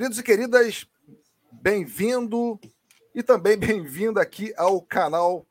[0.00, 0.86] Queridos e queridas,
[1.52, 2.58] bem-vindo
[3.14, 5.46] e também bem-vindo aqui ao canal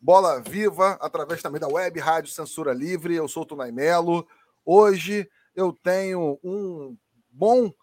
[0.00, 3.16] Bola Viva, através também da web Rádio Censura Livre.
[3.16, 4.24] Eu sou o Tunay Melo.
[4.64, 6.96] Hoje eu tenho um
[7.32, 7.74] bom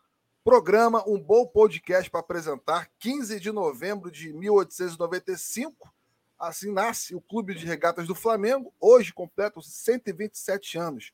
[0.45, 2.89] programa, um bom podcast para apresentar.
[2.99, 5.93] 15 de novembro de 1895,
[6.39, 8.73] assim nasce o Clube de Regatas do Flamengo.
[8.79, 11.11] Hoje completam 127 anos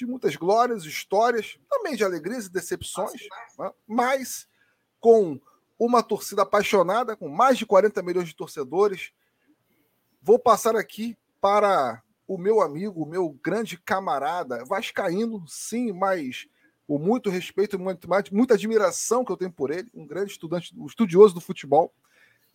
[0.00, 3.20] de muitas glórias, histórias, também de alegrias e decepções,
[3.58, 3.70] né?
[3.86, 4.48] mas
[4.98, 5.38] com
[5.78, 9.12] uma torcida apaixonada, com mais de 40 milhões de torcedores.
[10.22, 16.48] Vou passar aqui para o meu amigo, o meu grande camarada, Vascaíno, sim, mas
[16.86, 20.86] com muito respeito e muita admiração que eu tenho por ele, um grande estudante, um
[20.86, 21.92] estudioso do futebol,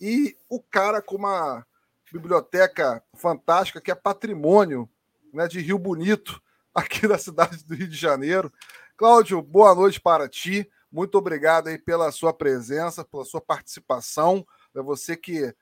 [0.02, 1.64] e o cara com uma
[2.12, 4.90] biblioteca fantástica que é patrimônio
[5.32, 6.42] né, de Rio Bonito,
[6.76, 8.52] aqui da cidade do Rio de Janeiro.
[8.98, 10.70] Cláudio, boa noite para ti.
[10.92, 14.46] Muito obrigado aí pela sua presença, pela sua participação.
[14.76, 15.56] É você que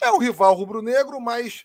[0.00, 1.64] é um rival rubro-negro, mas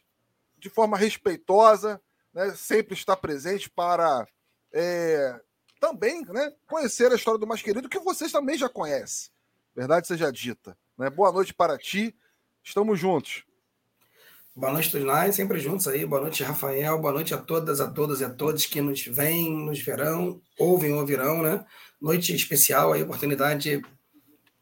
[0.60, 2.00] de forma respeitosa,
[2.34, 4.28] né, sempre está presente para
[4.72, 5.40] é,
[5.80, 9.32] também né, conhecer a história do mais querido, que vocês também já conhecem.
[9.76, 10.78] Verdade seja dita.
[10.98, 11.10] Né?
[11.10, 12.16] Boa noite para ti.
[12.64, 13.44] Estamos juntos.
[14.56, 16.06] Boa noite, Tunai, sempre juntos aí.
[16.06, 17.00] Boa noite, Rafael.
[17.02, 20.94] Boa noite a todas, a todas e a todos que nos vêm, nos verão, ouvem
[20.94, 21.66] ou ouvirão, né?
[22.00, 23.82] Noite especial aí, oportunidade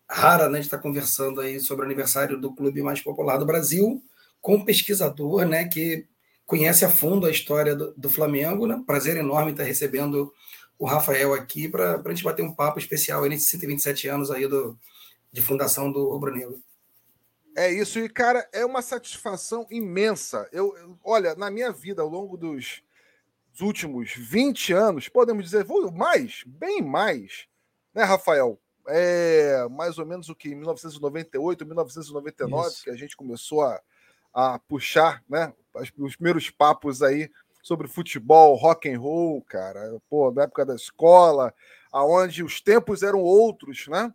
[0.10, 4.02] rara, né, de estar conversando aí sobre o aniversário do clube mais popular do Brasil,
[4.40, 6.06] com um pesquisador, né, que
[6.46, 8.82] conhece a fundo a história do, do Flamengo, né?
[8.88, 10.32] Prazer enorme estar recebendo
[10.80, 14.48] o Rafael aqui para a gente bater um papo especial aí nesses 127 anos aí
[14.48, 14.80] do,
[15.34, 16.62] de fundação do Rubro Negro.
[17.56, 20.48] É isso, e cara, é uma satisfação imensa.
[20.52, 22.82] Eu, olha, na minha vida, ao longo dos,
[23.52, 27.48] dos últimos 20 anos, podemos dizer, mais, bem mais,
[27.94, 28.60] né, Rafael?
[28.88, 30.56] É mais ou menos o que?
[30.56, 32.84] 1998, 1999, isso.
[32.84, 33.82] que a gente começou a,
[34.34, 35.54] a puxar, né?
[35.98, 37.30] Os primeiros papos aí
[37.62, 40.02] sobre futebol, rock and roll, cara.
[40.10, 41.54] Pô, na época da escola,
[41.92, 44.12] aonde os tempos eram outros, né?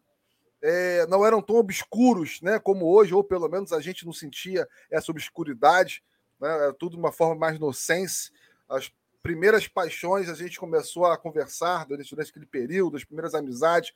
[0.69, 4.69] É, não eram tão obscuros né, como hoje, ou pelo menos a gente não sentia
[4.91, 6.03] essa obscuridade,
[6.41, 8.33] né, era tudo de uma forma mais inocente.
[8.69, 13.93] As primeiras paixões a gente começou a conversar durante, durante aquele período, as primeiras amizades.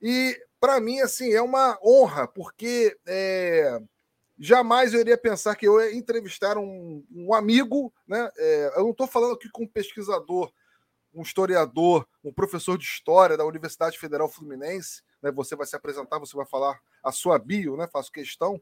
[0.00, 3.78] E para mim, assim, é uma honra, porque é,
[4.38, 8.30] jamais eu iria pensar que eu ia entrevistar um, um amigo, né?
[8.38, 10.50] É, eu não estou falando aqui com um pesquisador,
[11.12, 15.30] um historiador, um professor de história da Universidade Federal Fluminense, né?
[15.32, 17.88] Você vai se apresentar, você vai falar a sua bio, né?
[17.92, 18.60] Faço questão.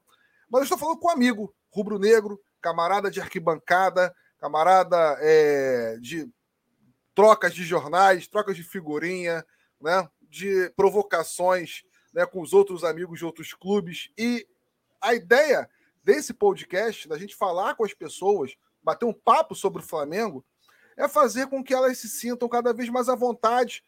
[0.50, 6.28] Mas eu estou falando com um amigo, rubro-negro, camarada de arquibancada, camarada é, de
[7.15, 9.45] trocas de jornais, trocas de figurinha,
[9.81, 10.09] né?
[10.22, 11.83] De provocações
[12.16, 14.11] né, com os outros amigos de outros clubes.
[14.16, 14.47] E
[15.03, 15.69] a ideia
[16.03, 20.45] desse podcast, da gente falar com as pessoas, bater um papo sobre o Flamengo,
[20.97, 23.84] é fazer com que elas se sintam cada vez mais à vontade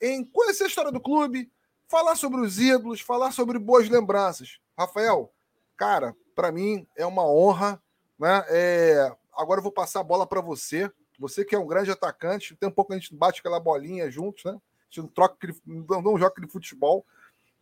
[0.00, 1.50] em conhecer a história do clube,
[1.88, 4.58] falar sobre os ídolos, falar sobre boas lembranças.
[4.78, 5.32] Rafael,
[5.76, 7.80] cara, para mim é uma honra,
[8.18, 8.44] né?
[8.48, 9.16] É...
[9.36, 10.90] Agora eu vou passar a bola para você.
[11.18, 14.44] Você que é um grande atacante, tem um pouco a gente bate aquela bolinha juntos,
[14.44, 14.52] né?
[14.52, 15.36] A gente não troca,
[15.66, 17.04] não, não joga aquele futebol,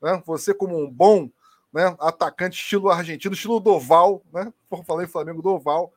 [0.01, 0.23] né?
[0.27, 1.31] Você como um bom,
[1.73, 4.53] né, atacante estilo argentino, estilo Doval, né?
[4.69, 5.93] Por falar em Flamengo Doval.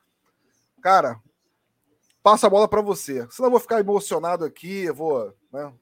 [0.80, 1.20] Cara,
[2.22, 3.26] passa a bola para você.
[3.30, 5.72] Senão eu vou ficar emocionado aqui, eu vou, né,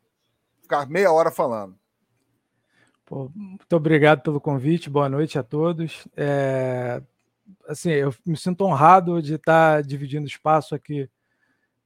[0.62, 1.78] ficar meia hora falando.
[3.06, 6.08] Pô, muito obrigado pelo convite, boa noite a todos.
[6.16, 7.00] É,
[7.68, 11.08] assim, eu me sinto honrado de estar dividindo espaço aqui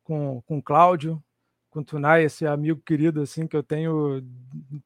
[0.03, 1.23] com, com o Cláudio,
[1.69, 4.25] com o Tunai, esse amigo querido assim que eu tenho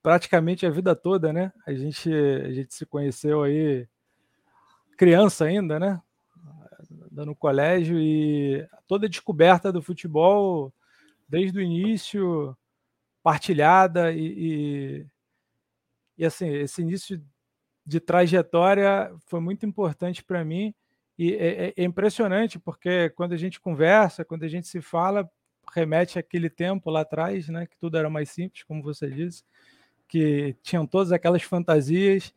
[0.02, 1.52] praticamente a vida toda, né?
[1.64, 3.87] A gente, a gente se conheceu aí
[4.98, 6.02] criança ainda, né?
[7.12, 10.75] No colégio e toda a descoberta do futebol
[11.28, 12.56] desde o início,
[13.22, 15.13] partilhada e, e
[16.16, 17.20] e assim, esse início
[17.87, 20.75] de trajetória foi muito importante para mim
[21.19, 25.28] e é, é, é, impressionante porque quando a gente conversa, quando a gente se fala,
[25.72, 29.44] remete àquele tempo lá atrás, né, que tudo era mais simples, como você disse,
[30.08, 32.34] que tinham todas aquelas fantasias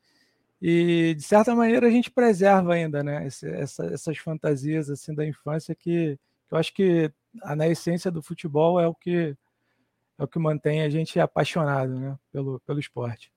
[0.61, 5.25] e de certa maneira a gente preserva ainda, né, esse, essa, essas fantasias assim da
[5.25, 7.11] infância que, que eu acho que
[7.43, 9.35] a, na essência do futebol é o que
[10.19, 13.31] é o que mantém a gente apaixonado, né, pelo, pelo esporte.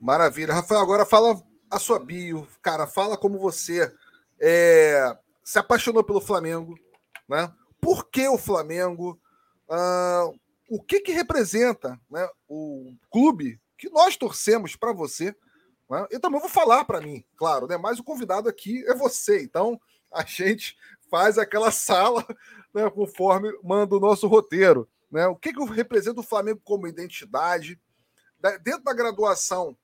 [0.00, 0.54] Maravilha.
[0.54, 2.48] Rafael, agora fala a sua bio.
[2.62, 3.92] Cara, fala como você
[4.40, 6.74] é, se apaixonou pelo Flamengo,
[7.28, 7.52] né?
[7.80, 9.20] Por que o Flamengo?
[9.68, 10.38] Uh,
[10.70, 15.34] o que que representa né, o clube que nós torcemos para você.
[15.88, 16.06] Né?
[16.10, 17.76] Eu também vou falar para mim, claro, né?
[17.76, 19.42] mas o convidado aqui é você.
[19.42, 19.80] Então
[20.12, 20.76] a gente
[21.10, 22.24] faz aquela sala
[22.72, 24.88] né, conforme manda o nosso roteiro.
[25.10, 25.26] Né?
[25.26, 27.80] O que, que representa o Flamengo como identidade?
[28.62, 29.76] Dentro da graduação,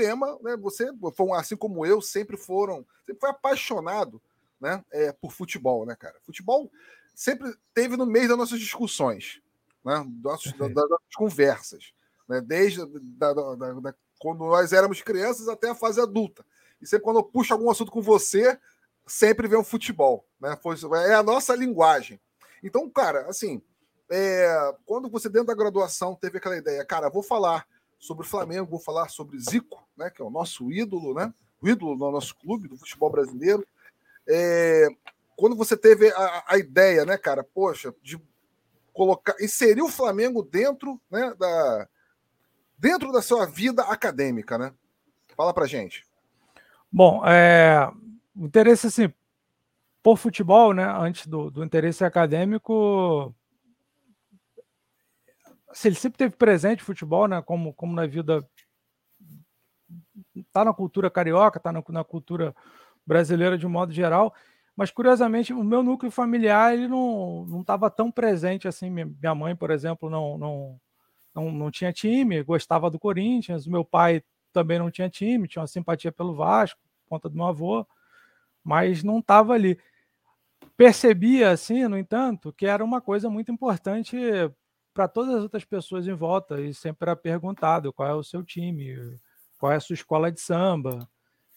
[0.00, 0.90] tema, né, você,
[1.36, 4.20] assim como eu, sempre foram, sempre foi apaixonado
[4.58, 6.16] né, é, por futebol, né, cara?
[6.22, 6.72] Futebol
[7.14, 9.42] sempre teve no meio das nossas discussões,
[9.84, 11.92] né, das, das, das nossas conversas,
[12.26, 12.80] né, desde
[13.18, 16.44] da, da, da, quando nós éramos crianças até a fase adulta.
[16.80, 18.58] E sempre quando eu puxo algum assunto com você,
[19.06, 20.56] sempre vem o futebol, né?
[20.62, 20.76] Foi,
[21.06, 22.18] é a nossa linguagem.
[22.62, 23.60] Então, cara, assim,
[24.10, 27.66] é, quando você dentro da graduação teve aquela ideia, cara, vou falar
[28.00, 30.08] sobre o Flamengo, vou falar sobre Zico, né?
[30.08, 31.32] Que é o nosso ídolo, né?
[31.60, 33.64] O ídolo do nosso clube, do futebol brasileiro.
[34.26, 34.88] É,
[35.36, 38.18] quando você teve a, a, ideia, né, cara, poxa, de
[38.92, 41.88] colocar, inserir o Flamengo dentro, né, da,
[42.78, 44.72] dentro da sua vida acadêmica, né?
[45.36, 46.06] Fala pra gente.
[46.90, 47.90] Bom, é,
[48.34, 49.12] o interesse assim
[50.02, 53.34] por futebol, né, antes do, do interesse acadêmico,
[55.70, 58.46] assim, ele sempre teve presente futebol, né, como, como na vida
[60.52, 62.54] tá na cultura carioca, tá na, na cultura
[63.06, 64.34] brasileira de um modo geral,
[64.76, 68.90] mas curiosamente o meu núcleo familiar ele não não estava tão presente assim.
[68.90, 70.80] Minha mãe, por exemplo, não, não
[71.34, 73.66] não não tinha time, gostava do Corinthians.
[73.66, 74.22] Meu pai
[74.52, 77.86] também não tinha time, tinha uma simpatia pelo Vasco, por conta do meu avô
[78.64, 79.78] mas não estava ali.
[80.76, 84.16] Percebia, assim, no entanto, que era uma coisa muito importante
[84.92, 88.42] para todas as outras pessoas em volta, e sempre era perguntado qual é o seu
[88.42, 89.16] time,
[89.58, 91.08] qual é a sua escola de samba,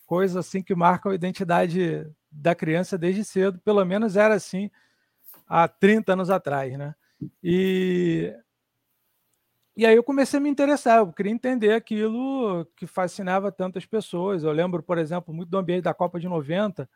[0.05, 4.69] coisas assim que marcam a identidade da criança desde cedo, pelo menos era assim
[5.47, 6.95] há 30 anos atrás, né?
[7.43, 8.33] E,
[9.75, 14.43] e aí eu comecei a me interessar, eu queria entender aquilo que fascinava tantas pessoas.
[14.43, 16.89] Eu lembro, por exemplo, muito do ambiente da Copa de 90,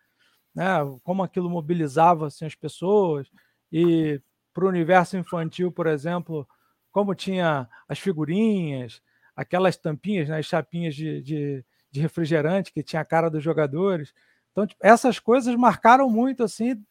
[0.54, 3.30] né, como aquilo mobilizava assim, as pessoas,
[3.72, 4.22] e
[4.58, 6.48] para o universo infantil, por exemplo,
[6.92, 9.04] como tinha as figurinhas,
[9.36, 14.16] aquelas tampinhas, né, as chapinhas de, de, de refrigerante que tinha a cara dos jogadores.
[14.52, 16.84] Então, tipo, essas coisas marcaram muito, assim,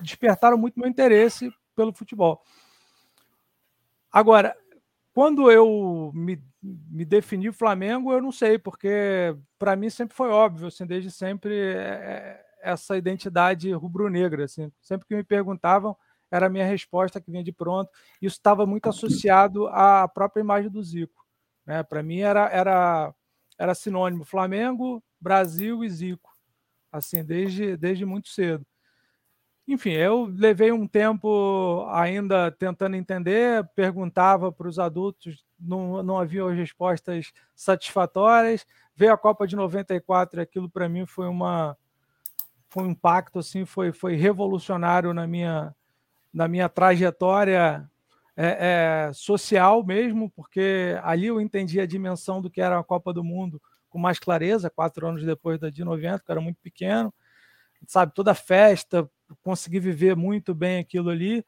[0.00, 2.42] despertaram muito meu interesse pelo futebol.
[4.10, 4.56] Agora,
[5.14, 10.66] quando eu me, me defini Flamengo, eu não sei, porque para mim sempre foi óbvio,
[10.66, 14.46] assim, desde sempre, é, é, essa identidade rubro-negra.
[14.46, 15.96] Assim, sempre que me perguntavam,
[16.30, 17.90] era a minha resposta que vinha de pronto.
[18.20, 21.26] Isso estava muito associado à própria imagem do Zico.
[21.66, 21.82] Né?
[21.82, 23.14] Para mim era, era,
[23.58, 26.30] era sinônimo Flamengo, Brasil e Zico,
[26.90, 28.64] assim, desde, desde muito cedo.
[29.68, 36.48] Enfim, eu levei um tempo ainda tentando entender, perguntava para os adultos, não, não havia
[36.50, 38.66] respostas satisfatórias.
[38.96, 41.76] Veio a Copa de 94, aquilo para mim foi uma
[42.68, 45.74] foi um impacto assim, foi, foi revolucionário na minha
[46.32, 47.88] na minha trajetória
[48.36, 53.12] é, é, social mesmo, porque ali eu entendi a dimensão do que era a Copa
[53.12, 57.12] do Mundo com mais clareza, quatro anos depois da de 90, que era muito pequeno,
[57.86, 59.10] sabe, toda festa,
[59.42, 61.44] consegui viver muito bem aquilo ali.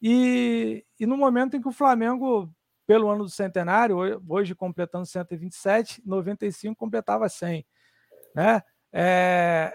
[0.00, 2.50] E, e no momento em que o Flamengo,
[2.86, 3.96] pelo ano do centenário,
[4.28, 7.66] hoje completando 127, 95 completava 100,
[8.34, 8.62] né?
[8.92, 9.72] É,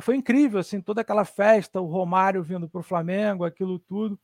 [0.00, 4.18] foi incrível, assim, toda aquela festa, o Romário vindo para o Flamengo, aquilo tudo.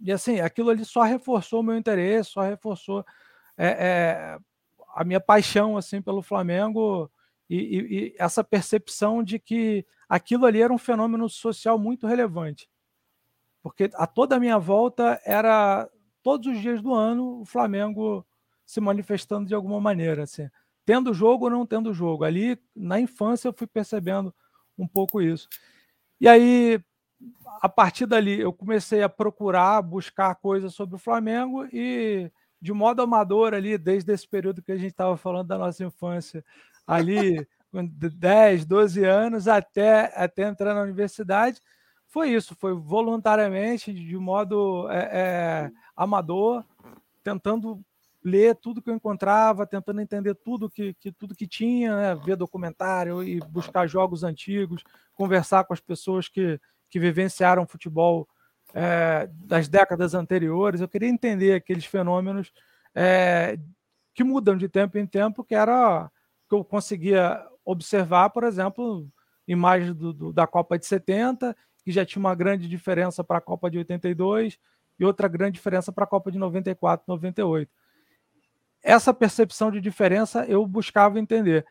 [0.00, 3.04] E assim, aquilo ali só reforçou o meu interesse, só reforçou
[3.56, 4.38] é, é,
[4.94, 7.10] a minha paixão assim pelo Flamengo
[7.48, 12.68] e, e, e, essa percepção de que aquilo ali era um fenômeno social muito relevante.
[13.62, 15.88] Porque a toda a minha volta era
[16.22, 18.26] todos os dias do ano o Flamengo
[18.64, 20.48] se manifestando de alguma maneira, assim,
[20.86, 22.24] tendo jogo ou não tendo jogo.
[22.24, 24.34] Ali na infância eu fui percebendo
[24.82, 25.48] um pouco isso.
[26.20, 26.82] E aí
[27.60, 33.02] a partir dali eu comecei a procurar, buscar coisas sobre o Flamengo e de modo
[33.02, 36.44] amador ali, desde esse período que a gente estava falando da nossa infância,
[36.86, 41.60] ali com 10, 12 anos, até, até entrar na universidade.
[42.06, 46.64] Foi isso, foi voluntariamente, de modo é, é, amador,
[47.22, 47.80] tentando
[48.22, 52.14] ler tudo que eu encontrava, tentando entender tudo que, que tudo que tinha, né?
[52.14, 54.84] ver documentário e buscar jogos antigos,
[55.14, 58.28] conversar com as pessoas que, que vivenciaram futebol
[58.74, 60.80] é, das décadas anteriores.
[60.80, 62.52] Eu queria entender aqueles fenômenos
[62.94, 63.58] é,
[64.14, 66.10] que mudam de tempo em tempo, que era
[66.48, 69.08] que eu conseguia observar, por exemplo,
[69.46, 73.40] imagens do, do, da Copa de 70, que já tinha uma grande diferença para a
[73.40, 74.58] Copa de 82
[74.98, 77.70] e outra grande diferença para a Copa de 94, 98.
[78.82, 81.66] Essa percepção de diferença eu buscava entender.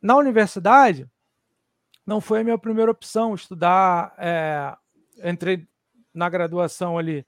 [0.00, 1.08] Na universidade,
[2.06, 4.14] não foi a minha primeira opção estudar.
[4.18, 4.76] É,
[5.30, 5.68] entrei
[6.12, 7.26] na graduação ali,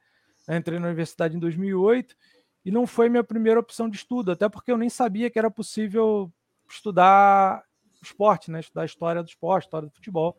[0.48, 2.16] entrei na universidade em 2008
[2.64, 5.50] e não foi minha primeira opção de estudo, até porque eu nem sabia que era
[5.50, 6.32] possível
[6.68, 7.64] estudar
[8.02, 8.60] esporte, né?
[8.60, 10.36] Estudar história do esporte, história do futebol.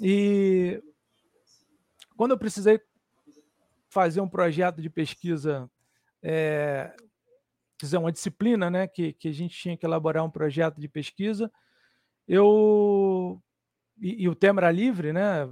[0.00, 0.82] E
[2.16, 2.80] quando eu precisei
[3.88, 5.70] fazer um projeto de pesquisa,
[6.22, 6.94] é,
[7.84, 8.86] dizer, uma disciplina, né?
[8.86, 11.50] Que, que a gente tinha que elaborar um projeto de pesquisa,
[12.26, 13.42] eu
[14.00, 15.42] e, e o tema era livre, né?
[15.42, 15.48] A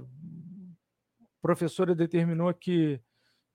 [1.41, 3.01] professora determinou que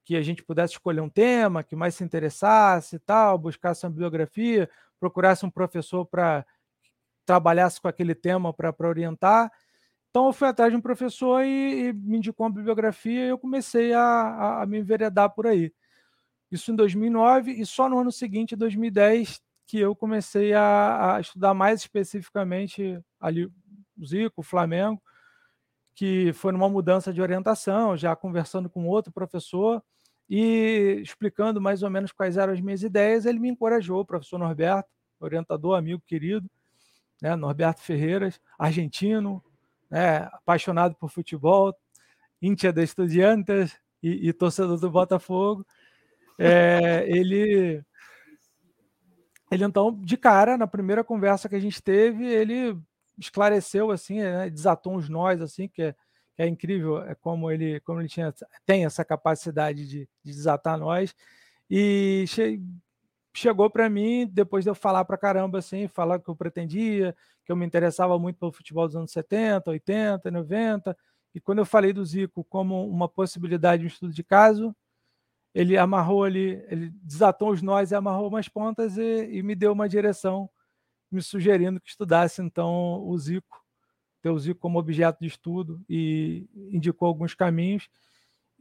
[0.04, 3.90] que a gente pudesse escolher um tema que mais se interessasse e tal, buscasse uma
[3.90, 6.44] bibliografia, procurasse um professor para
[7.24, 9.50] trabalhasse com aquele tema para orientar.
[10.10, 13.38] Então eu fui atrás de um professor e, e me indicou uma bibliografia e eu
[13.38, 15.72] comecei a, a, a, me enveredar por aí.
[16.52, 21.54] Isso em 2009 e só no ano seguinte, 2010, que eu comecei a, a estudar
[21.54, 25.02] mais especificamente ali o Zico, o Flamengo,
[25.94, 29.82] que foi numa mudança de orientação, já conversando com outro professor
[30.28, 34.38] e explicando mais ou menos quais eram as minhas ideias, ele me encorajou, o professor
[34.38, 36.50] Norberto, orientador, amigo querido,
[37.22, 39.42] né, Norberto Ferreiras, argentino,
[39.90, 41.74] né, apaixonado por futebol,
[42.42, 45.64] íntia de Estudiantes e, e torcedor do Botafogo.
[46.44, 47.82] É, ele,
[49.50, 52.76] ele então, de cara, na primeira conversa que a gente teve, ele
[53.18, 55.92] esclareceu assim, né, desatou uns nós assim, que é,
[56.34, 58.32] que é incrível é como ele, como ele tinha,
[58.66, 61.14] tem essa capacidade de, de desatar nós.
[61.70, 62.60] E che,
[63.34, 67.52] chegou para mim, depois de eu falar para caramba, assim, falar que eu pretendia, que
[67.52, 70.96] eu me interessava muito pelo futebol dos anos 70, 80, 90.
[71.34, 74.74] E quando eu falei do Zico como uma possibilidade de um estudo de caso,
[75.54, 79.72] ele amarrou ali, ele desatou os nós e amarrou umas pontas e, e me deu
[79.72, 80.48] uma direção
[81.10, 83.62] me sugerindo que estudasse então o Zico,
[84.22, 87.88] ter o Zico como objeto de estudo e indicou alguns caminhos.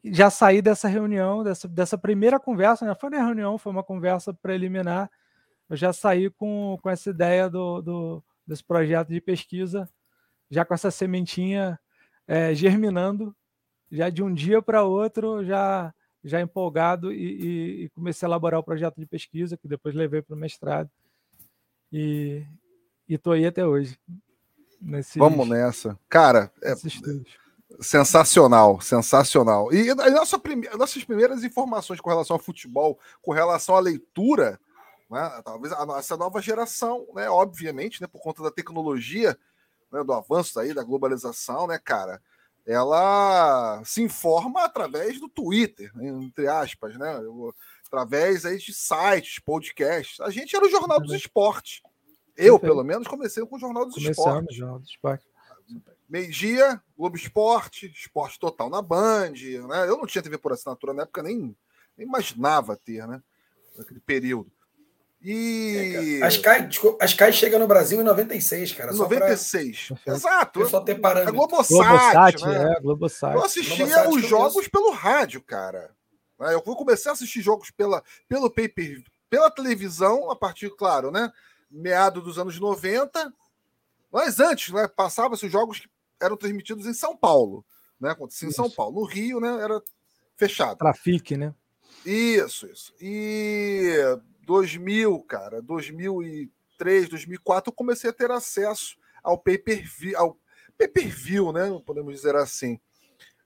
[0.04, 2.94] Já saí dessa reunião, dessa, dessa primeira conversa, né?
[2.94, 5.10] foi na reunião, foi uma conversa preliminar,
[5.70, 9.90] eu já saí com, com essa ideia do, do desse projeto de pesquisa,
[10.50, 11.80] já com essa sementinha
[12.28, 13.34] é, germinando,
[13.90, 18.64] já de um dia para outro, já já empolgado e, e, comecei a elaborar o
[18.64, 20.90] projeto de pesquisa, que depois levei para o mestrado.
[21.92, 22.46] E,
[23.08, 23.98] e tô aí até hoje.
[24.80, 25.98] Nesses, Vamos nessa.
[26.10, 26.74] Cara, é,
[27.80, 29.74] sensacional, sensacional.
[29.74, 30.68] E a nossa prime...
[30.78, 34.60] nossas primeiras informações com relação ao futebol, com relação à leitura,
[35.10, 39.38] né, talvez a nossa nova geração, né, obviamente, né, por conta da tecnologia,
[39.92, 42.22] né, do avanço aí, da globalização, né, cara,
[42.66, 47.20] ela se informa através do Twitter, né, entre aspas, né?
[47.88, 50.20] através aí de sites, podcasts.
[50.22, 51.82] A gente era o Jornal dos Esportes.
[52.38, 54.56] Eu, pelo menos, comecei com o Jornal dos Começamos, Esportes.
[54.56, 55.28] Jornal dos Esportes.
[56.08, 59.34] Meio-dia, Globo Esporte, Esporte Total na Band.
[59.34, 59.88] Né?
[59.88, 61.56] Eu não tinha TV por assinatura na época, nem,
[61.98, 63.22] nem imaginava ter, né?
[63.78, 64.52] Naquele período.
[65.24, 66.20] E.
[66.22, 66.68] É, a Sky,
[67.00, 68.92] a Sky chega no Brasil em 96, cara.
[68.92, 69.90] 96.
[70.04, 70.14] Pra...
[70.14, 70.68] Exato.
[70.68, 71.34] Só ter parâmetro.
[71.34, 72.74] A Globosat, Globosat né?
[72.74, 73.36] É, Globosat.
[73.36, 75.92] Eu assistia Globosat os jogos pelo rádio, cara.
[76.40, 76.54] Né?
[76.54, 78.74] Eu vou começar a assistir jogos pela, pelo pay
[79.30, 81.32] pela televisão, a partir, claro, né?
[81.70, 83.32] Meado dos anos 90.
[84.12, 84.88] Mas antes, né?
[84.88, 87.64] Passava-se os jogos que eram transmitidos em São Paulo.
[88.00, 88.10] Né?
[88.10, 89.00] Acontecia em São Paulo.
[89.00, 89.62] No Rio, né?
[89.62, 89.82] Era
[90.36, 90.80] fechado.
[90.80, 91.54] Trafique, né?
[92.06, 92.94] Isso, isso.
[93.00, 93.96] E
[94.52, 100.38] 2000, cara, 2003, 2004, eu comecei a ter acesso ao pay-per-view, ao
[100.78, 101.82] pay-per-view, né?
[101.86, 102.78] Podemos dizer assim.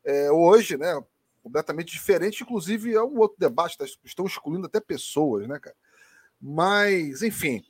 [0.03, 0.99] É, hoje, né?
[1.43, 2.41] completamente diferente.
[2.41, 3.85] Inclusive, é um outro debate, tá?
[4.03, 5.75] estão excluindo até pessoas, né, cara?
[6.41, 7.63] Mas, enfim.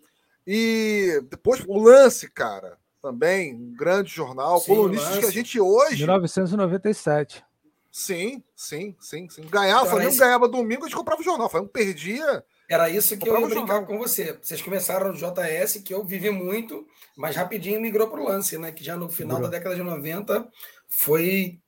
[0.47, 5.97] E depois o lance, cara, também, um grande jornal, sim, colunistas que a gente hoje.
[5.97, 7.43] 1997.
[7.91, 9.41] Sim, sim, sim, sim.
[9.41, 11.49] Ganhava, então, Flamengo ganhava domingo, a gente comprava o jornal.
[11.49, 12.45] Flamengo perdia.
[12.69, 14.37] Era isso que eu ia brincar com você.
[14.41, 18.71] Vocês começaram no JS, que eu vivi muito, mas rapidinho migrou para o lance, né?
[18.71, 20.47] Que já no final da década de 90
[20.87, 21.59] foi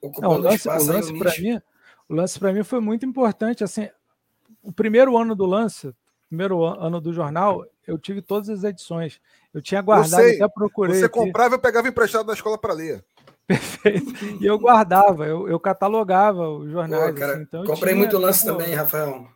[0.00, 0.90] ocupando Não, o lance, espaço.
[0.90, 1.60] O lance para mim,
[2.08, 3.62] o lance para mim foi muito importante.
[3.62, 3.88] Assim,
[4.62, 5.94] o primeiro ano do lance,
[6.28, 9.20] primeiro ano do jornal, eu tive todas as edições.
[9.52, 10.96] Eu tinha guardado, eu até procurei.
[10.96, 11.18] Você aqui.
[11.18, 13.04] comprava, eu pegava emprestado na escola para ler.
[13.46, 14.06] Perfeito.
[14.40, 17.14] E eu guardava, eu, eu catalogava os jornais.
[17.14, 19.35] Pô, cara, assim, então comprei tinha, muito lance também, Rafael.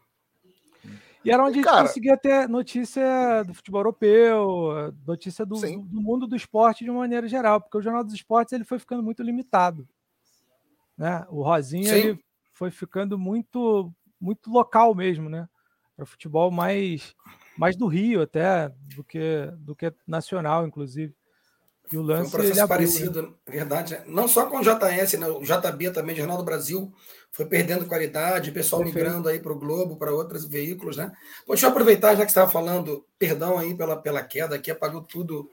[1.25, 6.01] E era onde cara, a gente conseguia ter notícia do futebol europeu, notícia do, do,
[6.01, 9.03] mundo do esporte de uma maneira geral, porque o Jornal dos Esportes ele foi ficando
[9.03, 9.87] muito limitado.
[10.97, 11.25] Né?
[11.29, 15.49] O Rosinha ele foi ficando muito muito local mesmo, né?
[15.97, 17.15] Para futebol mais
[17.57, 21.15] mais do Rio até do que do que nacional, inclusive.
[21.93, 23.29] E o lance foi um processo abriu, parecido, né?
[23.47, 23.95] verdade.
[23.95, 24.05] Né?
[24.07, 25.27] Não só com o JS, né?
[25.27, 26.93] o JB também, Jornal do Brasil,
[27.33, 29.05] foi perdendo qualidade, o pessoal Perfeito.
[29.05, 31.13] migrando aí para o Globo, para outros veículos, né?
[31.47, 34.71] Pô, deixa eu aproveitar, já que você estava falando, perdão aí pela, pela queda, que
[34.71, 35.51] apagou tudo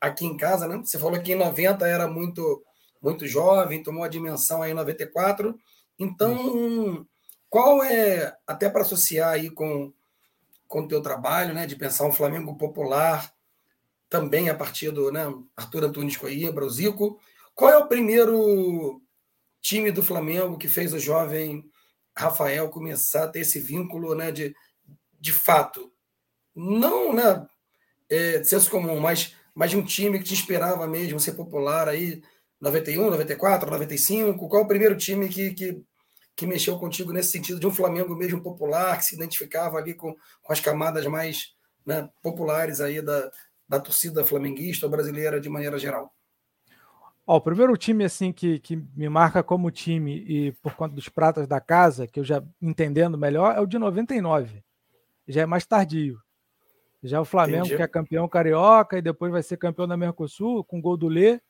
[0.00, 0.80] aqui em casa, né?
[0.84, 2.62] Você falou que em 90 era muito,
[3.02, 5.54] muito jovem, tomou a dimensão aí em 94.
[5.98, 7.06] Então,
[7.48, 9.92] qual é, até para associar aí com
[10.66, 13.32] com o teu trabalho, né, de pensar um Flamengo popular,
[14.14, 15.22] também a partir do né,
[15.56, 17.18] Arthur Antunes Coimbra, o Zico.
[17.52, 19.02] Qual é o primeiro
[19.60, 21.68] time do Flamengo que fez o jovem
[22.16, 24.54] Rafael começar a ter esse vínculo né, de,
[25.18, 25.92] de fato?
[26.54, 27.44] Não né,
[28.08, 31.88] é, de senso comum, mas, mas de um time que te esperava mesmo ser popular
[31.88, 32.22] aí,
[32.60, 34.48] 91, 94, 95?
[34.48, 35.82] Qual é o primeiro time que, que,
[36.36, 40.14] que mexeu contigo nesse sentido de um Flamengo mesmo popular, que se identificava ali com,
[40.40, 41.52] com as camadas mais
[41.84, 43.28] né, populares aí da,
[43.78, 46.12] da torcida flamenguista ou brasileira de maneira geral?
[47.26, 51.08] Ó, o primeiro time assim que, que me marca como time e por conta dos
[51.08, 54.62] pratas da casa, que eu já entendendo melhor, é o de 99.
[55.26, 56.20] Já é mais tardio.
[57.02, 57.76] Já é o Flamengo Entendi.
[57.76, 61.40] que é campeão carioca e depois vai ser campeão da Mercosul com gol do Lê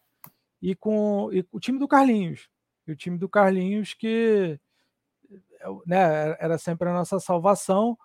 [0.63, 2.49] e com e o time do Carlinhos.
[2.87, 4.59] E o time do Carlinhos que
[5.87, 7.99] né, era sempre a nossa salvação.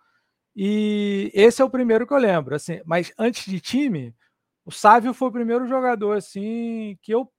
[0.62, 4.14] E esse é o primeiro que eu lembro, assim, mas antes de time,
[4.66, 7.32] o Sávio foi o primeiro jogador assim que eu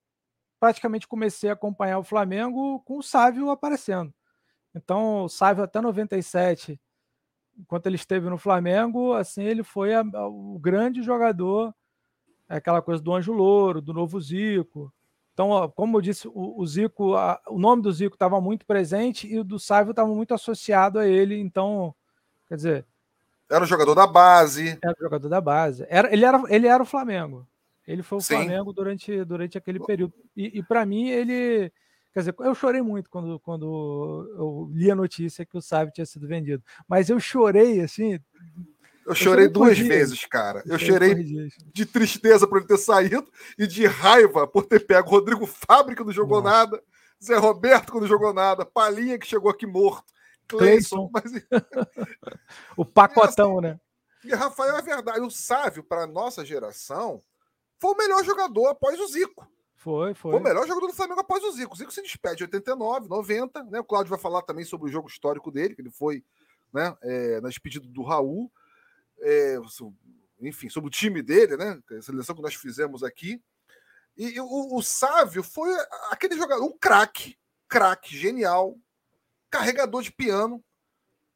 [0.59, 4.11] praticamente comecei a acompanhar o Flamengo com o Sávio aparecendo.
[4.75, 6.81] Então, o Sávio até 97,
[7.59, 11.75] enquanto ele esteve no Flamengo, assim, ele foi a, a, o grande jogador,
[12.49, 14.91] aquela coisa do Anjo Louro, do novo Zico.
[15.35, 17.15] Então, como eu disse, o, Zico,
[17.49, 21.07] o nome do Zico estava muito presente e o do Sávio estava muito associado a
[21.07, 21.39] ele.
[21.39, 21.95] Então,
[22.49, 22.87] quer dizer,
[23.51, 24.79] era o jogador da base.
[24.83, 25.85] Era o jogador da base.
[25.89, 27.47] Era, ele, era, ele era o Flamengo.
[27.87, 28.35] Ele foi o Sim.
[28.37, 30.15] Flamengo durante, durante aquele período.
[30.37, 31.73] E, e para mim, ele.
[32.13, 36.07] Quer dizer, eu chorei muito quando, quando eu li a notícia que o Sávio tinha
[36.07, 36.63] sido vendido.
[36.89, 38.15] Mas eu chorei, assim.
[38.15, 38.21] Eu,
[39.07, 40.63] eu chorei duas vezes, cara.
[40.67, 41.15] Eu, eu chorei
[41.73, 43.27] de tristeza por ele ter saído
[43.59, 46.57] e de raiva por ter pego Rodrigo Fábrica, não jogou Nossa.
[46.57, 46.83] nada.
[47.23, 48.65] Zé Roberto, quando jogou nada.
[48.65, 50.13] Palinha, que chegou aqui morto.
[50.59, 51.11] Cleison.
[51.15, 51.33] Mas...
[52.77, 53.81] o pacotão, assim, né?
[54.25, 55.21] E Rafael é verdade.
[55.21, 57.23] O Sávio, para nossa geração,
[57.79, 59.49] foi o melhor jogador após o Zico.
[59.75, 60.33] Foi, foi.
[60.33, 61.73] Foi o melhor jogador do Flamengo após o Zico.
[61.73, 63.65] O Zico se despede em 89, 90.
[63.65, 63.81] Né?
[63.81, 66.23] O Cláudio vai falar também sobre o jogo histórico dele, que ele foi
[66.73, 68.53] né, é, na despedida do Raul.
[69.21, 69.57] É,
[70.41, 71.81] enfim, sobre o time dele, né?
[71.99, 73.43] A seleção que nós fizemos aqui.
[74.17, 75.71] E, e o, o Sávio foi
[76.11, 78.77] aquele jogador, um craque, craque, genial,
[79.51, 80.63] carregador de piano,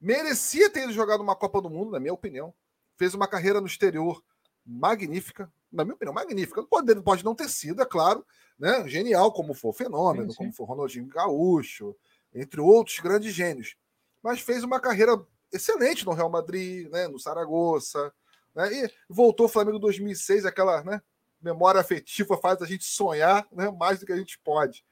[0.00, 2.54] merecia ter jogado uma Copa do Mundo, na minha opinião.
[2.96, 4.22] Fez uma carreira no exterior
[4.64, 6.62] magnífica, na minha opinião, magnífica.
[6.62, 8.24] Pode, pode não ter sido, é claro,
[8.58, 8.86] né?
[8.88, 10.36] genial, como foi o Fenômeno, sim, sim.
[10.36, 11.94] como foi o Ronaldinho Gaúcho,
[12.32, 13.76] entre outros grandes gênios.
[14.22, 15.20] Mas fez uma carreira
[15.52, 17.08] excelente no Real Madrid, né?
[17.08, 18.12] no Saragossa,
[18.54, 18.72] né?
[18.72, 21.02] e voltou ao Flamengo 2006, aquela né?
[21.40, 23.70] memória afetiva faz a gente sonhar né?
[23.70, 24.84] mais do que a gente pode.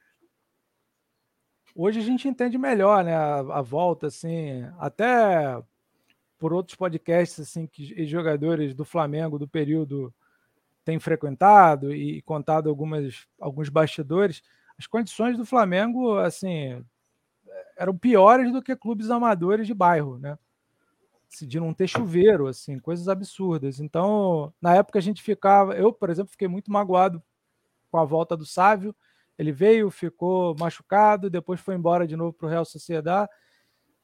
[1.75, 5.63] Hoje a gente entende melhor, né, a, a volta, assim, até
[6.39, 10.13] por outros podcasts, assim, que jogadores do Flamengo do período
[10.85, 14.43] têm frequentado e contado algumas, alguns bastidores,
[14.79, 16.85] as condições do Flamengo, assim,
[17.77, 20.39] eram piores do que clubes amadores de bairro, né?
[21.41, 23.81] De não ter chuveiro, assim, coisas absurdas.
[23.81, 27.23] Então, na época a gente ficava, eu, por exemplo, fiquei muito magoado
[27.91, 28.95] com a volta do Sávio,
[29.39, 33.31] ele veio, ficou machucado, depois foi embora de novo para o Real Sociedade.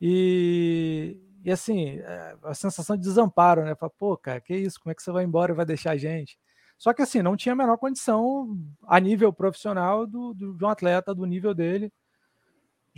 [0.00, 3.74] E, e assim, é, a sensação de desamparo, né?
[3.74, 4.80] Fala, pô, cara, que isso?
[4.80, 6.38] Como é que você vai embora e vai deixar a gente?
[6.76, 10.68] Só que assim, não tinha a menor condição a nível profissional do, do, de um
[10.68, 11.92] atleta do nível dele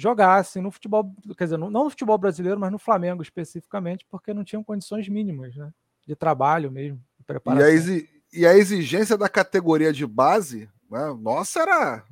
[0.01, 4.33] jogar assim no futebol, quer dizer, não no futebol brasileiro, mas no Flamengo especificamente, porque
[4.33, 5.71] não tinham condições mínimas, né?
[6.07, 7.69] De trabalho mesmo, de preparação.
[7.69, 10.69] E a, e a exigência da categoria de base?
[11.21, 12.05] Nossa, era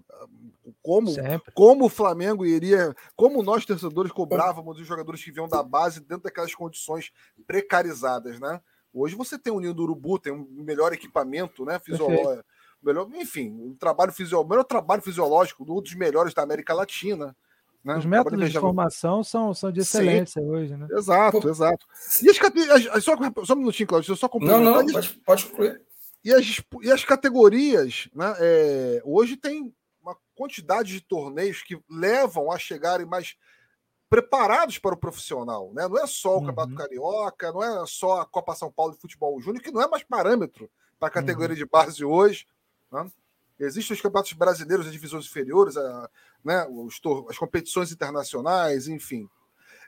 [0.83, 1.13] como,
[1.55, 6.25] como o Flamengo iria, como nós torcedores cobrávamos dos jogadores que vinham da base dentro
[6.25, 7.11] daquelas condições
[7.47, 8.61] precarizadas, né?
[8.93, 11.79] Hoje você tem o Ninho do Urubu, tem um melhor equipamento, né?
[11.79, 12.45] Fisiológico,
[12.83, 17.37] melhor, enfim, um trabalho fisiológico, melhor trabalho fisiológico, um dos melhores da América Latina.
[17.85, 17.97] Né?
[17.97, 20.49] Os métodos de formação são, são de excelência Sim.
[20.49, 20.89] hoje, né?
[20.91, 21.87] Exato, exato.
[22.23, 24.63] E as, as, só, só um minutinho, Claudio, só complementar.
[24.63, 25.81] Não, não, pode, pode concluir.
[26.25, 28.35] E as, e as categorias, né?
[28.39, 33.37] É, hoje tem uma quantidade de torneios que levam a chegarem mais
[34.11, 35.87] preparados para o profissional, né?
[35.87, 36.47] Não é só o uhum.
[36.47, 39.89] Campeonato Carioca, não é só a Copa São Paulo de Futebol Júnior, que não é
[39.89, 41.59] mais parâmetro para a categoria uhum.
[41.59, 42.47] de base de hoje.
[42.91, 43.07] Né?
[43.61, 46.11] Existem os campeonatos brasileiros as divisões inferiores, a,
[46.45, 49.29] né, os, as competições internacionais, enfim.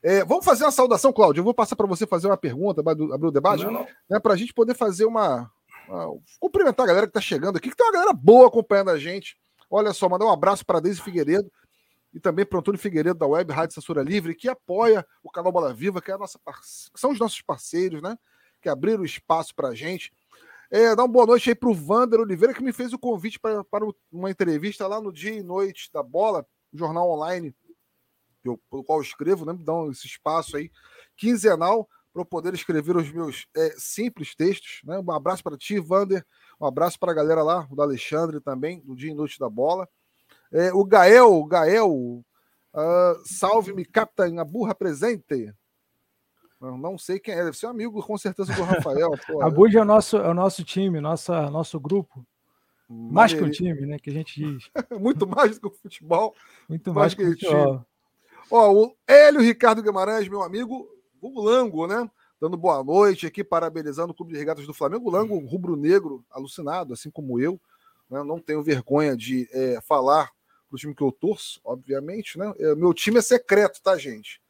[0.02, 1.40] É, vamos fazer uma saudação, Cláudio.
[1.40, 3.64] Eu vou passar para você fazer uma pergunta, abrir o debate,
[4.08, 5.50] né, para a gente poder fazer uma,
[5.90, 8.98] uma, Cumprimentar a galera que está chegando aqui, que tem uma galera boa acompanhando a
[8.98, 9.36] gente.
[9.70, 11.50] Olha só, mandar um abraço para Deise Figueiredo
[12.12, 15.72] e também para Antônio Figueiredo da Web Rádio Censura Livre, que apoia o canal Bola
[15.72, 16.38] Viva, que, é nossa
[16.92, 18.18] que são os nossos parceiros, né?
[18.60, 20.12] Que abriram espaço para a gente.
[20.70, 23.38] É, dá uma boa noite aí para o Vander Oliveira, que me fez o convite
[23.38, 23.64] para
[24.10, 27.54] uma entrevista lá no Dia e Noite da Bola, jornal online
[28.44, 29.52] eu, pelo qual eu escrevo, né?
[29.52, 30.70] Me dão esse espaço aí
[31.16, 34.80] quinzenal para eu poder escrever os meus é, simples textos.
[34.84, 34.98] Né?
[34.98, 36.24] Um abraço para ti, Vander.
[36.60, 39.48] Um abraço para a galera lá, o da Alexandre também, do Dia e Noite da
[39.48, 39.88] Bola.
[40.52, 42.24] É, o Gael, Gael, uh,
[43.24, 45.54] salve-me, Captain, a burra presente.
[46.60, 49.10] Não, não, sei quem é, deve ser um amigo com certeza do Rafael.
[49.40, 52.26] a Buja é o nosso, é o nosso time, nossa, nosso grupo.
[52.88, 53.98] Mais que um time, né?
[54.00, 54.68] Que a gente diz.
[55.00, 56.34] Muito mais do que o futebol.
[56.68, 57.74] Muito mais, mais que o futebol.
[57.76, 57.86] Time.
[58.50, 62.08] Ó, o Hélio Ricardo Guimarães, meu amigo, o Lango, né?
[62.40, 65.08] Dando boa noite aqui, parabenizando o Clube de Regatas do Flamengo.
[65.08, 67.60] O Lango, rubro-negro, alucinado, assim como eu.
[68.08, 68.22] Né?
[68.24, 70.30] Não tenho vergonha de é, falar
[70.68, 72.52] pro time que eu torço, obviamente, né?
[72.58, 74.40] É, meu time é secreto, tá, gente?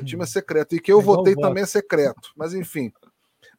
[0.00, 0.74] O time é secreto.
[0.74, 2.32] E que eu é votei também é secreto.
[2.34, 2.92] Mas enfim.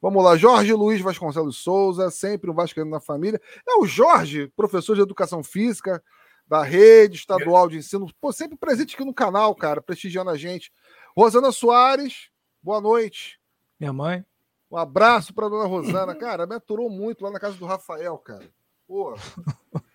[0.01, 3.41] Vamos lá, Jorge Luiz Vasconcelos Souza, sempre um Vascaíno na família.
[3.67, 6.03] É o Jorge, professor de educação física,
[6.47, 10.71] da rede estadual de ensino, pô, sempre presente aqui no canal, cara, prestigiando a gente.
[11.15, 12.29] Rosana Soares,
[12.67, 13.39] boa noite.
[13.79, 14.25] Minha mãe.
[14.69, 16.13] Um abraço para dona Rosana.
[16.19, 18.43] Cara, me aturou muito lá na casa do Rafael, cara.
[18.85, 19.15] Pô.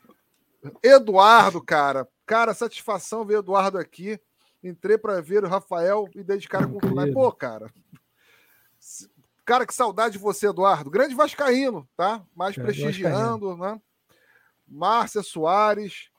[0.83, 2.09] Eduardo, cara.
[2.25, 4.19] Cara, satisfação ver Eduardo aqui.
[4.65, 7.13] Entrei para ver o Rafael e dei de cara com o.
[7.13, 7.71] Pô, cara.
[9.45, 10.89] Cara, que saudade de você, Eduardo.
[10.89, 12.25] Grande Vascaíno, tá?
[12.35, 13.79] Mais prestigiando, né?
[14.67, 16.11] Márcia Soares,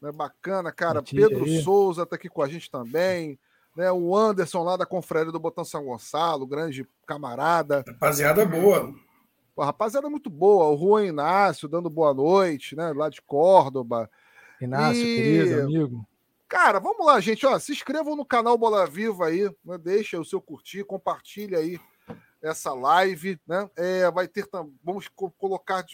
[0.00, 0.10] né?
[0.10, 1.02] Bacana, cara.
[1.02, 1.62] Pedro aí.
[1.62, 3.38] Souza tá aqui com a gente também.
[3.76, 3.90] Né?
[3.90, 7.84] O Anderson lá da Confraria do Botão São Gonçalo, grande camarada.
[7.86, 8.94] Rapaziada boa.
[9.54, 10.70] Pô, rapaziada muito boa.
[10.70, 12.92] O Juan Inácio dando boa noite, né?
[12.92, 14.10] Lá de Córdoba.
[14.60, 15.16] Inácio, e...
[15.16, 16.08] querido amigo.
[16.48, 17.46] Cara, vamos lá, gente.
[17.46, 19.78] Ó, se inscrevam no canal Bola Viva aí, né?
[19.78, 21.80] deixa o seu curtir, compartilha aí
[22.42, 23.68] essa live, né?
[23.76, 24.46] É, vai ter,
[24.82, 25.84] vamos colocar,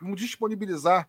[0.00, 1.08] vamos disponibilizar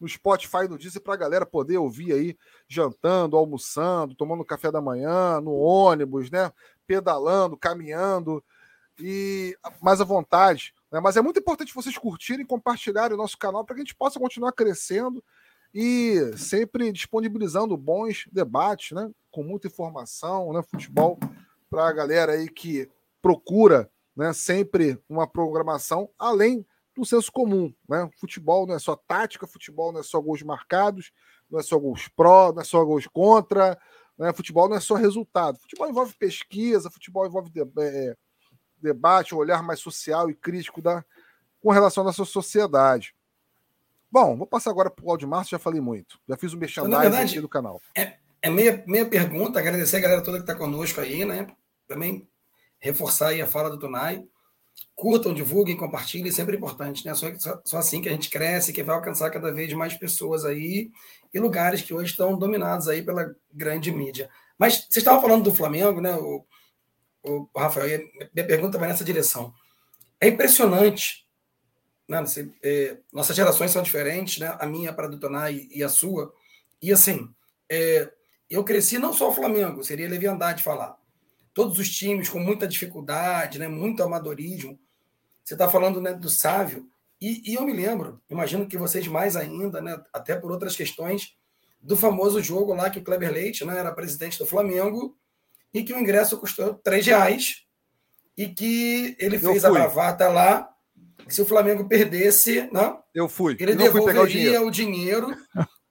[0.00, 4.80] no Spotify no Deezer para a galera poder ouvir aí, jantando, almoçando, tomando café da
[4.80, 6.50] manhã, no ônibus, né?
[6.86, 8.42] Pedalando, caminhando
[8.98, 10.74] e mais à vontade.
[10.90, 11.00] Né?
[11.00, 13.94] Mas é muito importante vocês curtirem e compartilharem o nosso canal para que a gente
[13.94, 15.22] possa continuar crescendo
[15.72, 19.08] e sempre disponibilizando bons debates, né?
[19.30, 20.62] Com muita informação, né?
[20.62, 21.18] Futebol
[21.68, 22.90] para a galera aí que
[23.22, 24.32] procura, né?
[24.32, 26.66] Sempre uma programação além
[27.00, 27.72] do senso comum.
[27.88, 28.08] Né?
[28.18, 31.12] Futebol não é só tática, futebol não é só gols marcados,
[31.50, 33.78] não é só gols pró, não é só gols contra,
[34.18, 34.32] né?
[34.32, 35.58] futebol não é só resultado.
[35.58, 38.16] Futebol envolve pesquisa, futebol envolve é,
[38.80, 41.04] debate, um olhar mais social e crítico da,
[41.60, 43.14] com relação à nossa sociedade.
[44.10, 46.18] Bom, vou passar agora para o Claudio Márcio, já falei muito.
[46.28, 47.80] Já fiz um merchandising aqui do canal.
[47.94, 51.46] É, é meia, meia pergunta, agradecer a galera toda que está conosco aí, né?
[51.86, 52.28] Também
[52.80, 54.26] reforçar aí a fala do Tonai
[54.94, 57.14] curtam, divulguem, compartilhem, sempre importante, né?
[57.14, 60.44] Só, só, só, assim que a gente cresce, que vai alcançar cada vez mais pessoas
[60.44, 60.90] aí
[61.32, 64.28] e lugares que hoje estão dominados aí pela grande mídia.
[64.58, 66.14] Mas você estava falando do Flamengo, né?
[66.16, 66.44] O,
[67.22, 68.00] o Rafael,
[68.34, 69.54] minha pergunta vai nessa direção.
[70.20, 71.26] É impressionante,
[72.06, 72.20] né?
[72.20, 74.54] Você, é, nossas gerações são diferentes, né?
[74.58, 76.32] A minha para detonar e, e a sua.
[76.82, 77.32] E assim,
[77.70, 78.10] é,
[78.50, 80.99] eu cresci não só o Flamengo, seria leviandade falar.
[81.52, 83.68] Todos os times com muita dificuldade, né?
[83.68, 84.78] Muito amadorismo
[85.50, 86.88] você está falando né, do Sávio,
[87.20, 91.34] e, e, eu me lembro, imagino que vocês mais ainda, né, até por outras questões,
[91.82, 95.16] do famoso jogo lá que o Kleber Leite né, era presidente do Flamengo
[95.74, 97.64] e que o ingresso custou três reais
[98.36, 99.70] e que ele eu fez fui.
[99.70, 100.72] a bravata lá.
[101.28, 103.56] Se o Flamengo perdesse, não, né, eu fui.
[103.58, 105.36] Ele eu devolveria o dinheiro, o dinheiro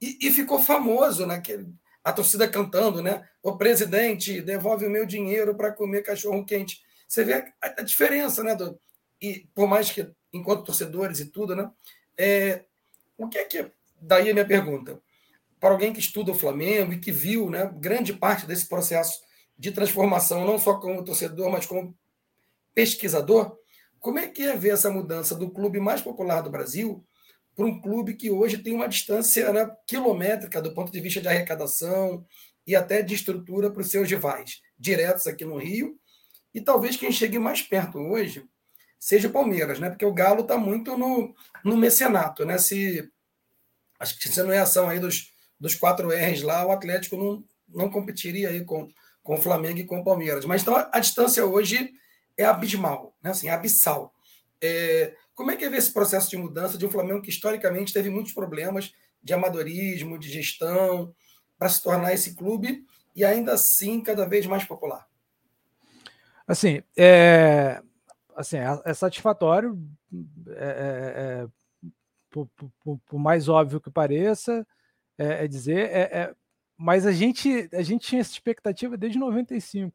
[0.00, 1.40] e, e, ficou famoso, né?
[1.40, 1.66] Que
[2.02, 3.28] a torcida cantando, né?
[3.42, 6.82] O presidente devolve o meu dinheiro para comer cachorro quente.
[7.08, 8.56] Você vê a, diferença, né?
[9.20, 11.70] E por mais que, enquanto torcedores e tudo, né?
[12.16, 12.64] É,
[13.16, 13.70] o que é que.
[14.00, 15.00] Daí a minha pergunta.
[15.58, 19.20] Para alguém que estuda o Flamengo e que viu né, grande parte desse processo
[19.58, 21.94] de transformação, não só como torcedor, mas como
[22.74, 23.58] pesquisador,
[23.98, 27.04] como é que é ver essa mudança do clube mais popular do Brasil
[27.54, 31.28] para um clube que hoje tem uma distância né, quilométrica do ponto de vista de
[31.28, 32.24] arrecadação
[32.70, 35.98] e até de estrutura para os seus rivais, diretos aqui no Rio.
[36.54, 38.44] E talvez quem chegue mais perto hoje
[38.96, 39.90] seja o Palmeiras, né?
[39.90, 42.58] Porque o Galo está muito no, no mecenato, né?
[42.58, 43.10] Se
[43.98, 47.44] acho que se não é ação aí dos, dos quatro R's lá, o Atlético não,
[47.68, 48.88] não competiria aí com,
[49.20, 50.44] com o Flamengo e com o Palmeiras.
[50.44, 51.90] Mas então a, distância hoje
[52.36, 53.30] é abismal, né?
[53.30, 54.14] Assim, abissal.
[54.62, 57.92] É, como é que é ver esse processo de mudança de um Flamengo que historicamente
[57.92, 61.12] teve muitos problemas de amadorismo, de gestão,
[61.60, 65.06] para se tornar esse clube e ainda assim cada vez mais popular?
[66.48, 67.82] Assim, é,
[68.34, 69.78] assim, é, é satisfatório,
[70.48, 71.48] é, é, é
[72.30, 72.48] por,
[72.82, 74.66] por, por, mais óbvio que pareça,
[75.18, 76.34] é, é dizer, é,
[76.78, 79.94] mas a gente, a gente tinha essa expectativa desde 95.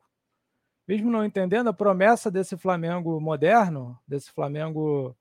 [0.87, 5.17] Mesmo não entendendo a promessa desse Flamengo moderno, desse Flamengo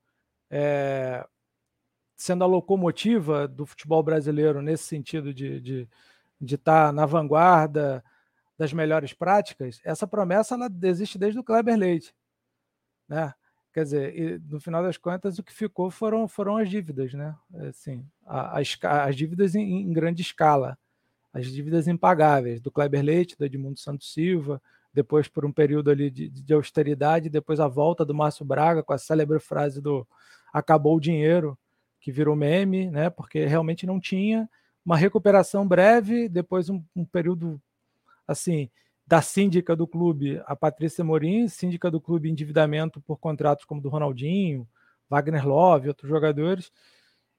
[2.15, 5.89] sendo a locomotiva do futebol brasileiro nesse sentido de, de,
[6.39, 8.03] de estar na vanguarda
[8.57, 12.15] das melhores práticas, essa promessa ela existe desde o Kleber Leite.
[13.07, 13.33] Né?
[13.73, 17.35] Quer dizer, no final das contas, o que ficou foram, foram as dívidas, né?
[17.67, 20.77] Assim, as dívidas em, em, grande escala,
[21.33, 24.61] as dívidas impagáveis do Kleber Leite, do Edmundo Santos Silva,
[24.93, 28.93] depois por um período ali de, de austeridade, depois a volta do Márcio Braga com
[28.93, 30.07] a célebre frase do
[30.53, 31.59] acabou o dinheiro,
[31.99, 33.09] que virou meme, né?
[33.09, 34.49] Porque realmente não tinha
[34.85, 37.59] uma recuperação breve, depois um, um período
[38.27, 38.69] assim
[39.07, 43.89] da síndica do clube, a Patrícia Morim, síndica do clube endividamento por contratos como do
[43.89, 44.67] Ronaldinho,
[45.09, 46.71] Wagner Love, outros jogadores,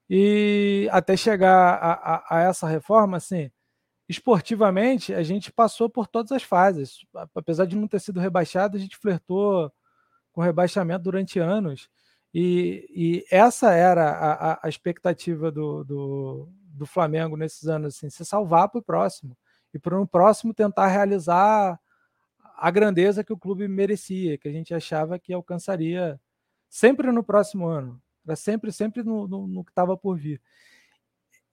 [0.09, 3.51] e até chegar a, a, a essa reforma, assim,
[4.07, 7.05] esportivamente a gente passou por todas as fases,
[7.35, 9.71] apesar de não ter sido rebaixado, a gente flertou
[10.31, 11.89] com rebaixamento durante anos.
[12.33, 18.23] E, e essa era a, a expectativa do, do, do, Flamengo nesses anos, assim, se
[18.25, 19.37] salvar para o próximo.
[19.73, 21.79] E para o próximo tentar realizar
[22.55, 26.19] a grandeza que o clube merecia, que a gente achava que alcançaria
[26.69, 28.01] sempre no próximo ano.
[28.25, 30.41] Era sempre, sempre no, no, no que estava por vir.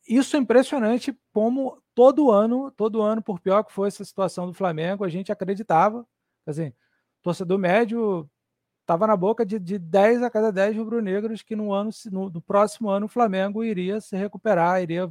[0.09, 4.53] Isso é impressionante como todo ano, todo ano, por pior que fosse a situação do
[4.53, 6.07] Flamengo, a gente acreditava,
[6.47, 6.73] assim,
[7.23, 8.29] torcedor médio
[8.85, 12.41] estava na boca de, de 10 a cada 10 rubro-negros que no ano no, no,
[12.41, 15.11] próximo ano o Flamengo iria se recuperar, iria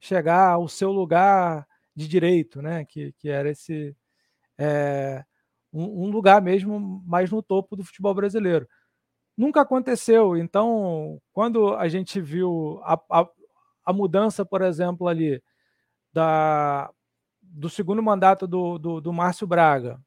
[0.00, 2.84] chegar ao seu lugar de direito, né?
[2.84, 3.96] Que, que era esse
[4.58, 5.24] é,
[5.72, 8.68] um, um, lugar mesmo mais no topo do futebol brasileiro.
[9.36, 10.36] Nunca aconteceu.
[10.36, 13.28] Então, quando a gente viu a, a,
[13.86, 15.42] a mudança, por exemplo, ali
[16.12, 16.90] da,
[17.42, 20.00] do segundo mandato do, do, do Márcio Braga,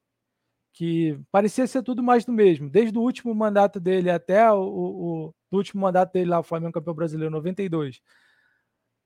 [0.77, 5.33] que parecia ser tudo mais do mesmo, desde o último mandato dele até o, o,
[5.49, 7.99] o último mandato dele lá, o Flamengo campeão brasileiro 92,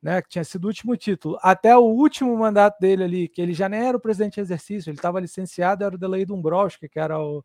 [0.02, 3.54] né, que tinha sido o último título, até o último mandato dele ali, que ele
[3.54, 7.00] já nem era o presidente de exercício, ele estava licenciado, era o Delaí Dombrowski, que
[7.00, 7.42] era o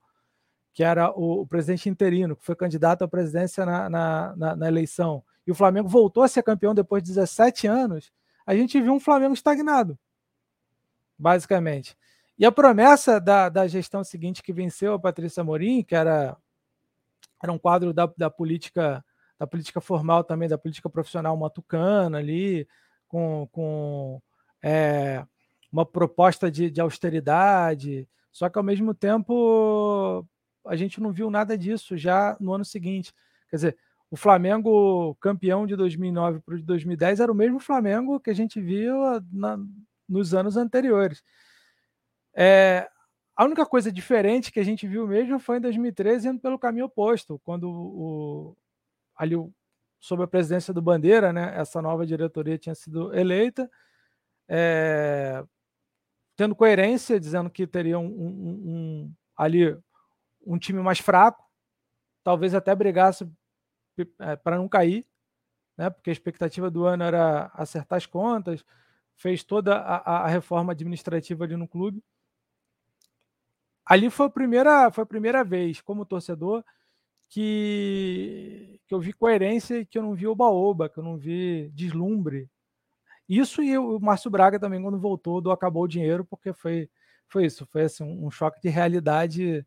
[0.75, 4.69] que era o, o, presidente interino, que foi candidato à presidência na, na, na, na
[4.69, 8.13] eleição, e o Flamengo voltou a ser campeão depois de 17 anos,
[8.45, 9.97] a gente viu um Flamengo estagnado,
[11.17, 11.97] basicamente.
[12.39, 16.37] E a promessa da, da gestão seguinte que venceu a Patrícia Morim, que era,
[17.43, 19.05] era um quadro da, da política
[19.39, 22.67] da política formal também, da política profissional matucana ali,
[23.07, 24.21] com, com
[24.63, 25.25] é,
[25.71, 30.27] uma proposta de, de austeridade, só que ao mesmo tempo
[30.67, 33.13] a gente não viu nada disso já no ano seguinte.
[33.49, 33.79] Quer dizer,
[34.11, 38.35] o Flamengo campeão de 2009 para o de 2010 era o mesmo Flamengo que a
[38.35, 38.95] gente viu
[39.31, 39.59] na,
[40.09, 41.23] nos anos anteriores.
[42.39, 42.87] É,
[43.35, 46.85] a única coisa diferente que a gente viu mesmo foi em 2013 indo pelo caminho
[46.85, 48.57] oposto, quando o,
[49.17, 49.37] ali
[49.99, 53.71] sob a presidência do Bandeira, né, essa nova diretoria tinha sido eleita,
[54.49, 55.43] é,
[56.37, 59.77] tendo coerência, dizendo que teria um, um, um, ali
[60.47, 61.43] um time mais fraco,
[62.23, 63.27] talvez até brigasse
[64.21, 65.07] é, para não cair,
[65.77, 68.65] né, porque a expectativa do ano era acertar as contas,
[69.17, 72.03] fez toda a, a reforma administrativa ali no clube
[73.87, 76.65] ali foi a primeira, foi a primeira vez como torcedor
[77.29, 81.71] que, que eu vi coerência e que eu não vi oba-oba, que eu não vi
[81.73, 82.51] deslumbre.
[83.29, 86.89] Isso e o Márcio Braga também, quando voltou, do acabou o dinheiro, porque foi,
[87.29, 89.67] foi isso, foi assim, um choque de realidade.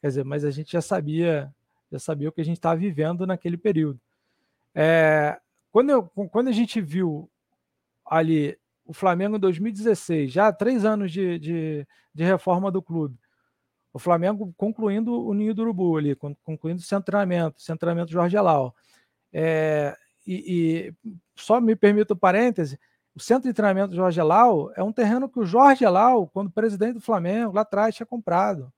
[0.00, 1.52] Quer dizer, mas a gente já sabia,
[1.90, 4.00] já sabia o que a gente estava vivendo naquele período.
[4.74, 7.30] É, quando, eu, quando a gente viu
[8.04, 13.16] ali o Flamengo em 2016, já três anos de, de, de reforma do clube,
[13.96, 18.74] o Flamengo concluindo o Ninho do Urubu ali, concluindo o centramento, centramento Jorge Alau.
[19.32, 22.78] É, e, e, só me permito um parêntese,
[23.14, 26.96] o centro de treinamento Jorge Elau é um terreno que o Jorge Elau, quando presidente
[26.96, 28.70] do Flamengo, lá atrás tinha comprado.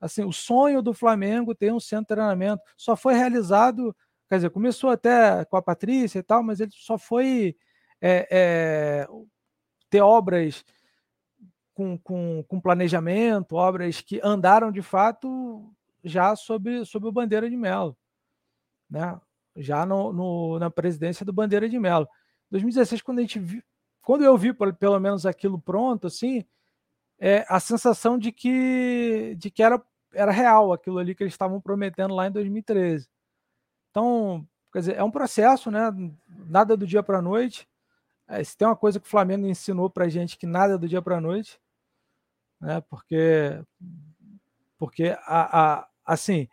[0.00, 3.94] Assim, o sonho do Flamengo ter um centro de treinamento só foi realizado,
[4.30, 7.54] quer dizer, começou até com a Patrícia e tal, mas ele só foi
[8.00, 9.08] é, é,
[9.90, 10.64] ter obras
[11.74, 15.72] com, com, com, planejamento, obras que andaram de fato
[16.04, 17.96] já sob, sob o Bandeira de Melo,
[18.90, 19.20] né?
[19.56, 22.08] já no, no, na presidência do Bandeira de Melo.
[22.50, 23.62] 2016, quando a gente vi,
[24.02, 26.44] quando eu vi pelo menos aquilo pronto, assim,
[27.18, 29.80] é a sensação de que, de que era
[30.14, 33.08] era real aquilo ali que eles estavam prometendo lá em 2013.
[33.90, 35.90] Então, quer dizer, é um processo, né?
[36.28, 37.68] Nada do dia para a noite.
[38.28, 41.02] É, se tem uma coisa que o Flamengo ensinou para gente que nada do dia
[41.02, 41.60] para a noite,
[42.62, 42.80] né?
[42.88, 43.60] Porque,
[44.78, 46.48] porque a, a, assim,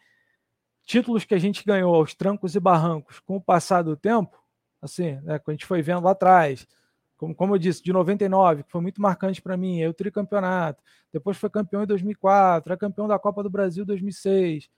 [0.83, 4.35] títulos que a gente ganhou aos trancos e barrancos com o passar do tempo,
[4.81, 5.37] assim, né?
[5.37, 6.67] Quando a gente foi vendo lá atrás,
[7.15, 10.81] como, como eu disse, de 99, que foi muito marcante para mim, o tricampeonato,
[11.13, 14.69] depois foi campeão em 2004, é campeão da Copa do Brasil em 2006.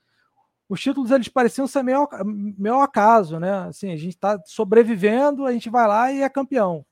[0.67, 2.08] Os títulos eles pareciam ser meio,
[2.58, 3.52] meio acaso, né?
[3.67, 6.86] Assim, a gente está sobrevivendo, a gente vai lá e é campeão.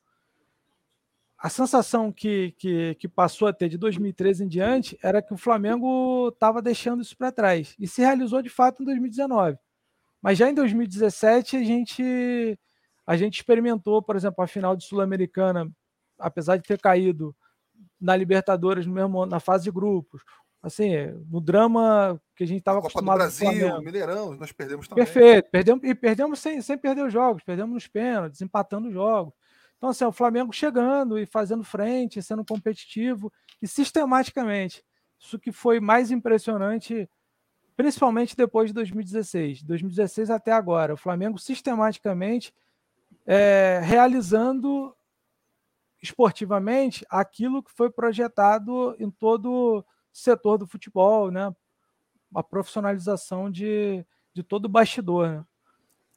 [1.41, 5.37] A sensação que, que, que passou a ter de 2013 em diante era que o
[5.37, 7.75] Flamengo estava deixando isso para trás.
[7.79, 9.57] E se realizou de fato em 2019.
[10.21, 12.59] Mas já em 2017 a gente
[13.07, 15.67] a gente experimentou, por exemplo, a final de Sul-Americana,
[16.19, 17.35] apesar de ter caído
[17.99, 20.21] na Libertadores no mesmo na fase de grupos.
[20.61, 20.91] Assim,
[21.29, 25.05] no drama que a gente estava acostumado do Brasil, Mineirão, nós perdemos também.
[25.05, 29.33] Perfeito, perdemos e perdemos sem, sem perder os jogos, perdemos nos pênaltis, empatando os jogos.
[29.79, 34.83] Então, assim, o Flamengo chegando e fazendo frente, sendo competitivo e sistematicamente.
[35.17, 37.09] Isso que foi mais impressionante,
[37.75, 39.63] principalmente depois de 2016.
[39.63, 40.93] 2016 até agora.
[40.93, 42.53] O Flamengo sistematicamente
[43.25, 44.93] é, realizando
[46.01, 51.53] esportivamente aquilo que foi projetado em todo o setor do futebol, né?
[52.35, 55.29] a profissionalização de, de todo o bastidor.
[55.29, 55.45] Né?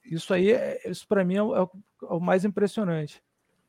[0.05, 1.69] Isso aí, é, isso para mim é o, é
[2.03, 3.23] o, mais impressionante.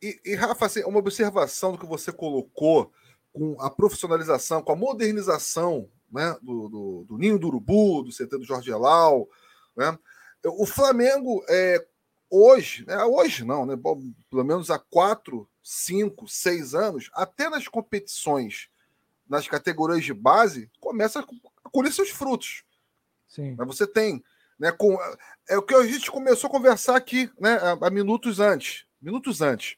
[0.03, 2.91] E, e, Rafa, assim, uma observação do que você colocou
[3.31, 8.37] com a profissionalização, com a modernização né, do, do, do Ninho do Urubu, do CT
[8.37, 9.29] do Jorge Elal.
[9.77, 9.97] Né?
[10.45, 11.87] O Flamengo, é,
[12.29, 13.77] hoje, né, hoje não, né,
[14.29, 18.67] pelo menos há quatro, cinco, seis anos, até nas competições,
[19.27, 22.65] nas categorias de base, começa a colher seus frutos.
[23.25, 23.55] Sim.
[23.57, 24.21] Mas você tem,
[24.59, 24.97] né, com,
[25.47, 29.41] é o que a gente começou a conversar aqui, né, há, há minutos antes, minutos
[29.41, 29.77] antes.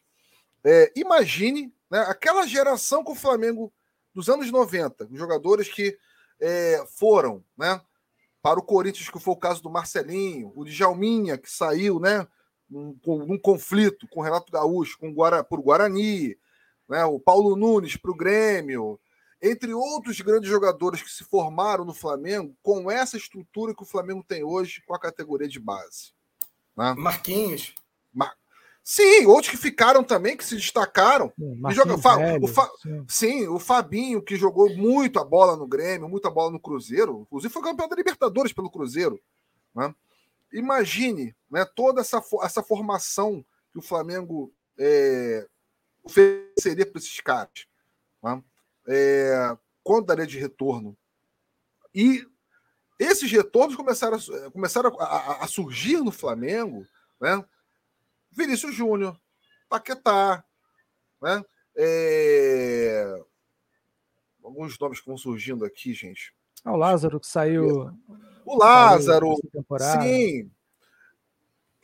[0.66, 3.72] É, imagine, né, aquela geração com o Flamengo
[4.14, 5.96] dos anos 90, os jogadores que
[6.42, 7.80] é, foram, né,
[8.42, 12.28] para o Corinthians, que foi o caso do Marcelinho, o Djalminha, que saiu, né,
[12.68, 16.36] num, num conflito com o Renato Gaúcho, com o Guara, por Guarani,
[16.90, 19.00] né, o Paulo Nunes para o Grêmio,
[19.42, 24.24] entre outros grandes jogadores que se formaram no Flamengo com essa estrutura que o Flamengo
[24.28, 26.14] tem hoje com a categoria de base.
[26.76, 26.96] Né?
[26.98, 27.76] Marquinhos.
[28.88, 31.34] Sim, outros que ficaram também, que se destacaram.
[31.72, 31.98] Joga...
[31.98, 32.70] Velho, o Fa...
[32.80, 33.06] sim.
[33.10, 33.48] sim.
[33.48, 37.64] o Fabinho, que jogou muito a bola no Grêmio, muita bola no Cruzeiro, inclusive foi
[37.64, 39.20] campeão da Libertadores pelo Cruzeiro.
[39.74, 39.94] Né?
[40.54, 43.44] Imagine né, toda essa, essa formação
[43.74, 45.48] que o Flamengo é,
[46.04, 47.66] ofereceria para esses caras.
[48.22, 48.44] Né?
[48.88, 50.96] É, quanto daria de retorno?
[51.92, 52.24] E
[53.00, 56.86] esses retornos começaram, a, começaram a, a, a surgir no Flamengo.
[57.20, 57.44] Né?
[58.36, 59.20] Vinícius Júnior,
[59.70, 60.44] Paquetá,
[61.22, 61.44] né?
[61.78, 63.20] É...
[64.44, 66.34] alguns nomes que vão surgindo aqui, gente.
[66.64, 67.92] Ah, o Lázaro que saiu
[68.46, 69.36] o Lázaro.
[70.02, 70.52] Sim.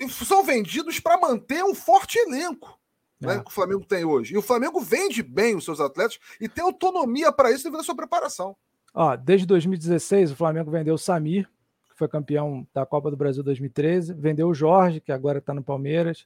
[0.09, 2.79] São vendidos para manter um forte elenco.
[3.19, 3.39] Né, é.
[3.39, 4.33] que o Flamengo tem hoje.
[4.33, 7.83] E o Flamengo vende bem os seus atletas e tem autonomia para isso devido à
[7.83, 8.55] sua preparação.
[8.95, 11.47] Ó, desde 2016, o Flamengo vendeu o Samir,
[11.87, 15.63] que foi campeão da Copa do Brasil 2013, vendeu o Jorge, que agora está no
[15.63, 16.25] Palmeiras,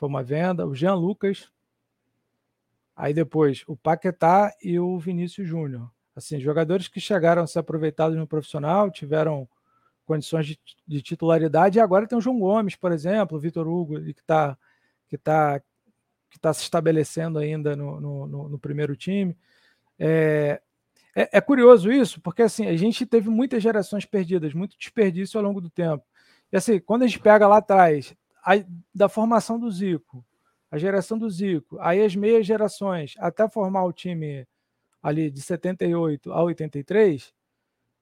[0.00, 1.52] foi uma venda, o Jean Lucas,
[2.96, 5.90] aí depois o Paquetá e o Vinícius Júnior.
[6.16, 9.46] Assim, jogadores que chegaram a ser aproveitados no profissional, tiveram
[10.06, 11.76] condições de, de, titularidade.
[11.76, 14.56] E agora tem o João Gomes, por exemplo, o Vitor Hugo, que está
[15.06, 15.60] que tá,
[16.30, 19.36] que tá se estabelecendo ainda no, no, no primeiro time.
[19.98, 20.62] É,
[21.14, 25.44] é, é, curioso isso, porque assim, a gente teve muitas gerações perdidas, muito desperdício ao
[25.44, 26.02] longo do tempo.
[26.50, 28.14] E assim, quando a gente pega lá atrás,
[28.44, 28.52] a,
[28.94, 30.24] da formação do Zico,
[30.70, 34.46] a geração do Zico, aí as meias gerações, até formar o time
[35.02, 37.32] ali de 78 a 83,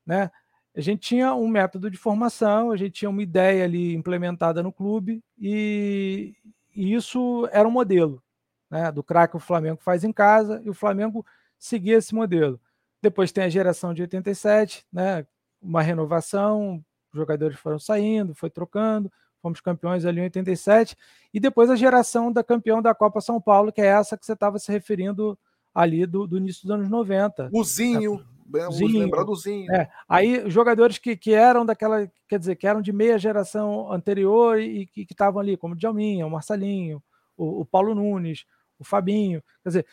[0.06, 0.30] né?
[0.78, 4.72] a gente tinha um método de formação, a gente tinha uma ideia ali implementada no
[4.72, 6.36] clube e,
[6.74, 8.22] e isso era um modelo.
[8.70, 11.26] né, do craque o Flamengo faz em casa, e o Flamengo
[11.58, 12.60] seguia esse modelo.
[13.02, 15.26] Depois tem a geração de 87, né,
[15.60, 19.10] uma renovação, jogadores foram saindo, foi trocando,
[19.40, 20.96] fomos campeões ali em 87,
[21.32, 24.32] e depois a geração da campeão da Copa São Paulo, que é essa que você
[24.32, 25.38] estava se referindo
[25.74, 27.50] ali do, do, início dos anos 90.
[27.52, 28.24] O Zinho,
[28.54, 29.70] é, Zinho lembrar do Zinho.
[29.72, 34.60] É, aí jogadores que, que eram daquela, quer dizer, que eram de meia geração anterior
[34.60, 37.02] e que estavam ali, como o Djalminha, o Marcelinho,
[37.36, 38.44] o, o Paulo Nunes,
[38.78, 39.86] o Fabinho, quer dizer,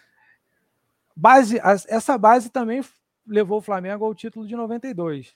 [1.15, 2.83] base, essa base também
[3.27, 5.35] levou o Flamengo ao título de 92.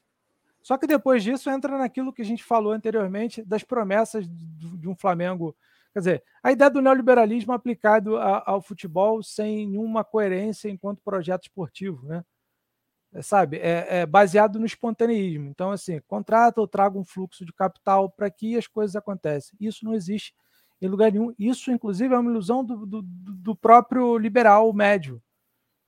[0.61, 4.95] Só que depois disso entra naquilo que a gente falou anteriormente das promessas de um
[4.95, 5.55] Flamengo.
[5.93, 12.05] Quer dizer, a ideia do neoliberalismo aplicado ao futebol sem nenhuma coerência enquanto projeto esportivo,
[12.05, 12.23] né?
[13.11, 13.57] É, sabe?
[13.57, 15.49] É, é, baseado no espontaneísmo.
[15.49, 19.57] Então, assim, contrata ou traga um fluxo de capital para que as coisas acontecem.
[19.59, 20.33] Isso não existe
[20.81, 21.33] em lugar nenhum.
[21.37, 25.21] Isso, inclusive, é uma ilusão do, do, do próprio liberal médio,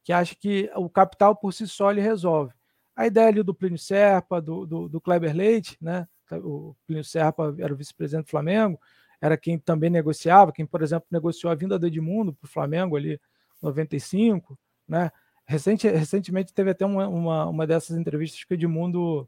[0.03, 2.53] que acha que o capital por si só ele resolve.
[3.01, 6.07] A ideia ali do Plínio Serpa, do, do, do Kleber Leite, né?
[6.33, 8.79] o Plínio Serpa era o vice-presidente do Flamengo,
[9.19, 12.95] era quem também negociava, quem, por exemplo, negociou a vinda do Edmundo para o Flamengo
[12.95, 13.19] ali em
[13.59, 14.55] 95,
[14.87, 15.11] né?
[15.47, 19.27] Recente, recentemente teve até uma, uma, uma dessas entrevistas que o Edmundo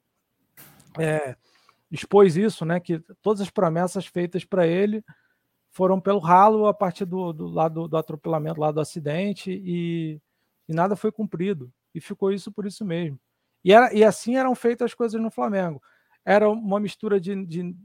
[0.99, 1.35] é,
[1.91, 2.79] expôs isso, né?
[2.79, 5.03] Que todas as promessas feitas para ele
[5.71, 10.21] foram pelo ralo a partir do, do lado do atropelamento, lá do acidente, e,
[10.69, 11.73] e, nada foi cumprido.
[11.91, 13.19] E ficou isso por isso mesmo.
[13.63, 15.81] E, era, e assim eram feitas as coisas no Flamengo.
[16.25, 17.75] Era uma mistura de, de,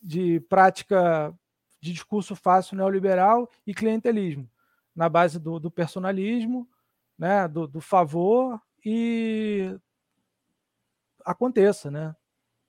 [0.00, 1.34] de prática
[1.80, 4.48] de discurso fácil neoliberal e clientelismo,
[4.94, 6.68] na base do, do personalismo,
[7.18, 9.76] né, do, do favor e
[11.24, 12.14] aconteça, né?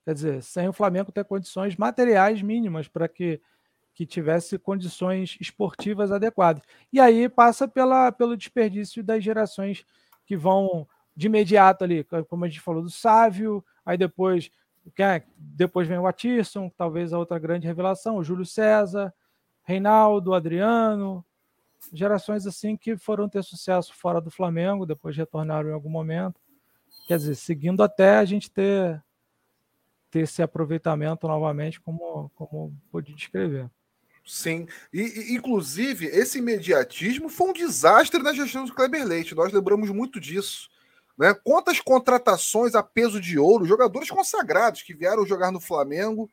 [0.04, 3.40] Quer dizer, sem o Flamengo ter condições materiais mínimas para que
[3.94, 6.62] que tivesse condições esportivas adequadas.
[6.92, 9.86] E aí passa pela, pelo desperdício das gerações
[10.26, 10.86] que vão
[11.16, 14.50] de imediato ali, como a gente falou do Sávio, aí depois
[14.98, 19.14] é, depois vem o Atisson, talvez a outra grande revelação, o Júlio César,
[19.62, 21.24] Reinaldo, Adriano,
[21.92, 26.40] gerações assim que foram ter sucesso fora do Flamengo, depois retornaram em algum momento.
[27.06, 29.02] Quer dizer, seguindo até a gente ter,
[30.10, 33.70] ter esse aproveitamento novamente, como, como pude descrever.
[34.26, 39.34] Sim, e, e, inclusive esse imediatismo foi um desastre na gestão do Kleber Leite.
[39.34, 40.70] Nós lembramos muito disso.
[41.18, 41.34] Né?
[41.44, 46.30] Quantas contratações a peso de ouro, jogadores consagrados que vieram jogar no Flamengo,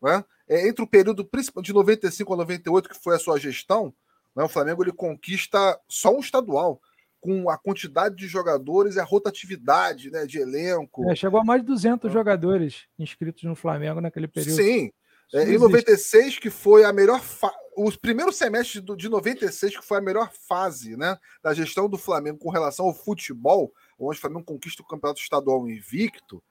[0.00, 0.24] né?
[0.48, 1.28] é, entre o período
[1.62, 3.92] de 95 a 98, que foi a sua gestão,
[4.34, 4.44] né?
[4.44, 6.80] o Flamengo ele conquista só um estadual,
[7.20, 11.08] com a quantidade de jogadores e a rotatividade né, de elenco.
[11.10, 14.56] É, chegou a mais de 200 jogadores inscritos no Flamengo naquele período.
[14.56, 14.90] Sim,
[15.34, 17.20] é, em 96, que foi a melhor.
[17.20, 17.52] Fa...
[17.76, 22.38] Os primeiros semestres de 96, que foi a melhor fase né, da gestão do Flamengo
[22.38, 23.72] com relação ao futebol,
[24.06, 26.42] onde o Flamengo conquista o campeonato estadual invicto.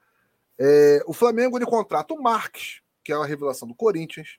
[0.58, 4.38] É, o Flamengo ele contrata o Marques, que é a revelação do Corinthians.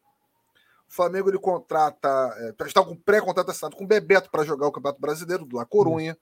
[0.89, 2.09] O Flamengo ele contrata.
[2.37, 5.65] É, está com pré-contrato assinado com o Bebeto para jogar o Campeonato Brasileiro, do La
[5.65, 6.17] Corunha.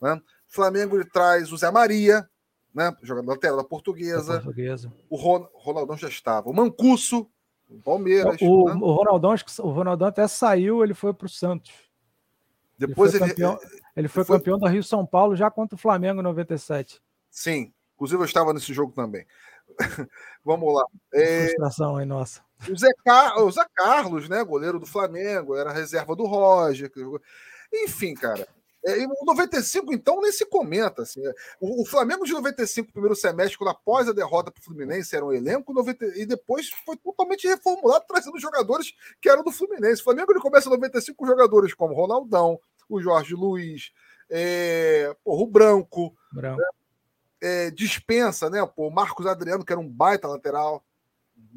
[0.00, 0.14] Né?
[0.14, 0.22] O
[0.54, 2.28] Flamengo ele traz o Zé Maria,
[2.74, 4.34] né, jogador lateral da portuguesa.
[4.34, 4.92] Da portuguesa.
[5.08, 6.48] O Ron, Ronaldão já estava.
[6.48, 7.28] O Mancuso,
[7.84, 8.36] Palmeiras.
[8.40, 8.74] O, né?
[8.74, 11.72] o, Ronaldão, acho que o Ronaldão até saiu, ele foi para o Santos.
[12.86, 15.76] Depois ele foi, campeão, ele, ele foi, foi campeão da Rio São Paulo já contra
[15.76, 17.00] o Flamengo em 97.
[17.30, 19.26] Sim, inclusive eu estava nesse jogo também.
[20.44, 20.84] Vamos lá.
[21.14, 22.42] É, frustração aí, nossa.
[22.68, 23.38] O Zé, Car...
[23.38, 26.90] o Zé Carlos, né, goleiro do Flamengo, era reserva do Roger.
[27.72, 28.46] Enfim, cara.
[28.84, 31.02] É, em 95, então, nem se comenta.
[31.02, 34.64] Assim, é, o, o, Flamengo de 95, primeiro semestre, quando após a derrota para o
[34.64, 39.52] Fluminense, era um elenco, 90, e depois foi totalmente reformulado, trazendo jogadores que eram do
[39.52, 40.00] Fluminense.
[40.00, 42.58] O Flamengo ele começa em 95 com jogadores como Ronaldão,
[42.88, 43.92] o Jorge Luiz,
[44.30, 46.60] é, porra, o Branco, Branco.
[46.60, 46.66] Né?
[47.40, 48.64] É, dispensa, né?
[48.64, 50.84] Pô, o Marcos Adriano, que era um baita lateral,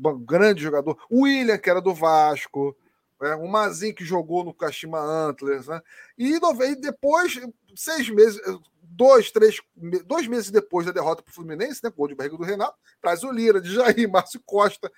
[0.04, 2.76] um grande jogador, o William, que era do Vasco.
[3.22, 3.36] Né?
[3.36, 5.82] O Mazin que jogou no Kashima Antlers, né?
[6.18, 7.40] E, e depois,
[7.76, 8.42] seis meses,
[8.82, 9.60] dois, três,
[10.06, 11.92] dois meses depois da derrota para o Fluminense, né?
[11.96, 14.92] Gol de barriga do Renato, traz o Lira, de Jair, Márcio Costa,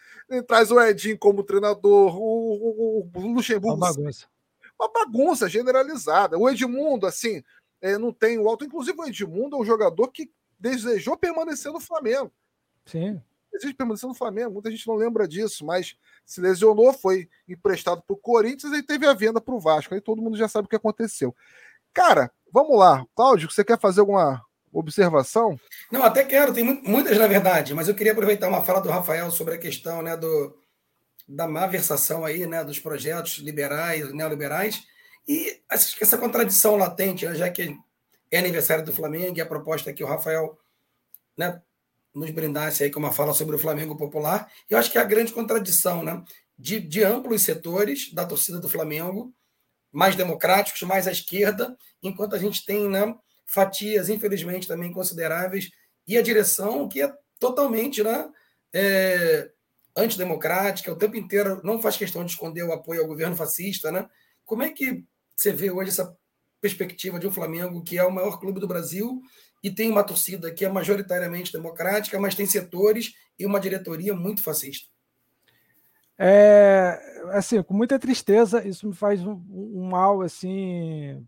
[0.47, 3.77] traz o Edinho como treinador, o, o, o Luxemburgo.
[3.77, 4.25] Uma bagunça.
[4.79, 6.37] Uma bagunça generalizada.
[6.37, 7.43] O Edmundo, assim,
[7.81, 8.65] é, não tem o alto.
[8.65, 12.31] Inclusive, o Edmundo é um jogador que desejou permanecer no Flamengo.
[12.85, 13.21] Sim.
[13.53, 18.13] Existe permanecer no Flamengo, muita gente não lembra disso, mas se lesionou, foi emprestado para
[18.13, 19.93] o Corinthians e teve a venda para o Vasco.
[19.93, 21.35] Aí todo mundo já sabe o que aconteceu.
[21.93, 23.05] Cara, vamos lá.
[23.15, 25.59] Cláudio, você quer fazer alguma observação?
[25.91, 29.31] Não, até quero, tem muitas na verdade, mas eu queria aproveitar uma fala do Rafael
[29.31, 30.55] sobre a questão né, do,
[31.27, 34.83] da má versação aí, né, dos projetos liberais, neoliberais,
[35.27, 37.77] E essa contradição latente, né, já que
[38.31, 40.57] é aniversário do Flamengo e a proposta é que o Rafael
[41.37, 41.61] né,
[42.15, 45.05] nos brindasse aí com uma fala sobre o Flamengo popular, eu acho que é a
[45.05, 46.23] grande contradição né,
[46.57, 49.33] de, de amplos setores da torcida do Flamengo,
[49.91, 53.13] mais democráticos, mais à esquerda, enquanto a gente tem né,
[53.45, 55.69] fatias, infelizmente, também consideráveis,
[56.07, 58.29] e a direção que é totalmente né,
[58.73, 59.51] é,
[59.97, 63.91] antidemocrática, o tempo inteiro não faz questão de esconder o apoio ao governo fascista.
[63.91, 64.07] Né?
[64.45, 65.03] Como é que
[65.35, 66.15] você vê hoje essa
[66.61, 69.21] perspectiva de um Flamengo que é o maior clube do Brasil
[69.63, 74.43] e tem uma torcida que é majoritariamente democrática, mas tem setores e uma diretoria muito
[74.43, 74.87] fascista?
[76.19, 76.99] É,
[77.31, 81.23] assim, com muita tristeza, isso me faz um, um mal assim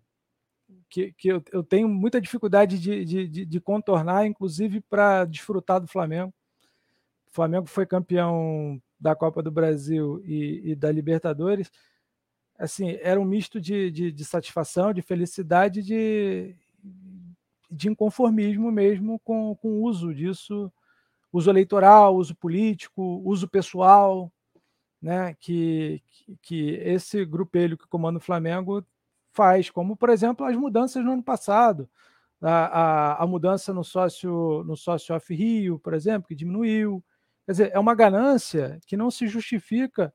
[0.90, 5.88] que, que eu, eu, tenho muita dificuldade de, de, de contornar, inclusive para desfrutar do
[5.88, 6.34] Flamengo.
[7.32, 11.72] O Flamengo foi campeão da Copa do Brasil e, e da Libertadores.
[12.58, 16.56] Assim, era um misto de, de, de satisfação, de felicidade, de,
[17.72, 20.72] de inconformismo mesmo com, com o uso disso,
[21.32, 24.32] uso eleitoral, uso político, uso pessoal,
[25.02, 26.02] né, que,
[26.42, 28.86] que esse grupelho que comanda o Flamengo
[29.32, 31.90] faz, como, por exemplo, as mudanças no ano passado,
[32.42, 32.66] a,
[33.20, 37.04] a, a mudança no sócio no sócio off Rio, por exemplo, que diminuiu.
[37.50, 40.14] Quer dizer, é uma ganância que não se justifica,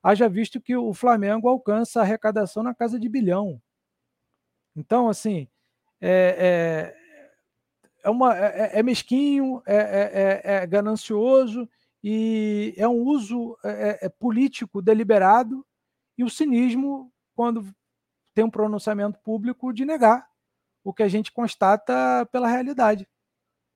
[0.00, 3.60] haja visto que o Flamengo alcança a arrecadação na casa de bilhão.
[4.76, 5.48] Então, assim,
[6.00, 6.94] é,
[8.04, 11.68] é, é, uma, é, é mesquinho, é, é, é, é ganancioso
[12.04, 15.66] e é um uso é, é, é, político deliberado
[16.16, 17.68] e o cinismo quando
[18.32, 20.24] tem um pronunciamento público de negar
[20.84, 23.08] o que a gente constata pela realidade,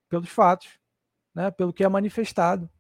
[0.09, 0.79] pelos fatos,
[1.35, 2.71] né, pelo que é manifestado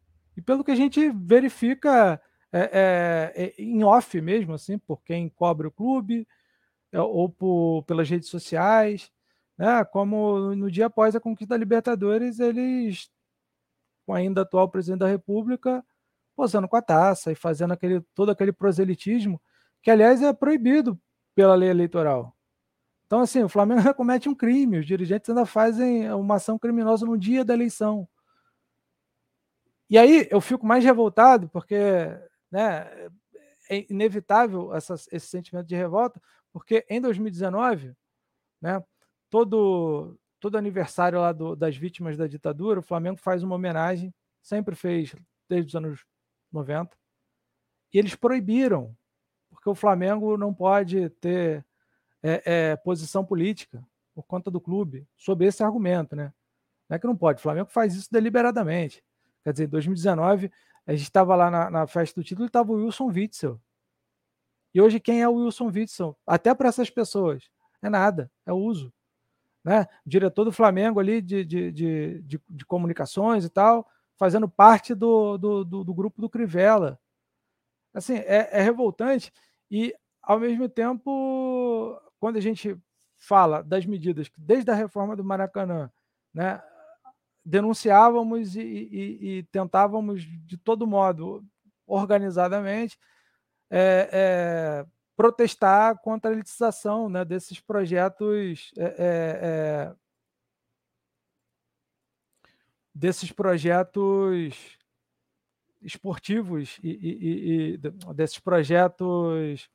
[0.40, 2.18] e pelo que a gente verifica
[2.50, 6.26] é, é, em off mesmo, assim, por quem cobre o clube
[6.92, 9.12] ou por, pelas redes sociais,
[9.56, 13.10] né, como no dia após a conquista da Libertadores eles
[14.06, 15.84] com ainda atual presidente da República,
[16.34, 19.40] posando com a taça e fazendo aquele, todo aquele proselitismo,
[19.82, 20.98] que aliás é proibido
[21.34, 22.34] pela lei eleitoral.
[23.04, 27.18] Então, assim, o Flamengo comete um crime, os dirigentes ainda fazem uma ação criminosa no
[27.18, 28.08] dia da eleição.
[29.90, 31.76] E aí eu fico mais revoltado, porque
[32.48, 32.88] né,
[33.68, 36.22] é inevitável essa, esse sentimento de revolta,
[36.52, 37.92] porque em 2019,
[38.62, 38.80] né,
[39.28, 44.76] todo, todo aniversário lá do, das vítimas da ditadura, o Flamengo faz uma homenagem, sempre
[44.76, 45.12] fez
[45.48, 46.04] desde os anos
[46.52, 46.96] 90,
[47.92, 48.96] e eles proibiram,
[49.48, 51.66] porque o Flamengo não pode ter
[52.22, 53.84] é, é, posição política
[54.14, 56.32] por conta do clube, sob esse argumento, né?
[56.88, 59.02] Não é que não pode, o Flamengo faz isso deliberadamente.
[59.44, 60.50] Quer dizer, em 2019,
[60.86, 63.60] a gente estava lá na, na, festa do título e estava o Wilson Witzel.
[64.74, 66.16] E hoje quem é o Wilson Witzel?
[66.26, 67.50] Até para essas pessoas.
[67.82, 68.92] É nada, é uso
[69.64, 69.86] né?
[70.04, 75.38] diretor do Flamengo ali de, de, de, de, de comunicações e tal, fazendo parte do,
[75.38, 76.98] do, do, do grupo do Crivella.
[77.92, 79.32] Assim, é, é, revoltante
[79.70, 82.78] e, ao mesmo tempo, quando a gente
[83.18, 85.90] fala das medidas que, desde a reforma do Maracanã,
[86.32, 86.62] né,
[87.44, 91.44] denunciávamos e, e, e tentávamos, de todo modo,
[91.86, 92.98] organizadamente,
[93.70, 94.86] é, é,
[95.16, 99.94] protestar contra a elitização né, desses projetos é, é,
[102.94, 104.78] desses projetos
[105.80, 107.78] esportivos e, e, e
[108.14, 109.70] desses projetos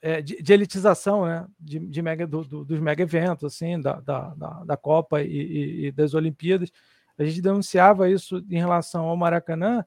[0.00, 4.00] é, de, de, elitização né, de, de mega, do, do, dos mega eventos assim, da,
[4.00, 4.34] da,
[4.64, 6.70] da Copa e, e, das Olimpíadas.
[7.18, 9.84] A gente denunciava isso em relação ao Maracanã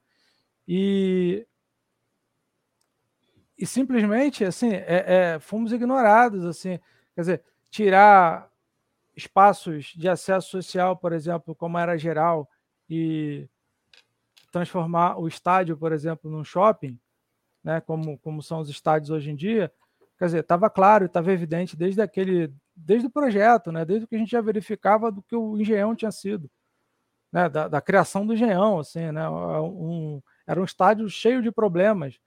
[0.68, 1.45] e
[3.58, 6.80] e simplesmente assim é, é, fomos ignorados assim
[7.14, 8.49] quer dizer tirar
[9.16, 12.49] espaços de acesso social por exemplo como era geral
[12.89, 13.47] e
[14.52, 16.99] transformar o estádio por exemplo num shopping
[17.64, 19.72] né como como são os estádios hoje em dia
[20.22, 23.84] quer dizer estava claro estava evidente desde aquele desde o projeto né?
[23.84, 26.49] Desde que a gente já verificava do que o engenhão tinha sido
[27.32, 27.49] né?
[27.49, 29.28] Da, da criação do engenhão assim né?
[29.28, 32.19] Um, era um estádio cheio de problemas.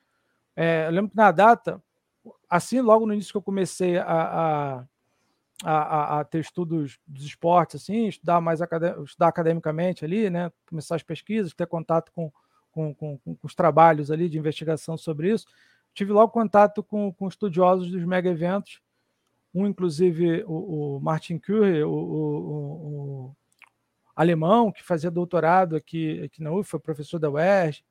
[0.56, 1.82] É, eu lembro que na data,
[2.48, 4.84] assim, logo no início que eu comecei a, a,
[5.64, 8.60] a, a ter estudos dos esportes, assim, estudar mais
[9.04, 12.32] estudar academicamente ali, né, começar as pesquisas, ter contato com,
[12.72, 15.46] com, com, com os trabalhos ali de investigação sobre isso,
[15.94, 18.80] tive logo contato com, com estudiosos dos mega eventos,
[19.54, 23.36] um inclusive o, o Martin Curry, o, o, o,
[24.16, 27.84] alemão que fazia doutorado aqui, aqui na UF, foi professor da UERJ,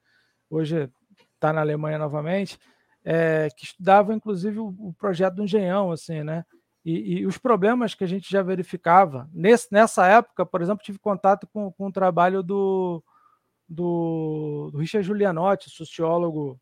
[0.50, 0.90] hoje
[1.34, 2.60] está na Alemanha novamente,
[3.04, 6.46] é, que estudavam, inclusive, o, projeto do Engenhão, assim, né?
[6.86, 9.30] E, e, os problemas que a gente já verificava.
[9.34, 13.02] Nesse, nessa época, por exemplo, tive contato com, com o trabalho do,
[13.68, 16.60] do, do Richard Giulianotti, sociólogo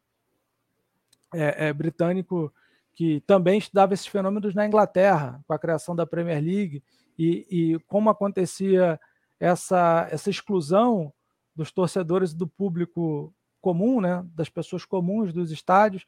[1.33, 2.53] é, é, britânico,
[2.93, 6.83] que também estudava esses fenômenos na Inglaterra, com a criação da Premier League,
[7.17, 8.99] e, e como acontecia
[9.39, 11.11] essa, essa exclusão
[11.55, 16.05] dos torcedores do público comum, né, das pessoas comuns dos estádios,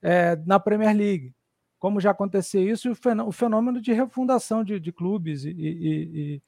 [0.00, 1.34] é, na Premier League.
[1.78, 2.92] Como já acontecia isso,
[3.26, 6.42] o fenômeno de refundação de, de clubes e, e,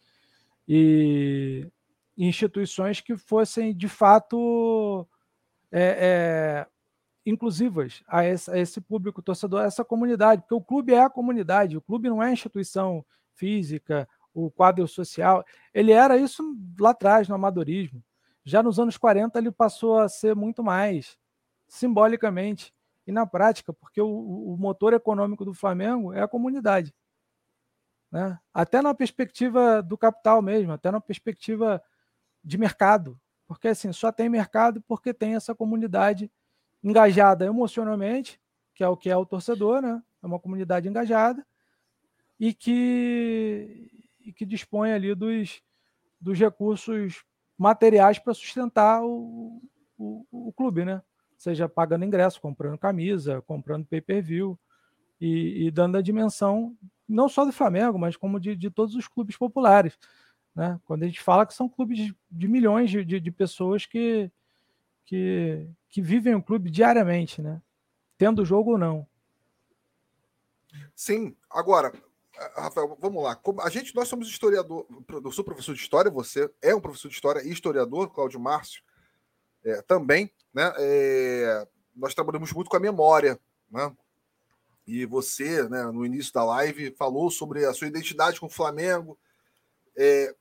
[0.68, 1.68] e,
[2.16, 5.06] instituições que fossem de fato
[5.72, 6.66] é, é,
[7.24, 11.82] inclusivas a esse, público torcedor, a essa comunidade, porque o clube é a comunidade, o
[11.82, 13.04] clube não é instituição
[13.34, 15.44] física, o quadro social.
[15.72, 16.42] Ele era isso
[16.78, 18.02] lá atrás, no amadorismo.
[18.44, 21.16] Já nos anos 40, ele passou a ser muito mais,
[21.66, 22.74] simbolicamente
[23.06, 26.94] e na prática, porque o, o motor econômico do Flamengo é a comunidade.
[28.10, 28.38] Né?
[28.52, 31.82] Até na perspectiva do capital mesmo, até na perspectiva
[32.42, 33.20] de mercado.
[33.46, 36.30] Porque assim, só tem mercado porque tem essa comunidade
[36.85, 38.39] engajada emocionalmente,
[38.74, 40.03] que é o que é o torcedor, né?
[40.22, 41.45] É uma comunidade engajada
[42.39, 45.62] e que, e que dispõe ali dos,
[46.20, 47.24] dos recursos
[47.57, 49.62] materiais para sustentar o,
[49.97, 51.03] o, o, clube, né?
[51.39, 54.59] Seja pagando ingresso, comprando camisa, comprando pay-per-view
[55.20, 56.76] e, e, dando a dimensão
[57.09, 59.99] não só do Flamengo, mas como de, de todos os clubes populares.
[60.55, 60.80] Né?
[60.85, 64.30] Quando a gente fala que são clubes de, de milhões de, de, pessoas que,
[65.05, 67.62] que, que vivem o clube diariamente, né?
[68.18, 69.07] tendo jogo ou não.
[70.92, 71.92] Sim, agora,
[72.57, 73.40] Rafael, vamos lá.
[73.62, 77.14] A gente, nós somos historiador, eu sou professor de história, você é um professor de
[77.14, 78.82] história e historiador, Cláudio Márcio
[79.64, 80.72] é, também, né?
[80.78, 83.38] É, nós trabalhamos muito com a memória,
[83.70, 83.97] né?
[84.84, 89.16] E você, né, no início da live, falou sobre a sua identidade com o Flamengo,
[89.97, 90.34] é,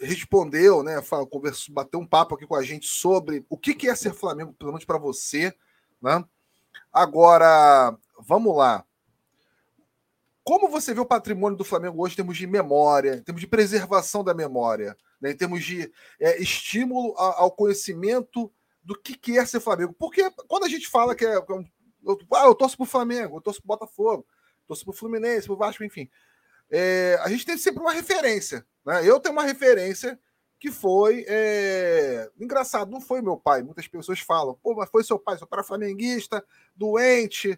[0.00, 4.14] respondeu, né, conversou, bateu um papo aqui com a gente sobre o que é ser
[4.14, 5.54] Flamengo, pelo menos para você,
[6.00, 6.24] né?
[6.92, 8.84] Agora, vamos lá.
[10.42, 13.46] Como você vê o patrimônio do Flamengo hoje em termos de memória, em termos de
[13.46, 18.50] preservação da memória, né, em termos de é, estímulo ao conhecimento
[18.82, 19.94] do que, é ser Flamengo?
[19.98, 21.36] Porque quando a gente fala que é.
[21.36, 24.26] Eu, ah, eu torço pro Flamengo, eu torço pro Botafogo,
[24.66, 26.08] torço pro Fluminense, pro Vasco, enfim.
[26.70, 28.66] É, a gente tem sempre uma referência.
[28.90, 29.08] Né?
[29.08, 30.18] Eu tenho uma referência
[30.58, 31.24] que foi.
[31.28, 32.28] É...
[32.40, 33.62] Engraçado, não foi meu pai.
[33.62, 37.56] Muitas pessoas falam, pô, mas foi seu pai, seu pai flamenguista, doente,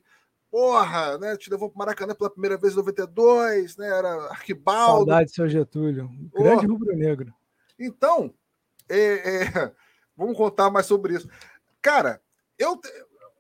[0.51, 1.35] porra, né?
[1.39, 3.89] Te levou para Maracanã pela primeira vez em 92, né?
[3.89, 4.99] Era arquibaldo.
[4.99, 6.11] Saudade, seu Getúlio.
[6.35, 7.33] Grande rubro-negro.
[7.79, 8.35] Então,
[8.87, 9.73] é, é,
[10.15, 11.31] vamos contar mais sobre isso.
[11.81, 12.21] Cara,
[12.59, 12.79] eu,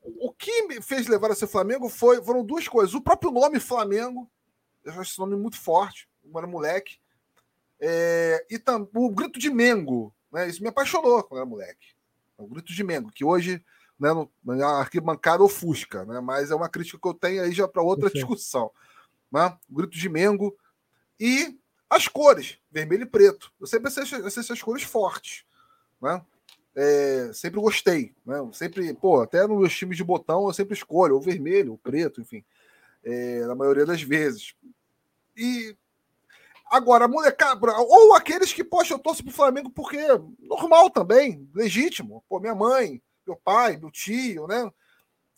[0.02, 2.94] o que me fez levar a ser Flamengo foi, foram duas coisas.
[2.94, 4.30] O próprio nome Flamengo,
[4.82, 7.01] eu acho esse nome muito forte, eu era moleque.
[7.84, 10.48] É, e tam, o grito de Mengo, né?
[10.48, 11.88] Isso me apaixonou quando era moleque.
[12.38, 13.60] O grito de Mengo, que hoje
[13.98, 16.20] né, no, na arquibancada ofusca, né?
[16.20, 18.14] Mas é uma crítica que eu tenho aí já para outra Sim.
[18.14, 18.70] discussão.
[19.32, 19.58] Né?
[19.68, 20.56] O grito de Mengo
[21.18, 21.58] e
[21.90, 23.52] as cores, vermelho e preto.
[23.60, 25.44] Eu sempre achei, essas cores fortes.
[26.00, 26.24] Né?
[26.76, 28.14] É, sempre gostei.
[28.24, 28.36] Né?
[28.52, 32.20] Sempre, pô, até nos meus times de botão eu sempre escolho o vermelho, o preto,
[32.20, 32.44] enfim.
[33.02, 34.54] É, na maioria das vezes.
[35.36, 35.76] E
[36.72, 39.98] agora, molecada, ou aqueles que, poxa, eu torço pro Flamengo porque
[40.38, 42.24] normal também, legítimo.
[42.26, 44.70] Pô, minha mãe, meu pai, meu tio, né?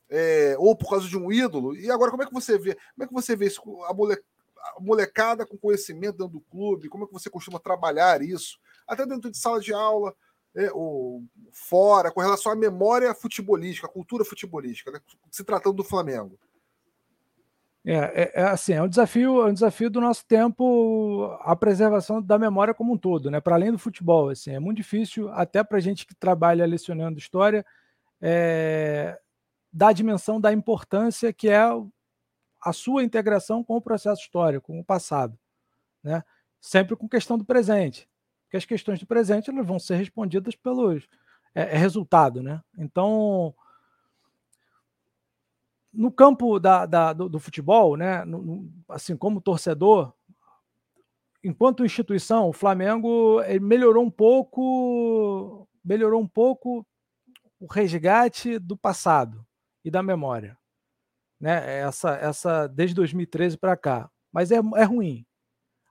[0.09, 1.77] É, ou por causa de um ídolo.
[1.77, 2.77] E agora, como é que você vê?
[2.95, 3.61] Como é que você vê isso?
[3.85, 8.23] A, mole, a molecada com conhecimento dentro do clube, como é que você costuma trabalhar
[8.23, 8.59] isso?
[8.87, 10.15] Até dentro de sala de aula,
[10.55, 15.01] é, ou fora, com relação à memória futebolística, à cultura futebolística, né?
[15.33, 16.39] se tratando do Flamengo.
[17.87, 22.23] É, é, é, assim, é um desafio, é um desafio do nosso tempo a preservação
[22.23, 23.41] da memória como um todo, né?
[23.41, 27.19] Para além do futebol, assim, é muito difícil até para a gente que trabalha lecionando
[27.19, 27.65] história
[28.23, 29.21] é,
[29.71, 31.61] dar a dimensão da importância que é
[32.63, 35.39] a sua integração com o processo histórico, com o passado,
[36.03, 36.25] né?
[36.61, 38.09] Sempre com questão do presente,
[38.45, 41.07] porque as questões do presente elas vão ser respondidas pelos
[41.55, 42.63] é, é resultado, né?
[42.79, 43.55] Então
[45.95, 50.13] no campo da, da do, do, futebol, né, no, no, assim como torcedor,
[51.43, 56.87] enquanto instituição, o Flamengo melhorou um pouco, melhorou um pouco
[57.61, 59.47] o resgate do passado
[59.85, 60.59] e da memória,
[61.41, 61.81] né?
[61.81, 65.25] Essa, essa desde 2013 para cá, mas é, é ruim.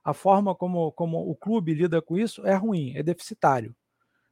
[0.04, 3.74] A forma como, como o clube lida com isso é ruim, é deficitário,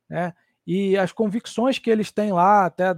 [0.09, 0.35] né?
[0.67, 2.95] E as convicções que eles têm lá até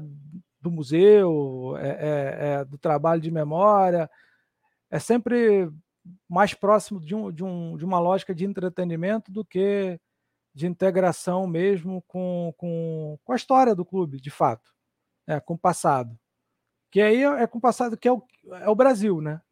[0.64, 4.10] do museu, é, é, é, do trabalho de memória,
[4.90, 5.70] é sempre
[6.26, 10.00] mais próximo de, um, de, um, de uma lógica de entretenimento do que
[10.54, 14.70] de integração mesmo com, com, com a história do clube, de fato,
[15.26, 16.18] né, com o passado.
[16.90, 18.22] Que aí é, é com o passado que é o,
[18.62, 19.42] é o Brasil, né?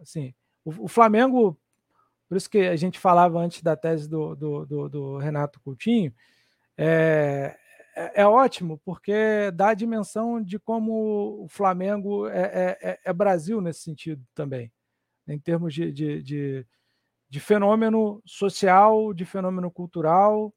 [0.00, 0.32] Assim,
[0.64, 1.58] o, o, Flamengo,
[2.28, 6.14] por isso que a gente falava antes da tese do, do, do, do Renato Coutinho,
[6.76, 7.58] é,
[7.94, 13.12] é, é, ótimo, porque dá a dimensão de como o Flamengo é, é, é, é
[13.12, 14.72] Brasil nesse sentido também,
[15.28, 16.66] em termos de, de, de,
[17.28, 20.54] de fenômeno social, de fenômeno cultural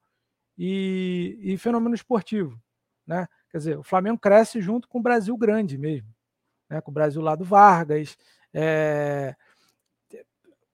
[0.57, 2.57] e, e, fenômeno esportivo.
[3.05, 3.27] Né?
[3.49, 6.09] Quer dizer, o Flamengo cresce junto com o Brasil grande mesmo,
[6.69, 6.79] né?
[6.79, 8.17] com o Brasil lá do Vargas.
[8.53, 9.35] É...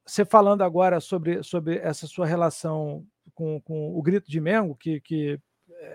[0.05, 4.99] Você falando agora sobre, sobre essa sua relação com, com o grito de Mengo, que,
[5.01, 5.39] que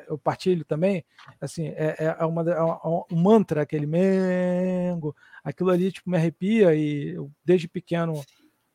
[0.09, 1.05] eu partilho também,
[1.41, 5.15] assim, é, é, é uma, é um mantra, aquele mengo,
[5.45, 8.15] aquilo ali tipo, me arrepia e eu, desde pequeno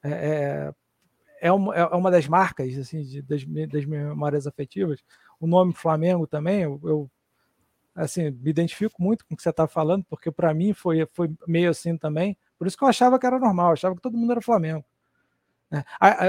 [0.04, 0.74] é, é,
[1.42, 5.04] é uma, é uma das marcas assim, de, das, das memórias afetivas.
[5.40, 7.12] O nome Flamengo também, eu, eu
[7.96, 11.30] assim, me identifico muito com o que você está falando, porque para mim foi, foi
[11.48, 12.38] meio assim também.
[12.58, 14.86] Por isso que eu achava que era normal, achava que todo mundo era Flamengo.
[15.72, 15.86] Né?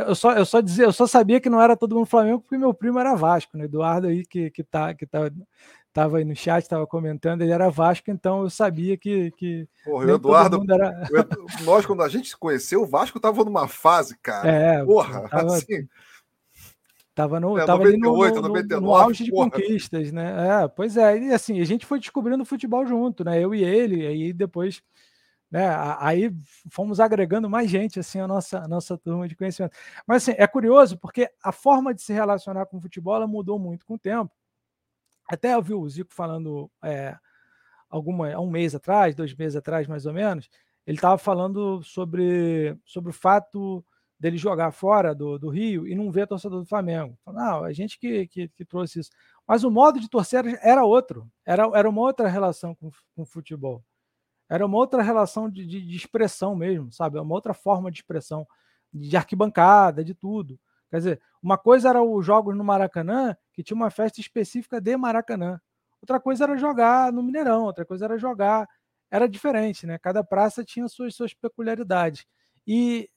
[0.07, 2.57] Eu só, eu só dizia, eu só sabia que não era todo mundo Flamengo porque
[2.57, 3.65] meu primo era Vasco, né?
[3.65, 5.31] Eduardo aí que que tá que tá
[5.93, 10.07] tava aí no chat, estava comentando, ele era Vasco, então eu sabia que que Porra,
[10.07, 11.09] o Eduardo, era...
[11.65, 14.49] nós quando a gente se conheceu, o Vasco tava numa fase, cara.
[14.49, 15.89] É, Porra, tava, assim.
[17.15, 19.51] Tava no, é, tava 98, no, no, 99, no auge de porra.
[19.51, 20.63] conquistas, né?
[20.63, 23.39] É, pois é, e assim, a gente foi descobrindo o futebol junto, né?
[23.39, 24.83] Eu e ele, aí depois
[25.53, 25.69] né?
[25.99, 26.35] Aí
[26.71, 29.77] fomos agregando mais gente assim a nossa, nossa turma de conhecimento.
[30.07, 33.85] Mas assim, é curioso porque a forma de se relacionar com o futebol mudou muito
[33.85, 34.33] com o tempo.
[35.29, 37.15] Até eu vi o Zico falando é,
[37.91, 40.49] alguma, um mês atrás, dois meses atrás, mais ou menos,
[40.87, 43.85] ele estava falando sobre, sobre o fato
[44.19, 47.19] dele jogar fora do, do Rio e não ver torcedor do Flamengo.
[47.27, 49.11] Não, a gente que, que, que, trouxe isso.
[49.47, 53.27] Mas o modo de torcer era outro, era, era uma outra relação com, com o
[53.27, 53.85] futebol.
[54.53, 57.19] Era uma outra relação de, de, de expressão mesmo, sabe?
[57.19, 58.47] Uma outra forma de expressão,
[58.93, 60.61] de arquibancada, de tudo.
[60.91, 64.95] Quer dizer, uma coisa era os jogos no Maracanã, que tinha uma festa específica de
[64.95, 65.59] Maracanã.
[66.03, 68.69] Outra coisa era jogar no Mineirão, outra coisa era jogar.
[69.11, 69.99] Era diferente, né?
[69.99, 72.27] Cada praça tinha suas, suas peculiaridades.
[72.67, 73.09] E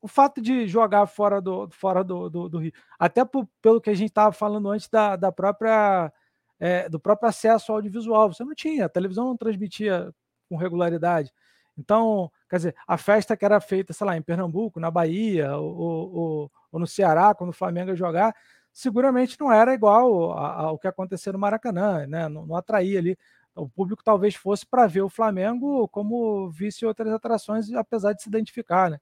[0.00, 3.90] o fato de jogar fora do, fora do, do, do Rio, até por, pelo que
[3.90, 6.12] a gente estava falando antes da, da própria.
[6.58, 8.32] É, do próprio acesso ao audiovisual.
[8.32, 10.12] Você não tinha, a televisão não transmitia
[10.52, 11.32] com regularidade.
[11.76, 16.12] Então, quer dizer, a festa que era feita, sei lá, em Pernambuco, na Bahia ou,
[16.12, 18.34] ou, ou no Ceará, quando o Flamengo jogar,
[18.70, 22.28] seguramente não era igual ao que aconteceu no Maracanã, né?
[22.28, 23.18] Não, não atraía ali.
[23.54, 28.28] O público talvez fosse para ver o Flamengo como visse outras atrações, apesar de se
[28.28, 28.98] identificar, né?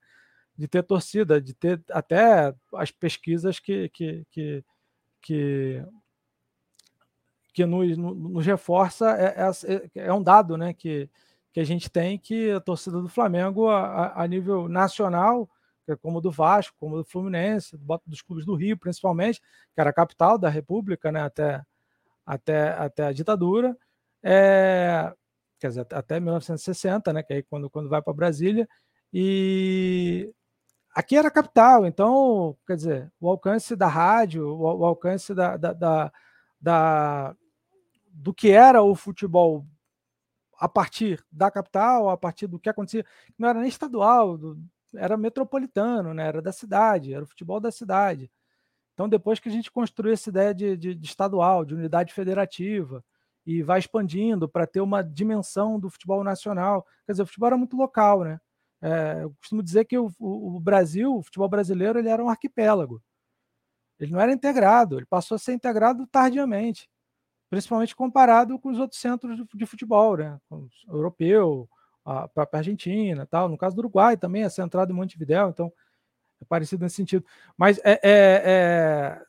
[0.57, 4.63] De ter torcida, de ter até as pesquisas que, que, que,
[5.21, 5.85] que
[7.53, 11.09] que nos, nos reforça é, é, é, um dado né, que,
[11.53, 15.49] que a gente tem que a torcida do Flamengo, a, a nível nacional,
[15.91, 19.41] é como do Vasco, como do Fluminense, dos clubes do Rio, principalmente,
[19.73, 21.61] que era a capital da República, né, até,
[22.25, 23.77] até, até a ditadura,
[24.23, 25.13] é,
[25.59, 28.67] quer dizer, até 1960, né, que aí quando, quando vai para Brasília,
[29.13, 30.31] e
[30.95, 35.57] aqui era a capital, então, quer dizer, o alcance da rádio, o, o alcance da,
[35.57, 36.11] da, da,
[36.59, 37.35] da,
[38.07, 39.65] do que era o futebol
[40.61, 43.03] a partir da capital, a partir do que acontecia,
[43.35, 44.37] não era nem estadual,
[44.93, 46.27] era metropolitano, né?
[46.27, 48.31] era da cidade, era o futebol da cidade.
[48.93, 53.03] Então, depois que a gente construiu essa ideia de, de, de estadual, de unidade federativa,
[53.43, 57.57] e vai expandindo para ter uma dimensão do futebol nacional, quer dizer, o futebol era
[57.57, 58.39] muito local, né?
[58.83, 62.29] É, eu costumo dizer que o, o, o Brasil, o futebol brasileiro, ele era um
[62.29, 63.01] arquipélago.
[63.99, 66.87] Ele não era integrado, ele passou a ser integrado tardiamente
[67.51, 70.39] principalmente comparado com os outros centros de futebol, né?
[70.49, 71.69] O europeu,
[72.05, 73.49] a própria Argentina, tal.
[73.49, 75.71] No caso do Uruguai também é centrado em Montevideo, então
[76.41, 77.25] é parecido nesse sentido.
[77.57, 79.21] Mas é, é, é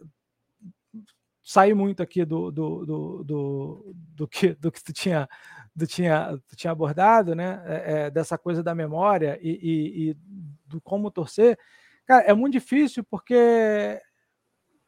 [1.42, 5.28] sair muito aqui do, do, do, do, do, que, do que tu tinha,
[5.74, 7.60] do tinha, tu tinha abordado, né?
[7.66, 10.16] É, é, dessa coisa da memória e, e, e
[10.64, 11.58] do como torcer.
[12.06, 14.00] Cara, é muito difícil porque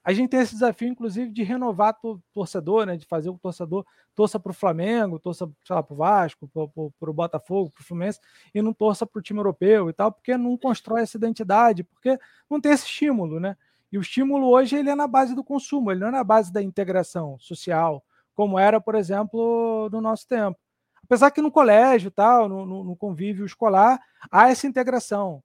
[0.04, 2.94] a gente tem esse desafio, inclusive, de renovar o torcedor, né?
[2.94, 7.70] De fazer o torcedor torça para o Flamengo, torça, para o Vasco, para o Botafogo,
[7.70, 8.20] para o Fluminense,
[8.54, 12.18] e não torça para o time europeu e tal, porque não constrói essa identidade, porque
[12.48, 13.56] não tem esse estímulo, né?
[13.90, 16.52] E o estímulo hoje ele é na base do consumo, ele não é na base
[16.52, 20.58] da integração social, como era, por exemplo, no nosso tempo.
[21.02, 24.00] Apesar que no colégio, tal, no, no, no convívio escolar,
[24.30, 25.42] há essa integração,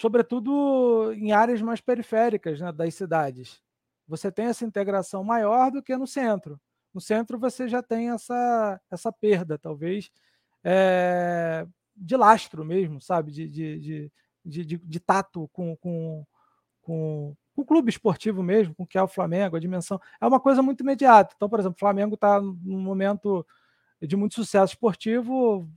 [0.00, 3.62] sobretudo em áreas mais periféricas né, das cidades.
[4.06, 6.60] Você tem essa integração maior do que no centro.
[6.92, 10.10] No centro você já tem essa, essa perda, talvez,
[10.62, 11.66] é,
[11.96, 13.32] de lastro mesmo, sabe?
[13.32, 13.80] De, de,
[14.44, 16.24] de, de, de, tato com, com,
[16.82, 20.00] com, com o clube esportivo mesmo, com o que é o Flamengo, a dimensão.
[20.20, 21.32] É uma coisa muito imediata.
[21.34, 23.46] Então, por exemplo, o Flamengo está num momento
[24.00, 25.68] de muito sucesso esportivo.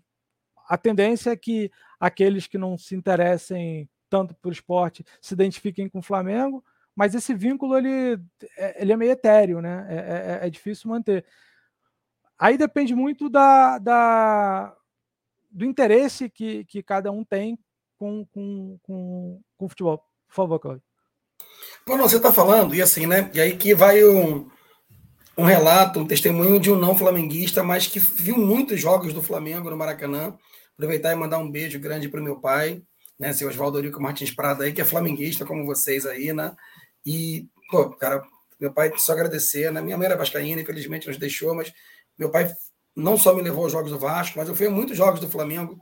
[0.68, 6.00] A tendência é que aqueles que não se interessem tanto por esporte se identifiquem com
[6.00, 6.64] o Flamengo,
[6.96, 8.20] mas esse vínculo ele,
[8.58, 9.86] é, ele é meio etéreo, né?
[9.90, 11.26] É, é, é, é difícil manter.
[12.40, 14.76] Aí depende muito da, da,
[15.50, 17.58] do interesse que, que cada um tem
[17.98, 19.98] com, com, com, com o futebol.
[20.28, 20.84] Por favor, Claudio.
[21.86, 23.30] Você está falando, e assim, né?
[23.34, 24.50] E aí que vai um,
[25.38, 29.70] um relato, um testemunho de um não flamenguista, mas que viu muitos jogos do Flamengo
[29.70, 30.38] no Maracanã.
[30.74, 32.84] Aproveitar e mandar um beijo grande para o meu pai,
[33.20, 33.34] né?
[33.34, 36.56] Seu Oswaldo Eurico Martins Prada aí, que é flamenguista, como vocês aí, né?
[37.06, 38.24] E, pô, cara,
[38.60, 39.82] meu pai só agradecer, né?
[39.82, 41.74] Minha mãe era vascaína, infelizmente nos deixou, mas
[42.18, 42.54] meu pai
[42.96, 45.30] não só me levou aos jogos do Vasco, mas eu fui a muitos jogos do
[45.30, 45.80] Flamengo.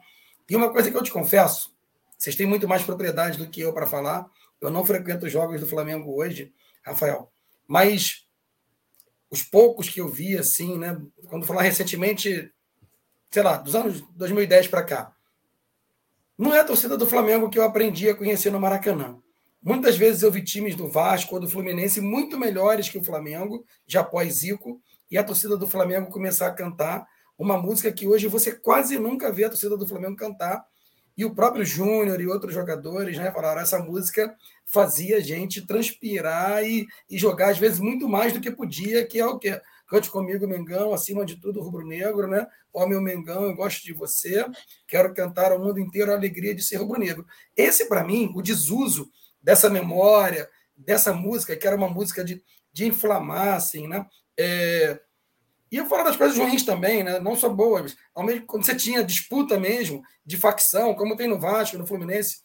[0.50, 1.74] E uma coisa que eu te confesso,
[2.18, 4.30] vocês têm muito mais propriedade do que eu para falar,
[4.60, 7.32] eu não frequento os jogos do Flamengo hoje, Rafael,
[7.68, 8.26] mas
[9.30, 11.02] os poucos que eu vi, assim, né?
[11.28, 12.52] Quando falar recentemente,
[13.32, 15.15] sei lá, dos anos 2010 para cá,
[16.38, 19.18] não é a torcida do Flamengo que eu aprendi a conhecer no Maracanã.
[19.62, 23.66] Muitas vezes eu vi times do Vasco ou do Fluminense muito melhores que o Flamengo,
[23.88, 24.80] já após Zico,
[25.10, 27.08] e a torcida do Flamengo começar a cantar
[27.38, 30.66] uma música que hoje você quase nunca vê a torcida do Flamengo cantar,
[31.18, 36.64] e o próprio Júnior e outros jogadores né, falaram: essa música fazia a gente transpirar
[36.64, 39.50] e, e jogar, às vezes, muito mais do que podia, que é o que?
[39.88, 42.46] Cante comigo, Mengão, acima de tudo, rubro-negro, né?
[42.74, 44.46] Ó, meu Mengão, eu gosto de você,
[44.88, 47.26] quero cantar ao mundo inteiro a alegria de ser rubro-negro.
[47.56, 49.10] Esse, para mim, o desuso
[49.42, 54.06] dessa memória, dessa música, que era uma música de, de inflamar, assim, né?
[54.38, 55.00] É,
[55.72, 57.20] e eu falo das coisas ruins também, né?
[57.20, 57.96] não só boas.
[58.14, 62.38] Ao mesmo, quando você tinha disputa mesmo, de facção, como tem no Vasco, no Fluminense,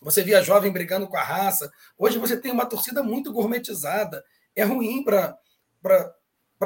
[0.00, 1.70] você via jovem brigando com a raça.
[1.98, 4.22] Hoje você tem uma torcida muito gourmetizada.
[4.54, 5.36] É ruim para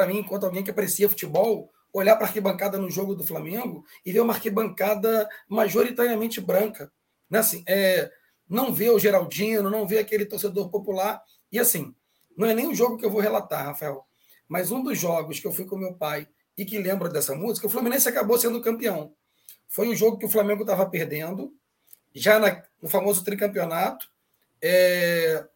[0.07, 4.12] mim, enquanto alguém que aprecia futebol, olhar para a arquibancada no jogo do Flamengo e
[4.12, 6.93] ver uma arquibancada majoritariamente branca.
[7.28, 7.38] Né?
[7.38, 8.11] Assim, é,
[8.49, 11.22] não ver o Geraldino, não ver aquele torcedor popular.
[11.51, 11.95] E assim,
[12.36, 14.05] não é nem o jogo que eu vou relatar, Rafael.
[14.49, 17.66] Mas um dos jogos que eu fui com meu pai e que lembro dessa música,
[17.66, 19.14] o Fluminense acabou sendo campeão.
[19.68, 21.55] Foi um jogo que o Flamengo estava perdendo,
[22.12, 24.11] já na, no famoso tricampeonato.
[24.61, 25.47] É,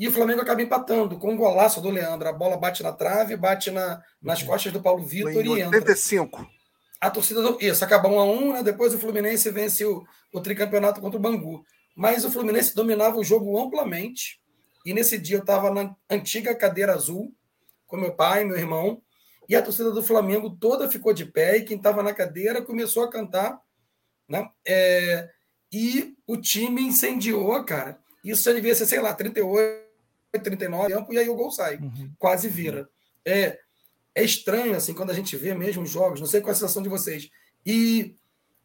[0.00, 2.26] e o Flamengo acaba empatando com um golaço do Leandro.
[2.26, 5.76] A bola bate na trave, bate na, nas costas do Paulo Vitor e entra.
[5.78, 6.48] 85.
[6.98, 7.58] A torcida do.
[7.60, 8.62] Isso, acaba 1 a 1 né?
[8.62, 11.62] Depois o Fluminense vence o, o tricampeonato contra o Bangu.
[11.94, 14.40] Mas o Fluminense dominava o jogo amplamente.
[14.86, 17.34] E nesse dia eu estava na antiga cadeira azul,
[17.86, 19.02] com meu pai, meu irmão,
[19.50, 23.04] e a torcida do Flamengo toda ficou de pé e quem estava na cadeira começou
[23.04, 23.60] a cantar,
[24.26, 24.48] né?
[24.66, 25.28] É,
[25.70, 28.00] e o time incendiou, cara.
[28.24, 29.89] Isso já devia ser, sei lá, 38,
[30.38, 32.12] 39 tempo, e aí o gol sai, uhum.
[32.18, 32.88] quase vira.
[33.24, 33.58] É,
[34.14, 36.54] é estranho, assim, quando a gente vê mesmo os jogos, não sei qual é a
[36.54, 37.30] sensação de vocês.
[37.64, 38.16] E,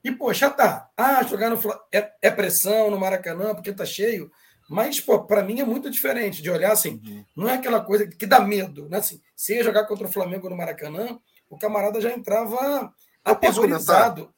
[0.03, 0.89] e poxa, tá.
[0.95, 1.59] Ah, jogar no
[1.91, 4.32] é, é pressão no Maracanã porque tá cheio.
[4.70, 7.01] Mas, pô, para mim é muito diferente de olhar assim.
[7.05, 7.26] Uhum.
[7.36, 8.97] Não é aquela coisa que dá medo, né?
[8.97, 12.91] Assim, se ia jogar contra o Flamengo no Maracanã, o camarada já entrava
[13.24, 14.34] aterrorizado.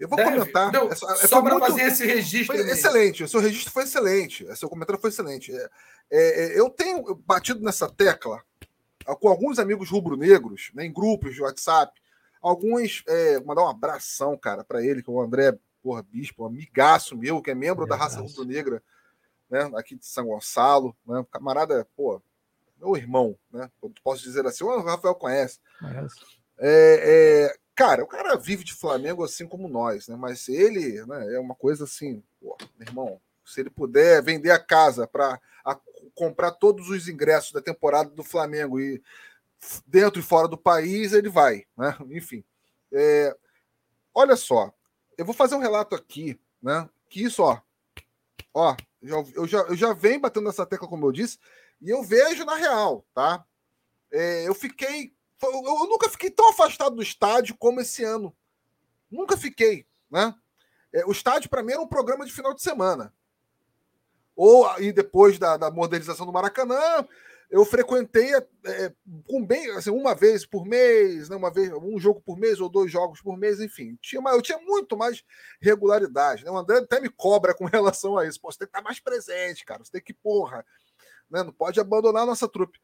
[0.00, 0.32] Eu vou Deve.
[0.32, 0.72] comentar.
[0.72, 1.66] Não, Essa, é, só para muito...
[1.66, 2.56] fazer esse registro.
[2.56, 3.22] Foi excelente.
[3.22, 4.44] O seu registro foi excelente.
[4.44, 5.52] O seu comentário foi excelente.
[5.52, 5.70] É,
[6.10, 8.42] é, é, eu tenho batido nessa tecla
[9.20, 11.92] com alguns amigos rubro-negros, né, em grupos de WhatsApp.
[12.40, 16.46] Alguns, é, mandar um abração, cara, para ele, que é o André porra, Bispo, um
[16.46, 18.82] amigaço meu, que é membro da raça rubro-negra
[19.50, 22.22] né, aqui de São Gonçalo, né, camarada, pô,
[22.78, 23.70] meu irmão, né,
[24.02, 25.58] posso dizer assim, o Rafael conhece.
[26.58, 31.34] É, é, cara, o cara vive de Flamengo assim como nós, né, mas ele, né,
[31.34, 35.40] é uma coisa assim, pô, meu irmão, se ele puder vender a casa para
[36.14, 39.02] comprar todos os ingressos da temporada do Flamengo e
[39.86, 42.44] dentro e fora do país, ele vai, né, enfim.
[42.92, 43.34] É,
[44.14, 44.70] olha só,
[45.16, 47.62] eu vou fazer um relato aqui, né, que isso, ó,
[48.52, 51.38] ó, eu já, eu já venho batendo nessa tecla, como eu disse,
[51.80, 53.42] e eu vejo na real, tá?
[54.12, 55.14] É, eu fiquei.
[55.42, 58.34] Eu, nunca fiquei tão afastado do estádio como esse ano.
[59.10, 60.34] Nunca fiquei, né?
[60.92, 63.14] É, o estádio, para mim, era um programa de final de semana.
[64.36, 67.06] Ou e depois da, da modernização do Maracanã,
[67.50, 68.92] eu frequentei é,
[69.26, 72.68] com bem, assim, uma vez por mês, né, uma vez, um jogo por mês ou
[72.68, 73.98] dois jogos por mês, enfim.
[74.00, 75.24] Tinha, eu tinha muito mais
[75.60, 76.44] regularidade.
[76.44, 76.50] Né?
[76.50, 78.40] O André até me cobra com relação a isso.
[78.40, 79.82] Pô, você tem que estar mais presente, cara.
[79.84, 80.64] Você tem que, porra,
[81.28, 81.42] né?
[81.42, 82.78] não pode abandonar a nossa trupe.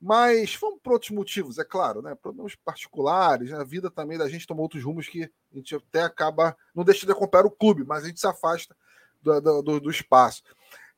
[0.00, 2.14] Mas fomos por outros motivos, é claro, né?
[2.14, 6.56] Problemas particulares, a vida também da gente tomou outros rumos que a gente até acaba,
[6.74, 8.76] não deixa de acompanhar o clube, mas a gente se afasta
[9.22, 10.42] do, do, do espaço.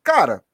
[0.02, 0.44] Cara,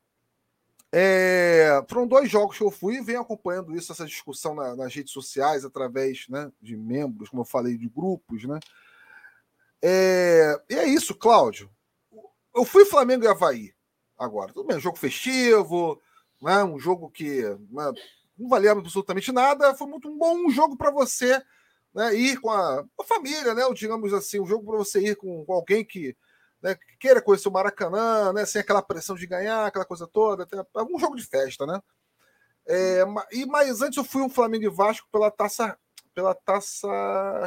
[0.92, 4.95] é, foram dois jogos que eu fui e venho acompanhando isso, essa discussão na, nas
[4.95, 8.61] redes sociais, através né, de membros, como eu falei, de grupos, né?
[9.82, 11.68] É, e é isso, Cláudio.
[12.55, 13.74] Eu fui Flamengo e Havaí
[14.16, 14.53] agora.
[14.53, 16.01] Tudo bem, jogo festivo,
[16.40, 17.92] né, um jogo que né,
[18.37, 19.74] não valia absolutamente nada.
[19.74, 21.43] Foi muito um bom jogo para você
[21.95, 23.64] né, ir com a, a, família, né?
[23.66, 26.16] Ou, digamos assim, um jogo para você ir com, com alguém que
[26.62, 30.99] né, queira conhecer o Maracanã, né, sem aquela pressão de ganhar, aquela coisa toda, algum
[30.99, 31.80] jogo de festa, né?
[32.66, 35.78] É, e mas antes eu fui um Flamengo e Vasco pela taça
[36.14, 36.89] pela taça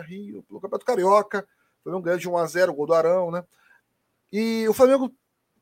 [0.02, 1.48] Rio, pelo Campeonato Carioca,
[1.84, 3.44] foi um ganho de 1 a 0, gol do Arão, né?
[4.32, 5.12] E o Flamengo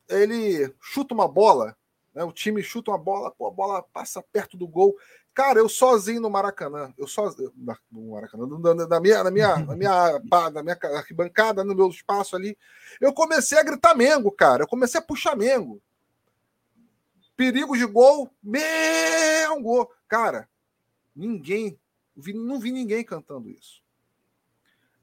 [0.10, 1.78] ele chuta uma bola,
[2.16, 2.24] né?
[2.24, 4.96] O time chuta uma bola, pô, a bola passa perto do gol.
[5.34, 7.52] Cara, eu sozinho no Maracanã, eu sozinho
[7.92, 8.48] no Maracanã,
[8.88, 12.58] na minha, na minha, na minha, na minha arquibancada, no meu espaço ali,
[13.02, 14.64] eu comecei a gritar Mengo, cara.
[14.64, 15.82] Eu comecei a puxar Mengo.
[17.36, 19.92] Perigo de gol, Mengo.
[20.08, 20.48] Cara,
[21.14, 21.78] ninguém,
[22.34, 23.84] não vi ninguém cantando isso.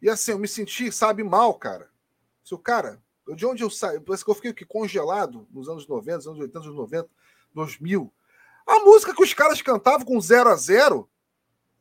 [0.00, 1.90] E assim, eu me senti, sabe, mal, cara.
[2.42, 3.00] Se o cara,
[3.36, 6.58] de onde eu saio, parece que eu fiquei aqui, congelado nos anos 90, anos 80,
[6.58, 7.08] anos 90,
[7.54, 8.12] 2000
[8.66, 11.08] a música que os caras cantavam com 0 a 0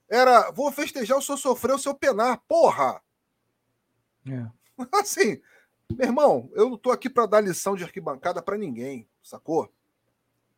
[0.09, 2.41] era Vou festejar o seu sofrer, o seu penar.
[2.47, 3.01] Porra!
[4.27, 4.45] É.
[4.99, 5.41] Assim,
[5.89, 9.71] meu irmão, eu não tô aqui para dar lição de arquibancada para ninguém, sacou?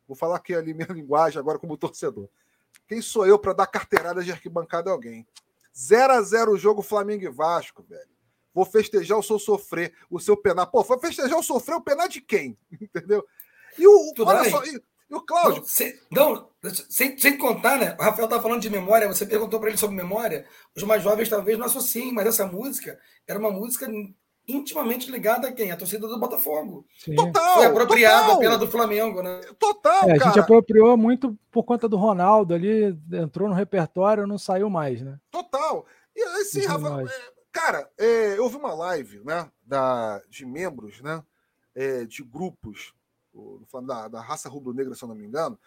[0.06, 2.28] Vou falar aqui a minha linguagem agora como torcedor.
[2.86, 5.26] Quem sou eu para dar carteirada de arquibancada a alguém?
[5.76, 8.13] 0 a 0 o jogo Flamengo e Vasco, velho.
[8.54, 10.66] Vou festejar o seu sofrer, o seu penar.
[10.66, 12.56] Pô, foi festejar o sofrer, o penar de quem?
[12.80, 13.24] Entendeu?
[13.78, 14.12] E o.
[14.14, 14.50] Tudo olha bem.
[14.50, 14.64] só.
[14.64, 14.80] E,
[15.10, 15.60] e o Cláudio?
[15.60, 16.48] Não, sem, não,
[16.88, 17.96] sem, sem contar, né?
[17.98, 20.46] O Rafael tá falando de memória, você perguntou para ele sobre memória.
[20.74, 23.86] Os mais jovens talvez não associem, mas essa música era uma música
[24.46, 25.70] intimamente ligada a quem?
[25.70, 26.86] A torcida do Botafogo.
[26.98, 27.14] Sim.
[27.14, 27.54] Total.
[27.54, 28.38] Foi apropriada total.
[28.38, 29.40] pela do Flamengo, né?
[29.58, 30.08] Total.
[30.08, 34.68] É, a gente apropriou muito por conta do Ronaldo ali, entrou no repertório, não saiu
[34.68, 35.18] mais, né?
[35.30, 35.86] Total.
[36.14, 41.22] E assim, Rafa, é, cara, é, eu ouvi uma live, né, da, de membros, né,
[41.72, 42.92] é, de grupos
[43.86, 45.58] da, da raça rubro-negra, se eu não me engano,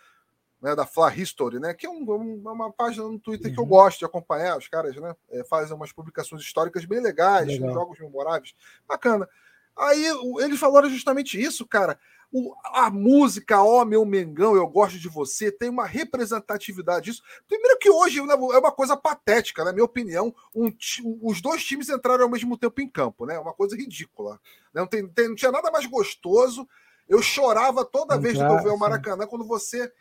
[0.62, 3.54] né, da Fla History, né, que é um, um, uma página no Twitter uhum.
[3.54, 3.70] que eu uhum.
[3.70, 4.58] gosto de acompanhar.
[4.58, 8.54] Os caras né, é, fazem umas publicações históricas bem legais, jogos memoráveis.
[8.86, 9.28] Bacana.
[9.76, 10.04] Aí
[10.40, 11.98] eles falaram justamente isso, cara.
[12.32, 17.24] O, a música Ó oh, Meu Mengão, Eu Gosto de Você tem uma representatividade disso.
[17.48, 20.34] Primeiro que hoje né, é uma coisa patética, na minha opinião.
[20.54, 20.72] Um,
[21.22, 23.40] os dois times entraram ao mesmo tempo em campo, né?
[23.40, 24.40] Uma coisa ridícula.
[24.74, 26.68] Né, não, tem, tem, não tinha nada mais gostoso
[27.08, 29.92] eu chorava toda vez que eu ver o Maracanã quando você.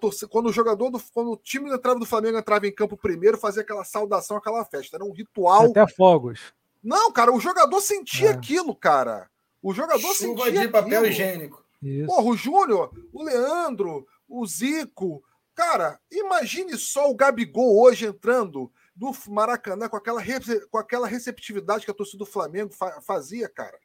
[0.00, 1.00] Torcida, quando o jogador do.
[1.12, 4.96] Quando o time entrava do Flamengo entrava em campo primeiro, fazia aquela saudação, aquela festa.
[4.96, 5.66] Era um ritual.
[5.66, 6.52] Até fogos.
[6.82, 8.32] Não, cara, o jogador sentia é.
[8.32, 9.28] aquilo, cara.
[9.62, 10.52] O jogador Chuva sentia.
[10.52, 10.72] de aquilo.
[10.72, 11.64] papel higiênico.
[11.82, 12.06] Isso.
[12.06, 15.22] Porra, o Júnior, o Leandro, o Zico.
[15.54, 20.22] Cara, imagine só o Gabigol hoje entrando do Maracanã com aquela,
[20.70, 23.78] com aquela receptividade que a torcida do Flamengo fa fazia, cara.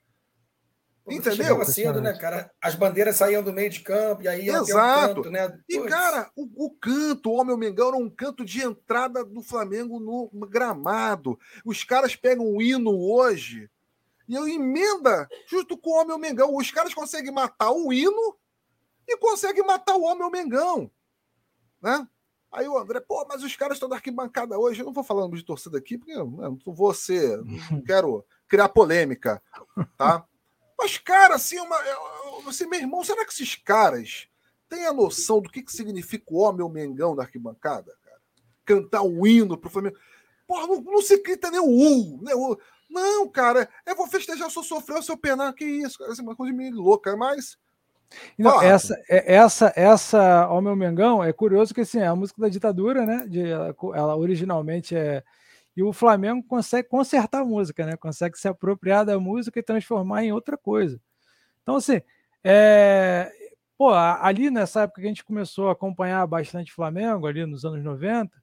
[1.07, 1.63] Entendeu?
[1.65, 2.49] cedo, né, cara?
[2.61, 5.15] As bandeiras saíam do meio de campo e aí Exato.
[5.15, 5.59] Canto, né?
[5.67, 9.99] E, cara, o, o, canto, o Homem Mengão era um canto de entrada do Flamengo
[9.99, 11.37] no gramado.
[11.65, 13.69] Os caras pegam o hino hoje
[14.27, 16.55] e eu emenda justo com o Homem Mengão.
[16.55, 18.37] Os caras conseguem matar o hino
[19.07, 20.89] e conseguem matar o Homem Mengão.
[21.81, 22.07] Né?
[22.51, 24.79] Aí o André, pô, mas os caras estão da arquibancada hoje.
[24.79, 28.69] Eu não vou falando de torcida aqui, porque eu não vou ser, não quero criar
[28.69, 29.41] polêmica,
[29.97, 30.25] tá?
[30.77, 31.77] Mas, cara, assim, uma,
[32.47, 34.27] assim, meu irmão, será que esses caras
[34.69, 38.21] têm a noção do que, que significa o homem ou mengão da arquibancada, cara?
[38.65, 39.97] Cantar um hino pro Flamengo.
[40.45, 42.33] Porra, não, não se grita nem o U, né?
[42.93, 46.21] Não, cara, eu vou festejar o seu sofrer, o seu penar, que isso, cara, é
[46.21, 47.57] uma coisa meio louca, mas.
[48.37, 52.39] Não, essa, é, essa, essa, ó meu Mengão, é curioso que assim, é a música
[52.39, 53.25] da ditadura, né?
[53.27, 55.23] De, ela originalmente é
[55.75, 57.97] e o Flamengo consegue consertar a música, né?
[57.97, 61.01] Consegue se apropriar da música e transformar em outra coisa.
[61.63, 61.99] Então, assim,
[62.43, 63.31] é...
[63.75, 67.83] pô, ali nessa época que a gente começou a acompanhar bastante Flamengo, ali nos anos
[67.83, 68.42] 90,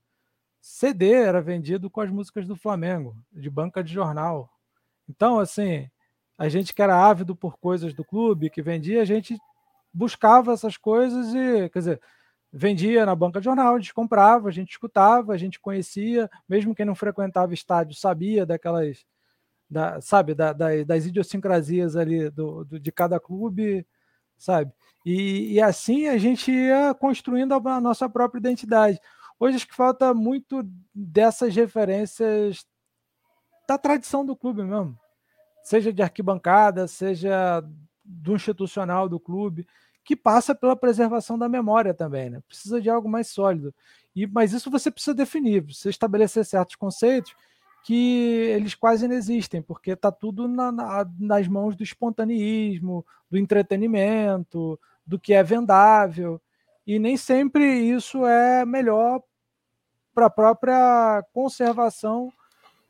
[0.61, 4.50] CD era vendido com as músicas do Flamengo, de banca de jornal.
[5.08, 5.88] Então, assim,
[6.36, 9.38] a gente que era ávido por coisas do clube, que vendia, a gente
[9.92, 12.00] buscava essas coisas e, quer dizer,
[12.52, 16.74] vendia na banca de jornal, a gente comprava, a gente escutava, a gente conhecia, mesmo
[16.74, 19.04] quem não frequentava estádio sabia daquelas,
[19.68, 23.86] da, sabe, da, da, das idiosincrasias ali do, do, de cada clube,
[24.36, 24.72] sabe?
[25.04, 29.00] E, e, assim a gente ia construindo a, a nossa própria identidade.
[29.41, 30.62] Hoje acho que falta muito
[30.95, 32.66] dessas referências
[33.66, 34.99] da tradição do clube mesmo,
[35.64, 37.64] seja de arquibancada, seja
[38.05, 39.66] do institucional do clube
[40.05, 42.43] que passa pela preservação da memória também, né?
[42.49, 43.74] Precisa de algo mais sólido.
[44.14, 47.34] E, mas isso você precisa definir, você estabelecer certos conceitos
[47.84, 53.38] que eles quase não existem, porque está tudo na, na, nas mãos do espontaneísmo, do
[53.38, 56.41] entretenimento, do que é vendável.
[56.86, 59.22] E nem sempre isso é melhor
[60.14, 62.32] para a própria conservação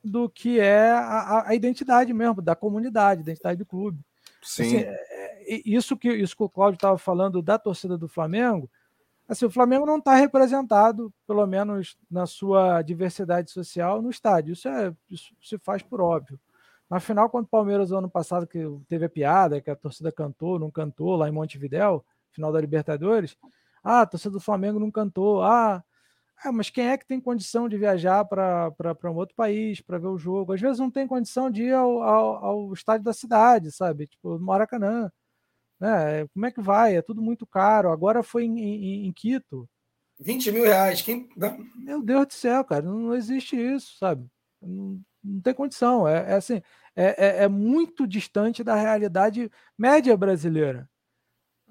[0.03, 3.99] do que é a, a, identidade mesmo, da comunidade, identidade do clube.
[4.43, 4.79] Sim.
[4.79, 4.87] Assim,
[5.65, 8.71] isso que, isso que o Cláudio estava falando da torcida do Flamengo,
[9.29, 14.53] assim, o Flamengo não está representado, pelo menos na sua diversidade social, no estádio.
[14.53, 16.39] Isso, é, isso se faz por óbvio.
[16.89, 18.59] Na final, quando o Palmeiras, ano passado, que
[18.89, 23.37] teve a piada, que a torcida cantou, não cantou, lá em Montevidéu, final da Libertadores,
[23.83, 25.85] ah, a torcida do Flamengo não cantou, ah,
[26.43, 28.73] ah, mas quem é que tem condição de viajar para
[29.05, 30.53] um outro país para ver o jogo?
[30.53, 34.07] Às vezes não tem condição de ir ao, ao, ao estádio da cidade, sabe?
[34.07, 35.11] Tipo, Maracanã.
[35.79, 36.27] Né?
[36.29, 36.97] Como é que vai?
[36.97, 37.91] É tudo muito caro.
[37.91, 39.69] Agora foi em, em, em Quito.
[40.19, 41.03] 20 mil reais.
[41.03, 41.29] Quem...
[41.77, 44.27] Meu Deus do céu, cara, não, existe isso, sabe?
[44.63, 46.07] Não, não tem condição.
[46.07, 46.63] É, é assim,
[46.95, 50.89] é, é, é, muito distante da realidade média brasileira.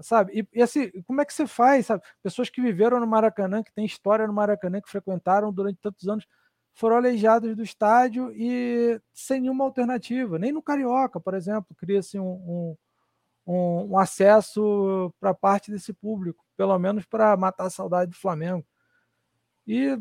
[0.02, 0.39] Sabe?
[0.39, 2.04] E, e, assim, como é que você faz, sabe?
[2.24, 6.26] Pessoas que viveram no Maracanã, que têm história no Maracanã, que frequentaram durante tantos anos,
[6.74, 10.39] foram aleijados do estádio e sem nenhuma alternativa.
[10.39, 12.78] Nem no Carioca, por exemplo, cria-se um, um
[13.50, 18.64] um, um acesso para parte desse público, pelo menos para matar a saudade do Flamengo.
[19.66, 19.97] E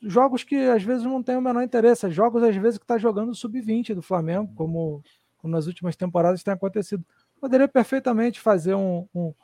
[0.00, 3.34] jogos que às vezes não tem o menor interesse, jogos às vezes que está jogando
[3.34, 5.02] sub-20 do Flamengo, como,
[5.38, 7.04] como, nas últimas temporadas tem acontecido.
[7.44, 9.34] Poderia perfeitamente fazer um, um,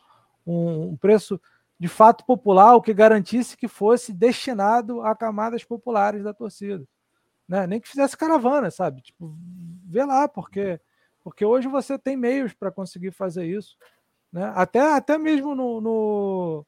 [0.47, 1.39] um preço
[1.79, 6.83] de fato popular, o que garantisse que fosse destinado a camadas populares da torcida.
[7.47, 7.67] Né?
[7.67, 9.03] Nem que fizesse caravana, sabe?
[9.03, 9.37] Tipo,
[9.85, 10.81] vê lá, porque
[11.23, 13.77] porque hoje você tem meios para conseguir fazer isso.
[14.33, 14.51] Né?
[14.55, 16.67] Até, até mesmo no, no,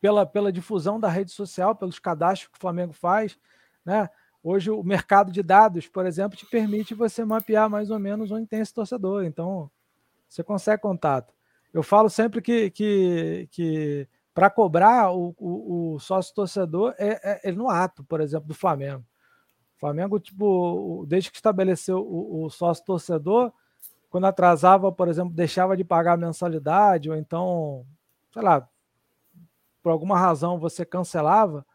[0.00, 3.38] pela, pela difusão da rede social, pelos cadastros que o Flamengo faz.
[3.84, 4.10] Né?
[4.42, 8.48] Hoje o mercado de dados, por exemplo, te permite você mapear mais ou menos onde
[8.48, 9.22] tem esse torcedor.
[9.22, 9.70] Então,
[10.32, 11.34] você consegue contato.
[11.74, 17.50] Eu falo sempre que, que, que para cobrar o, o, o sócio torcedor é, é,
[17.50, 19.04] é no ato, por exemplo, do Flamengo.
[19.76, 23.52] Flamengo, tipo, desde que estabeleceu o, o sócio torcedor,
[24.08, 27.84] quando atrasava, por exemplo, deixava de pagar a mensalidade, ou então,
[28.32, 28.66] sei lá,
[29.82, 31.66] por alguma razão você cancelava,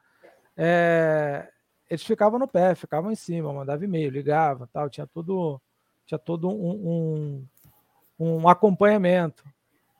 [0.55, 1.47] é,
[1.87, 5.61] eles ficavam no pé, ficavam em cima, mandava e-mail, ligava, tal, tinha tudo,
[6.07, 7.47] tinha todo um, um,
[8.19, 9.43] um acompanhamento.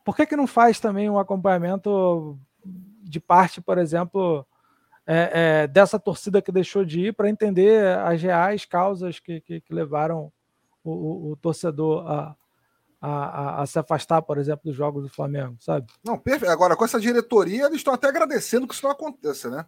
[0.03, 2.39] Por que, que não faz também um acompanhamento
[3.03, 4.45] de parte, por exemplo,
[5.05, 9.61] é, é, dessa torcida que deixou de ir para entender as reais causas que, que,
[9.61, 10.31] que levaram
[10.83, 12.35] o, o, o torcedor a,
[13.01, 15.87] a, a, a, se afastar, por exemplo, dos jogos do Flamengo, sabe?
[16.03, 16.51] Não, perfeito.
[16.51, 19.65] Agora, com essa diretoria, eles estão até agradecendo que isso não aconteça, né?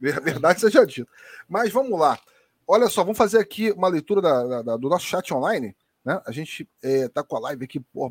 [0.00, 1.10] Verdade seja dita.
[1.48, 2.18] Mas vamos lá.
[2.66, 5.76] Olha só, vamos fazer aqui uma leitura da, da, do nosso chat online.
[6.08, 6.22] Né?
[6.24, 8.10] A gente é, tá com a live aqui, pô,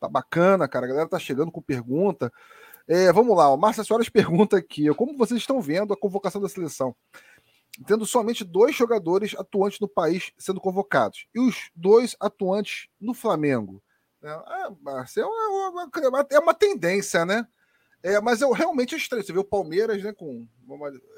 [0.00, 0.84] tá bacana, cara.
[0.84, 2.32] A galera tá chegando com pergunta.
[2.88, 6.48] É, vamos lá, o Márcio Soares pergunta aqui: como vocês estão vendo a convocação da
[6.48, 6.92] seleção?
[7.86, 13.80] Tendo somente dois jogadores atuantes no país sendo convocados e os dois atuantes no Flamengo.
[14.20, 17.46] É, é é uma, é uma tendência, né?
[18.02, 19.22] É, mas eu realmente é estranho.
[19.22, 20.48] Você vê o Palmeiras, né, com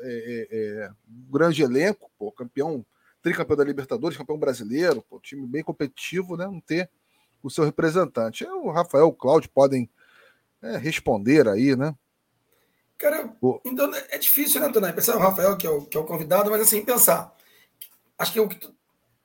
[0.03, 2.85] é, é, é, um grande elenco, pô, campeão,
[3.23, 6.47] tricampeão da Libertadores, campeão brasileiro, pô, time bem competitivo, né?
[6.47, 6.91] Não ter
[7.43, 8.45] o seu representante.
[8.45, 9.89] O Rafael, o Cláudio podem
[10.63, 11.95] é, responder aí, né?
[12.97, 13.61] Cara, o...
[13.65, 14.93] então é difícil, né, Tonai?
[14.93, 17.33] Pensar o Rafael, que é o, que é o convidado, mas assim, pensar.
[18.19, 18.49] Acho que o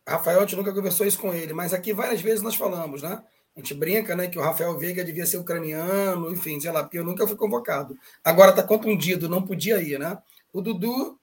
[0.07, 3.23] Rafael, a gente nunca conversou isso com ele, mas aqui várias vezes nós falamos, né?
[3.55, 6.97] A gente brinca, né, que o Rafael Veiga devia ser ucraniano, enfim, sei lá, porque
[6.97, 7.97] eu nunca fui convocado.
[8.23, 10.17] Agora está contundido, não podia ir, né?
[10.51, 11.19] O Dudu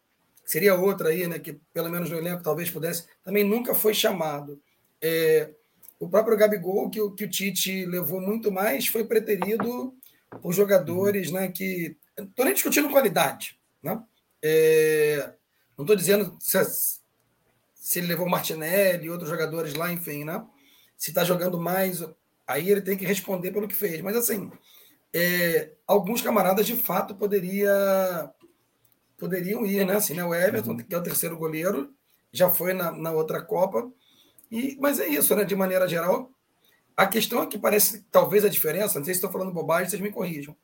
[0.51, 4.61] seria outro aí, né, que pelo menos no elenco talvez pudesse, também nunca foi chamado.
[5.01, 5.51] É,
[5.97, 9.95] o próprio Gabigol, que, que o Tite levou muito mais, foi preterido
[10.43, 11.97] por jogadores né, que.
[12.17, 13.61] Estou nem discutindo qualidade.
[13.81, 14.03] Né?
[14.43, 15.35] É,
[15.79, 16.59] não estou dizendo se,
[17.77, 20.45] se, ele levou Martinelli e outros jogadores lá, enfim, né?
[20.97, 22.05] Se está jogando mais,
[22.45, 24.01] aí ele tem que responder pelo que fez.
[24.01, 24.51] Mas assim,
[25.15, 28.29] é, alguns camaradas de fato poderia,
[29.21, 29.97] poderiam ir, né?
[29.97, 30.25] Assim, né?
[30.25, 31.93] O Everton, que é o terceiro goleiro,
[32.33, 33.91] já foi na, na outra Copa.
[34.51, 35.45] E, mas é isso, né?
[35.45, 36.31] De maneira geral.
[36.97, 40.03] A questão é que parece, talvez a diferença, não sei se estou falando bobagem, vocês
[40.03, 40.57] me corrijam.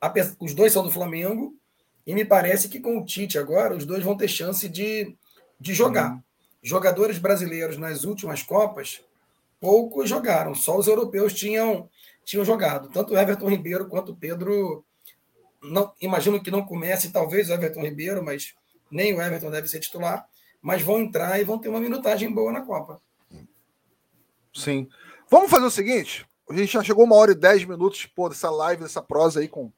[0.00, 1.56] A, os dois são do Flamengo,
[2.06, 5.16] e me parece que com o Tite agora, os dois vão ter chance de,
[5.60, 6.12] de jogar.
[6.12, 6.22] Uhum.
[6.62, 9.00] Jogadores brasileiros nas últimas Copas,
[9.60, 11.88] poucos jogaram, só os europeus tinham
[12.24, 12.88] tinham jogado.
[12.88, 14.84] Tanto o Everton Ribeiro quanto o Pedro.
[15.62, 18.54] Não, imagino que não comece, talvez o Everton Ribeiro, mas
[18.90, 20.26] nem o Everton deve ser titular.
[20.60, 23.00] Mas vão entrar e vão ter uma minutagem boa na Copa.
[24.54, 24.88] Sim.
[25.28, 28.50] Vamos fazer o seguinte: a gente já chegou uma hora e dez minutos pô, dessa
[28.50, 29.72] live, dessa prosa aí com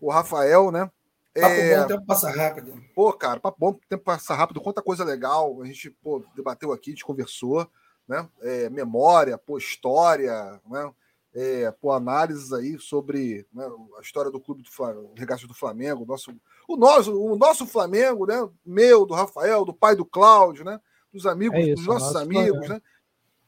[0.00, 0.90] o Rafael, né?
[1.34, 1.76] Papo é...
[1.76, 2.84] bom, o tempo passa rápido.
[2.94, 5.62] Pô, cara, papo bom, o tempo passa rápido, quanta coisa legal.
[5.62, 7.66] A gente pô, debateu aqui, a gente conversou,
[8.06, 8.28] né?
[8.42, 10.92] É, memória, pô, história, né?
[11.34, 13.66] É, por análises aí sobre né,
[13.98, 16.34] a história do clube do Flamengo, o do Flamengo, nosso,
[16.68, 18.48] o nosso, o nosso Flamengo, né?
[18.64, 20.78] Meu, do Rafael, do pai do Cláudio, né?
[21.12, 22.74] Dos amigos, é isso, dos nossos amigos, Flamengo.
[22.74, 22.82] né?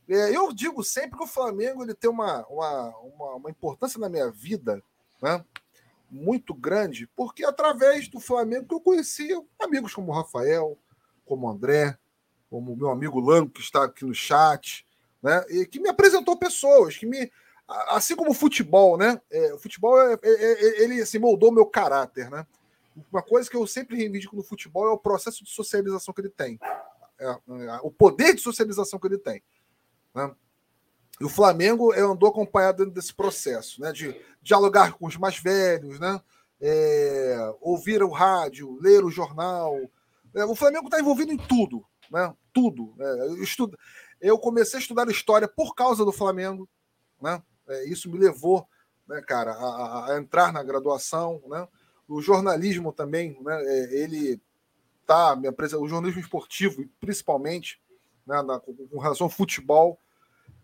[0.08, 4.08] É, eu digo sempre que o Flamengo ele tem uma, uma, uma, uma, importância na
[4.08, 4.82] minha vida,
[5.20, 5.44] né?
[6.10, 10.78] Muito grande, porque através do Flamengo que eu conhecia amigos como o Rafael,
[11.24, 11.98] como o André,
[12.50, 14.86] como o meu amigo Lanco, que está aqui no chat,
[15.22, 15.44] né?
[15.48, 17.30] E que me apresentou pessoas, que me,
[17.66, 19.20] assim como o futebol, né?
[19.30, 22.46] É, o futebol é, é, é, ele assim, moldou meu caráter, né?
[23.10, 26.28] Uma coisa que eu sempre reivindico no futebol é o processo de socialização que ele
[26.28, 26.60] tem,
[27.18, 29.42] é, é, o poder de socialização que ele tem.
[30.14, 30.32] Né?
[31.20, 33.92] E o Flamengo andou acompanhado desse processo, né?
[33.92, 36.20] De dialogar com os mais velhos, né?
[37.60, 39.76] ouvir o rádio, ler o jornal.
[40.34, 42.34] o Flamengo está envolvido em tudo, né?
[42.54, 42.94] Tudo.
[42.98, 43.78] Eu, estudo,
[44.20, 46.68] eu comecei a estudar história por causa do Flamengo,
[47.20, 47.42] né?
[47.68, 48.66] É, isso me levou,
[49.08, 51.66] né, cara, a, a, entrar na graduação, né?
[52.06, 53.62] O jornalismo também, né?
[53.64, 54.40] É, ele
[55.06, 57.80] tá me o jornalismo esportivo, principalmente,
[58.26, 59.98] né, na, com relação ao futebol.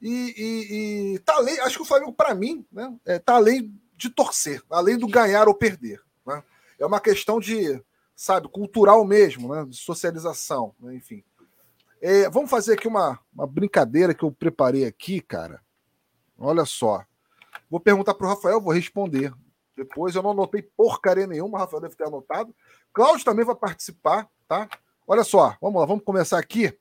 [0.00, 3.72] E, e, e tá além, acho que o Flamengo, para mim, né, é, tá além
[3.96, 6.00] de torcer, além do ganhar ou perder.
[6.26, 6.42] Né?
[6.78, 7.82] É uma questão de,
[8.16, 11.22] sabe, cultural mesmo, né, de socialização, né, enfim.
[12.00, 15.62] É, vamos fazer aqui uma, uma brincadeira que eu preparei aqui, cara.
[16.40, 17.04] Olha só.
[17.68, 19.32] Vou perguntar para o Rafael, vou responder.
[19.76, 22.54] Depois eu não anotei porcaria nenhuma, o Rafael deve ter anotado.
[22.92, 24.68] Cláudio também vai participar, tá?
[25.06, 26.76] Olha só, vamos lá, vamos começar aqui.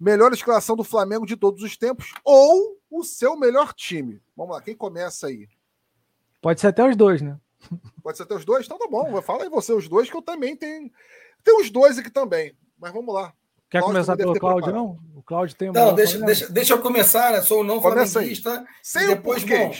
[0.00, 4.20] Melhor escalação do Flamengo de todos os tempos ou o seu melhor time?
[4.36, 5.48] Vamos lá, quem começa aí?
[6.40, 7.38] Pode ser até os dois, né?
[8.02, 8.66] Pode ser até os dois?
[8.66, 10.90] Então tá bom, fala aí você os dois, que eu também tenho.
[11.44, 13.32] Tem os dois aqui também, mas vamos lá.
[13.72, 14.98] Quer Cláudio começar pelo Cláudio, não?
[15.16, 17.40] O Cláudio tem Não, deixa, deixa, deixa eu começar, né?
[17.40, 18.66] Sou o não flamenguista.
[18.82, 19.64] Sem depois, o porquê.
[19.64, 19.74] Bom,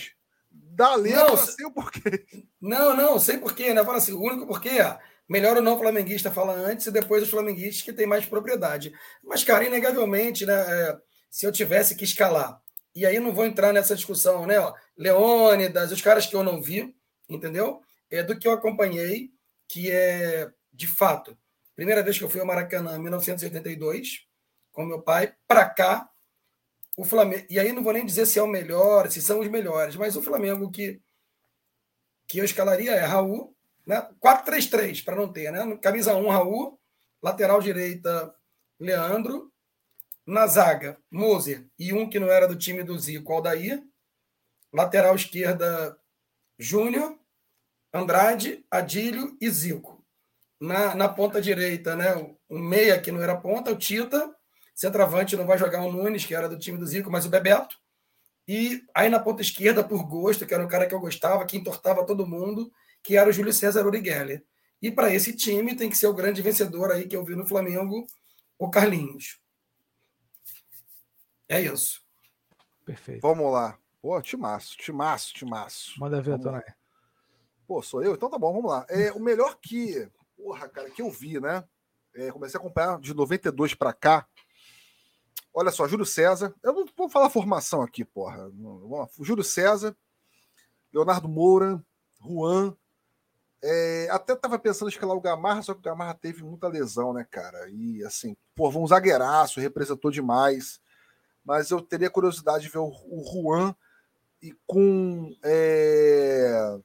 [0.50, 2.24] Dá letra não, sem o porquê.
[2.58, 3.84] Não, não, sem porquê, né?
[3.84, 4.98] Fala assim, o único porquê é
[5.28, 8.94] melhor o não flamenguista fala antes e depois os flamenguistas que têm mais propriedade.
[9.22, 10.54] Mas, cara, inegavelmente, né?
[10.54, 10.98] É,
[11.28, 12.58] se eu tivesse que escalar,
[12.96, 14.58] e aí não vou entrar nessa discussão, né?
[14.58, 16.94] Ó, Leônidas, os caras que eu não vi,
[17.28, 17.82] entendeu?
[18.10, 19.28] É do que eu acompanhei,
[19.68, 21.36] que é, de fato,
[21.82, 24.24] Primeira vez que eu fui ao Maracanã, em 1982,
[24.70, 26.08] com meu pai, para cá,
[26.96, 27.44] o Flamengo.
[27.50, 30.14] E aí não vou nem dizer se é o melhor, se são os melhores, mas
[30.14, 31.02] o Flamengo que,
[32.28, 33.52] que eu escalaria é Raul,
[33.84, 34.08] né?
[34.24, 35.76] 4-3-3, para não ter, né?
[35.78, 36.78] Camisa 1, Raul,
[37.20, 38.32] lateral direita,
[38.78, 39.52] Leandro,
[40.24, 43.82] na zaga, Moser e um que não era do time do Zico, Aldair,
[44.72, 45.98] lateral esquerda,
[46.56, 47.18] Júnior,
[47.92, 49.91] Andrade, Adílio e Zico
[50.62, 52.14] na, na ponta direita, né?
[52.48, 54.32] Um meia que não era ponta, o Tita.
[54.74, 57.76] Centroavante não vai jogar o Nunes, que era do time do Zico, mas o Bebeto.
[58.46, 61.56] E aí na ponta esquerda, por gosto, que era um cara que eu gostava, que
[61.56, 62.72] entortava todo mundo,
[63.02, 64.44] que era o Júlio César Urigeller.
[64.80, 67.46] E para esse time tem que ser o grande vencedor aí que eu vi no
[67.46, 68.06] Flamengo,
[68.56, 69.40] o Carlinhos.
[71.48, 72.02] É isso.
[72.84, 73.20] Perfeito.
[73.20, 73.78] Vamos lá.
[74.00, 75.98] Pô, timaço, timaço, timaço.
[75.98, 76.64] Manda ver, Tonai.
[77.66, 78.14] Pô, sou eu?
[78.14, 78.86] Então tá bom, vamos lá.
[78.88, 80.08] É, o melhor que
[80.42, 81.64] porra, cara, que eu vi, né?
[82.14, 84.26] É, comecei a acompanhar de 92 para cá.
[85.54, 86.54] Olha só, Júlio César.
[86.62, 88.50] Eu não vou falar formação aqui, porra.
[89.20, 89.96] Júlio César,
[90.92, 91.82] Leonardo Moura,
[92.20, 92.76] Juan.
[93.62, 97.12] É, até tava pensando em escalar o Gamarra, só que o Gamarra teve muita lesão,
[97.12, 97.68] né, cara?
[97.70, 100.80] E assim, pô, um zagueiraço, representou demais.
[101.44, 103.74] Mas eu teria curiosidade de ver o, o Juan
[104.42, 106.78] e com, é,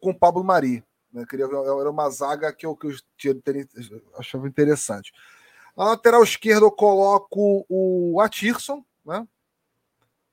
[0.00, 0.84] com o Pablo Mari.
[1.12, 1.24] Né?
[1.28, 3.66] Queria era uma zaga que eu, que eu teria,
[4.16, 5.12] achava interessante.
[5.76, 9.26] Na lateral esquerda eu coloco o Atirson, né?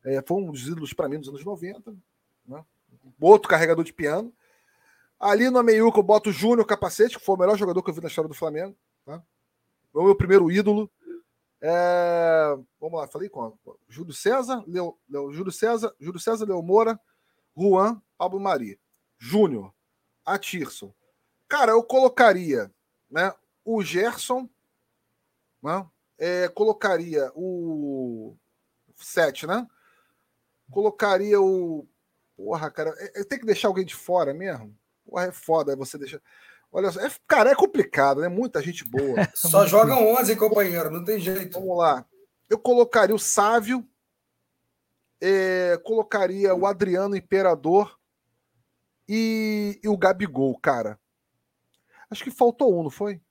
[0.03, 1.95] É, foi um dos ídolos para mim nos anos 90.
[2.47, 2.63] Né?
[3.19, 4.33] outro carregador de piano.
[5.19, 7.93] Ali no Ameiuca eu boto o Júnior Capacete, que foi o melhor jogador que eu
[7.93, 8.75] vi na história do Flamengo.
[9.05, 9.21] Tá?
[9.91, 10.91] Foi o meu primeiro ídolo.
[11.61, 12.55] É...
[12.79, 13.57] Vamos lá, falei com
[13.87, 14.97] Júlio César, Leo...
[15.09, 15.31] Leo...
[15.31, 16.99] Júlio César, Júlio César, Leo Moura,
[17.57, 18.79] Juan, Pablo Mari,
[19.17, 19.73] Júnior,
[20.25, 20.93] Atirson.
[21.47, 22.71] Cara, eu colocaria
[23.09, 23.33] né,
[23.63, 24.49] o Gerson,
[25.61, 25.85] né,
[26.17, 28.35] é, colocaria o
[28.95, 29.67] 7, né?
[30.71, 31.87] Colocaria o.
[32.35, 34.75] Porra, cara, é, é, tem que deixar alguém de fora mesmo?
[35.05, 36.21] Porra, é foda você deixar.
[36.71, 38.27] Olha só, é, cara, é complicado, né?
[38.27, 39.15] Muita gente boa.
[39.33, 41.59] Só jogam 11, companheiro, não tem jeito.
[41.59, 42.05] Vamos lá.
[42.49, 43.87] Eu colocaria o Sávio,
[45.21, 47.97] é, colocaria o Adriano Imperador
[49.07, 50.99] e, e, o Gabigol, cara.
[52.09, 53.21] Acho que faltou um, não foi?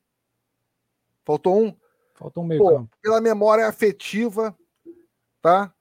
[1.24, 1.76] Faltou um?
[2.14, 2.96] Faltou um meio Pô, campo.
[3.02, 4.56] Pela memória afetiva,
[5.40, 5.72] tá?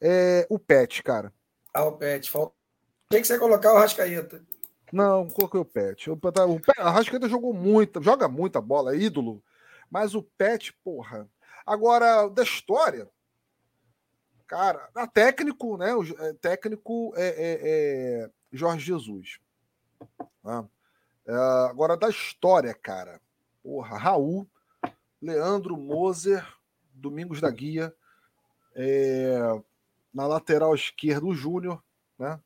[0.00, 1.32] É, o Pet, cara.
[1.74, 2.30] Ah, o Pet.
[2.30, 2.54] Falta...
[3.08, 4.42] Tem que você colocar o Rascaeta.
[4.92, 6.10] Não, coloquei o Pet.
[6.10, 9.42] O, o Rascaeta jogou muito, joga muita bola, é ídolo.
[9.90, 11.28] Mas o Pet, porra.
[11.66, 13.08] Agora, da história,
[14.46, 15.94] cara, a técnico, né?
[15.94, 19.40] O é, técnico é, é, é Jorge Jesus.
[20.42, 20.64] Tá?
[21.26, 21.34] É,
[21.70, 23.20] agora, da história, cara.
[23.62, 24.48] Porra, Raul,
[25.20, 26.46] Leandro Moser,
[26.94, 27.94] Domingos da Guia,
[28.74, 29.38] é,
[30.12, 31.82] na lateral esquerda o Júnior,
[32.18, 32.40] né?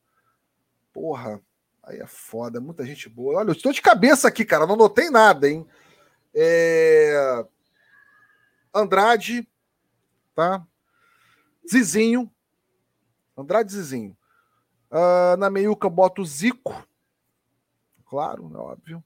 [0.92, 1.40] Porra,
[1.82, 3.38] aí é foda, muita gente boa.
[3.38, 5.66] Olha, eu estou de cabeça aqui, cara, não notei nada, hein?
[6.34, 7.46] É...
[8.72, 9.48] Andrade,
[10.34, 10.66] tá?
[11.68, 12.30] Zizinho,
[13.36, 14.16] Andrade Zizinho.
[14.94, 16.72] Uh, na meiuca bota o Zico,
[18.06, 19.04] claro, é óbvio.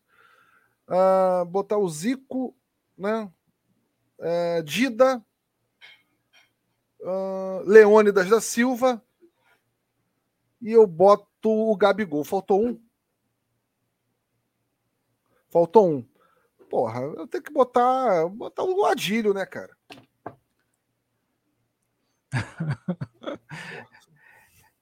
[0.87, 2.55] Uh, botar o Zico,
[2.97, 3.33] né?
[4.19, 5.25] uh, Dida,
[7.01, 9.03] uh, Leônidas da Silva
[10.61, 12.25] e eu boto o Gabigol.
[12.25, 12.81] Faltou um?
[15.51, 16.07] Faltou um.
[16.69, 19.75] Porra, eu tenho que botar, botar o Adílio, né, cara?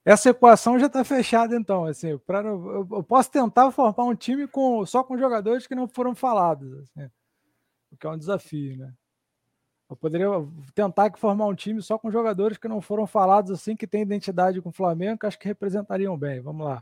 [0.07, 1.83] Essa equação já está fechada, então.
[1.83, 5.85] Assim, pra, eu, eu, posso tentar formar um time com, só com jogadores que não
[5.85, 7.11] foram falados, assim,
[7.91, 8.93] o que é um desafio, né?
[9.89, 10.27] Eu poderia
[10.73, 14.61] tentar formar um time só com jogadores que não foram falados assim, que tem identidade
[14.61, 16.39] com o Flamengo, que acho que representariam bem.
[16.39, 16.81] Vamos lá.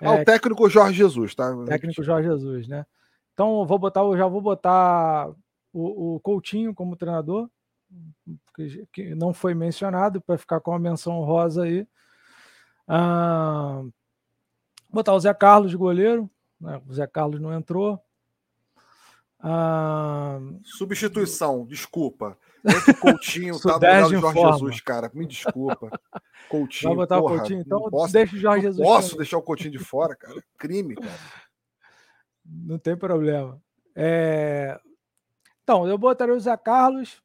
[0.00, 1.54] Ah, é, o técnico Jorge Jesus, tá?
[1.66, 2.84] Técnico Jorge Jesus, né?
[3.32, 5.30] Então, vou botar, já vou botar
[5.72, 7.48] o, o Coutinho como treinador,
[8.56, 11.86] que, que não foi mencionado, para ficar com a menção rosa aí.
[12.92, 13.84] Ah,
[14.88, 16.28] botar o Zé Carlos de goleiro,
[16.60, 16.82] né?
[16.88, 18.02] o Zé Carlos não entrou.
[19.38, 22.36] Ah, Substituição, desculpa.
[22.66, 24.52] Entre Coutinho tá do Jorge forma.
[24.52, 25.08] Jesus, cara.
[25.14, 25.88] Me desculpa.
[26.48, 26.90] Coutinho.
[26.90, 28.84] Vai botar porra, o Coutinho, então posso, deixa o Jorge Jesus.
[28.84, 30.42] Posso deixar o Coutinho de fora, cara.
[30.58, 31.18] Crime, cara.
[32.44, 33.62] Não tem problema.
[33.94, 34.80] É...
[35.62, 37.22] Então, eu botaria o Zé Carlos.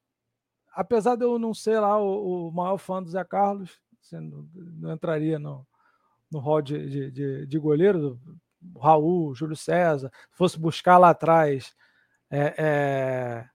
[0.72, 3.80] Apesar de eu não ser lá o, o maior fã do Zé Carlos,
[4.12, 5.66] não, não entraria no,
[6.32, 8.20] no hall de, de, de, de goleiro,
[8.80, 11.76] Raul, Júlio César, fosse buscar lá atrás
[12.30, 13.50] é, é...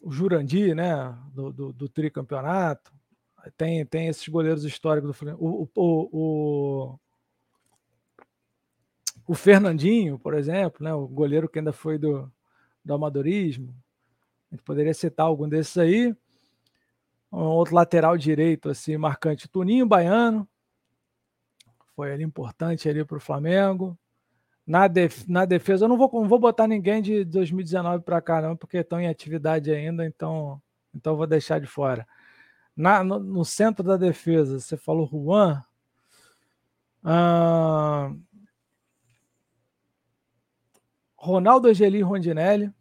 [0.00, 1.16] O Jurandir, né?
[1.32, 2.92] Do, do, do, tricampeonato.
[3.56, 5.44] Tem, tem esses goleiros históricos do Flamengo.
[5.44, 6.98] O, o, o,
[9.26, 10.94] o, Fernandinho, por exemplo, né?
[10.94, 12.30] O goleiro que ainda foi do,
[12.84, 13.74] do amadorismo.
[14.50, 16.16] A gente poderia citar algum desses aí.
[17.30, 19.48] Um outro lateral direito, assim, marcante.
[19.48, 20.48] Tuninho Baiano.
[21.94, 23.98] Foi ali importante ali para o Flamengo.
[24.66, 28.42] Na, def na defesa, eu não vou, não vou botar ninguém de 2019 para cá,
[28.42, 30.60] não, porque estão em atividade ainda, então,
[30.94, 32.06] então vou deixar de fora.
[32.76, 35.64] Na, no, no centro da defesa, você falou Juan.
[37.02, 38.12] Ah,
[41.16, 42.72] Ronaldo Angeli Rondinelli,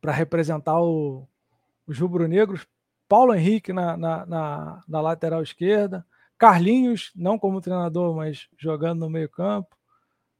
[0.00, 1.26] para representar o,
[1.86, 2.66] os rubro-negros.
[3.08, 6.06] Paulo Henrique na, na, na, na lateral esquerda.
[6.38, 9.76] Carlinhos, não como treinador, mas jogando no meio-campo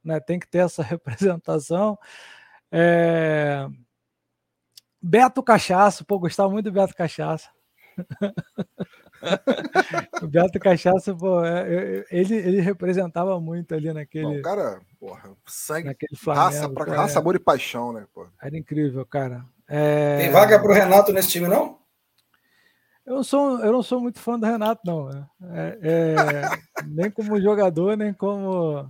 [0.03, 0.19] né?
[0.19, 1.97] tem que ter essa representação.
[2.71, 3.67] É...
[5.01, 7.49] Beto Cachaça, pô, gostava muito do Beto Cachaça.
[10.21, 14.39] o Beto Cachaça, pô, é, é, ele, ele representava muito ali naquele.
[14.39, 18.07] o cara, porra, sangue, naquele Flamengo, raça, pra, raça, amor e paixão, né?
[18.13, 18.27] Pô.
[18.41, 19.45] Era incrível, cara.
[19.75, 20.17] É...
[20.19, 21.79] Tem vaga pro Renato nesse time, não?
[23.03, 25.09] Eu não sou, eu não sou muito fã do Renato, não.
[25.09, 25.27] Né?
[25.51, 28.87] É, é, nem como jogador, nem como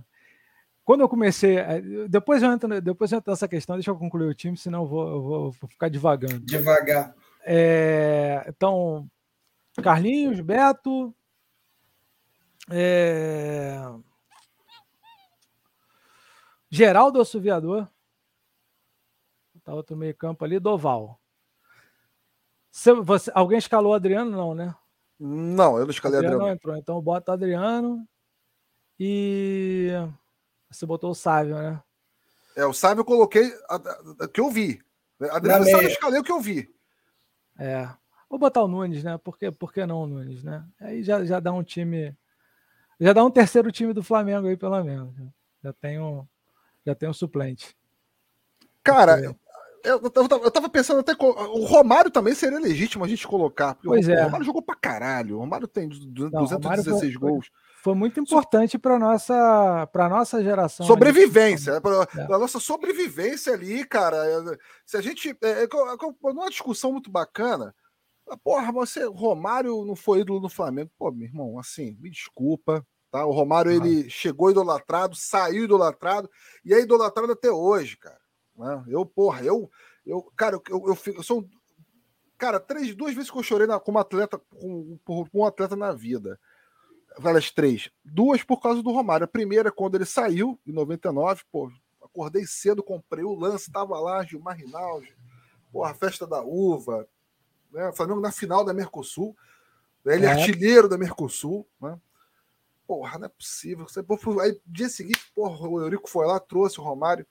[0.84, 1.56] quando eu comecei.
[1.56, 4.82] Eh, depois eu entro, depois eu entro nessa questão, deixa eu concluir o time, senão
[4.82, 6.40] eu vou, eu vou, vou ficar devagando.
[6.40, 7.14] Devagar.
[7.46, 9.08] É, então,
[9.82, 11.14] Carlinhos, Beto,
[12.70, 13.80] É...
[16.70, 17.88] Geraldo Assoviador.
[19.64, 21.18] Tá outro meio campo ali, Doval.
[22.70, 24.30] Você, você, alguém escalou o Adriano?
[24.30, 24.74] Não, né?
[25.18, 26.36] Não, eu não escalei Adriano.
[26.36, 26.48] Adriano.
[26.50, 26.76] Não entrou.
[26.76, 28.06] Então bota o Adriano
[29.00, 29.90] e
[30.70, 31.82] você botou o Sávio, né?
[32.56, 33.52] É, o Sávio eu coloquei
[34.20, 34.80] o que eu vi.
[35.30, 36.68] Adriano Sávio eu escalei o que eu vi.
[37.58, 37.88] É.
[38.28, 39.16] Vou botar o Nunes, né?
[39.18, 40.66] Por que, por que não o Nunes, né?
[40.80, 42.16] Aí já, já dá um time.
[43.00, 45.14] Já dá um terceiro time do Flamengo aí, pelo menos.
[45.62, 46.26] Já tem um,
[46.84, 47.76] já tem um suplente.
[48.82, 49.34] Cara,
[49.84, 51.12] eu, eu, eu, tava pensando até.
[51.18, 53.76] O Romário também seria legítimo a gente colocar.
[53.82, 54.22] Pois o, é.
[54.22, 55.36] O Romário jogou pra caralho.
[55.36, 57.50] O Romário tem 216 não, foi, gols.
[57.82, 60.86] Foi muito importante para nossa para nossa geração.
[60.86, 62.34] Sobrevivência, para é.
[62.34, 64.16] a nossa sobrevivência ali, cara.
[64.86, 65.68] Se a gente é, é,
[66.22, 67.74] numa discussão muito bacana,
[68.42, 73.26] porra, você Romário não foi ídolo no Flamengo, pô, meu irmão, assim, me desculpa, tá?
[73.26, 73.74] O Romário ah.
[73.74, 76.30] ele chegou idolatrado, saiu idolatrado
[76.64, 78.23] e é idolatrado até hoje, cara.
[78.56, 78.84] Né?
[78.88, 79.70] Eu, porra, eu,
[80.06, 81.48] eu, cara, eu, eu, eu, sou
[82.38, 84.98] cara, três, duas vezes que eu chorei na, como atleta com,
[85.32, 86.38] um atleta na vida
[87.18, 87.90] várias três.
[88.04, 89.24] Duas por causa do Romário.
[89.24, 91.70] A primeira, quando ele saiu, em 99, pô,
[92.02, 95.14] acordei cedo, comprei o lance, tava lá, Gilmar Rinaldi,
[95.72, 97.08] porra, a festa da uva,
[97.72, 97.92] né?
[97.92, 99.36] Flamengo na final da Mercosul,
[100.04, 101.98] ele é, artilheiro da Mercosul, né?
[102.86, 103.86] Porra, não é possível.
[104.42, 107.26] Aí, dia seguinte, porra, o Eurico foi lá, trouxe o Romário.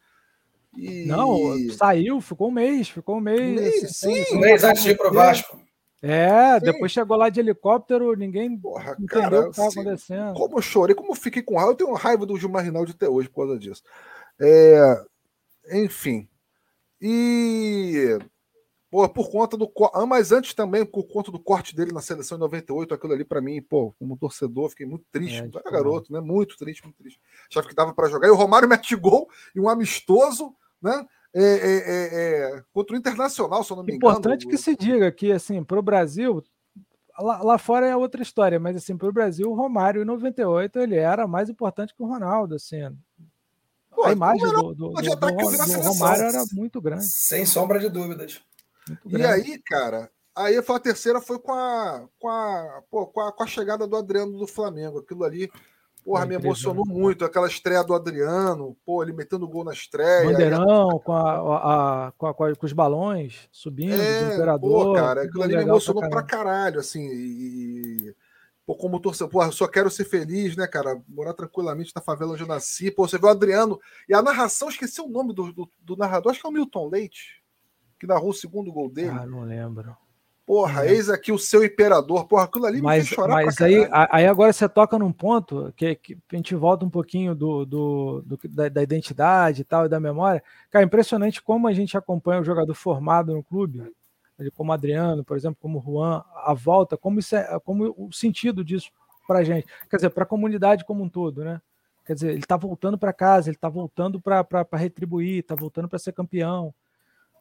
[0.76, 1.06] E...
[1.06, 3.40] Não, saiu, ficou um mês, ficou um mês.
[3.40, 5.62] Um mês assim, sim, um mês antes de ir pro Vasco.
[6.06, 6.66] É, Sim.
[6.66, 10.34] depois chegou lá de helicóptero, ninguém Porra, entendeu cara, o que estava acontecendo.
[10.34, 13.08] Como eu chorei, como eu fiquei com raiva, eu tenho raiva do Gilmar Rinaldi até
[13.08, 13.82] hoje por causa disso.
[14.38, 15.02] É,
[15.72, 16.28] enfim.
[17.00, 18.20] E
[18.92, 22.38] pô, por conta do ah, mas antes também por conta do corte dele na seleção
[22.38, 26.12] em 98, aquilo ali para mim, pô, como torcedor, fiquei muito triste, é, era garoto,
[26.12, 26.20] né?
[26.20, 27.18] Muito triste, muito triste.
[27.50, 28.28] Achava que dava para jogar.
[28.28, 31.06] E o Romário mete gol e um amistoso, né?
[31.34, 34.12] É, é, é, é, contra o Internacional, se eu não me engano.
[34.12, 36.44] Importante que se diga que, assim, para o Brasil,
[37.20, 40.80] lá, lá, fora é outra história, mas, assim, para o Brasil, o Romário, em 98,
[40.80, 42.82] ele era mais importante que o Ronaldo, assim.
[43.90, 47.06] Pô, a imagem do, do, do, do Romário era muito grande.
[47.06, 48.40] Sem sombra de dúvidas.
[49.06, 53.44] E aí, cara, aí a terceira foi com a, com a, pô, com a, com
[53.44, 55.00] a chegada do Adriano do Flamengo.
[55.00, 55.50] Aquilo ali
[56.04, 60.30] Porra, me emocionou muito aquela estreia do Adriano, pô, ele metendo gol na estreia.
[60.30, 64.86] Bandeirão com, a, a, com, a, com, os balões subindo, é, do Imperador.
[64.86, 67.08] Pô, cara, aquilo ali me emocionou pra caralho, pra caralho assim.
[67.10, 68.14] E,
[68.66, 71.02] pô, como torcedor, pô, só quero ser feliz, né, cara?
[71.08, 72.92] Morar tranquilamente na favela onde eu nasci.
[72.92, 73.80] Pô, você vê o Adriano.
[74.10, 76.90] E a narração, esqueci o nome do, do, do narrador, acho que é o Milton
[76.90, 77.42] Leite,
[77.98, 79.18] que narrou o segundo gol dele.
[79.18, 79.96] Ah, não lembro.
[80.46, 82.26] Porra, eis aqui o seu imperador.
[82.26, 85.74] Porra, aquilo ali mas, me fez chorar Mas aí, aí agora você toca num ponto
[85.76, 89.86] que, que a gente volta um pouquinho do, do, do da, da, identidade e tal,
[89.86, 90.44] e da memória.
[90.70, 93.90] Cara, impressionante como a gente acompanha o jogador formado no clube,
[94.54, 98.92] como Adriano, por exemplo, como Juan, a volta, como, isso é, como o sentido disso
[99.26, 99.66] pra gente.
[99.90, 101.62] Quer dizer, para a comunidade como um todo, né?
[102.06, 106.00] Quer dizer, ele está voltando para casa, ele está voltando para retribuir, está voltando para
[106.00, 106.74] ser campeão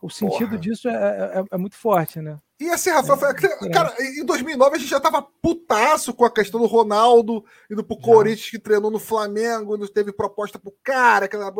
[0.02, 0.58] o sentido Porra.
[0.58, 2.40] disso é, é, é, é, muito forte, né?
[2.58, 6.60] E assim, Rafael, é, cara, em 2009 a gente já tava putaço com a questão
[6.60, 8.02] do Ronaldo indo pro já.
[8.02, 11.54] Corinthians que treinou no Flamengo, não teve proposta pro cara, aquela...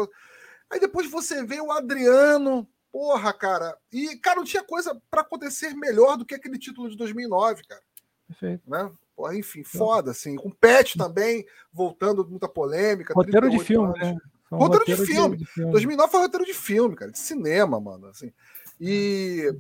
[0.68, 5.72] aí depois você vê o Adriano, porra, cara, e cara, não tinha coisa para acontecer
[5.74, 7.82] melhor do que aquele título de 2009, cara.
[8.26, 8.68] Perfeito.
[8.68, 8.90] Né?
[9.14, 13.14] Porra, enfim, foda, assim, com o Pet também, voltando muita polêmica.
[13.14, 14.00] Roteiro de filme, anos.
[14.00, 14.16] né?
[14.56, 15.36] Um roteiro, roteiro, de, filme.
[15.36, 15.72] de, filme.
[15.72, 18.06] 2009 foi roteiro de filme, cara, de cinema, mano.
[18.06, 18.32] Assim.
[18.80, 19.54] E,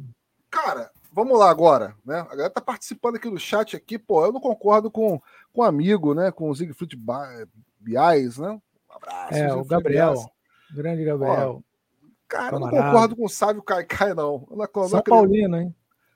[0.50, 2.20] cara, vamos lá agora, né?
[2.20, 5.20] A galera tá participando aqui do chat aqui, pô, eu não concordo com,
[5.52, 6.30] com um amigo, né?
[6.30, 6.98] Com o Siegfried
[7.78, 8.50] Biais, né?
[8.90, 9.34] Um abraço.
[9.34, 10.12] É, o Gabriel.
[10.12, 10.26] Bias.
[10.74, 11.62] Grande Gabriel.
[11.62, 14.46] Ó, cara, eu não concordo com o Sávio Caicai, não.
[14.50, 15.74] não, não São Paulino, hein?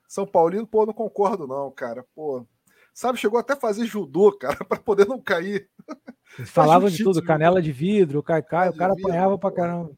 [0.09, 2.05] São Paulino, pô, não concordo, não, cara.
[2.15, 2.47] Pô,
[2.95, 5.69] sabe, chegou até a fazer judô, cara, para poder não cair.
[6.45, 9.93] Falavam de tudo, canela de vidro, caicai, o cara apanhava pra caramba.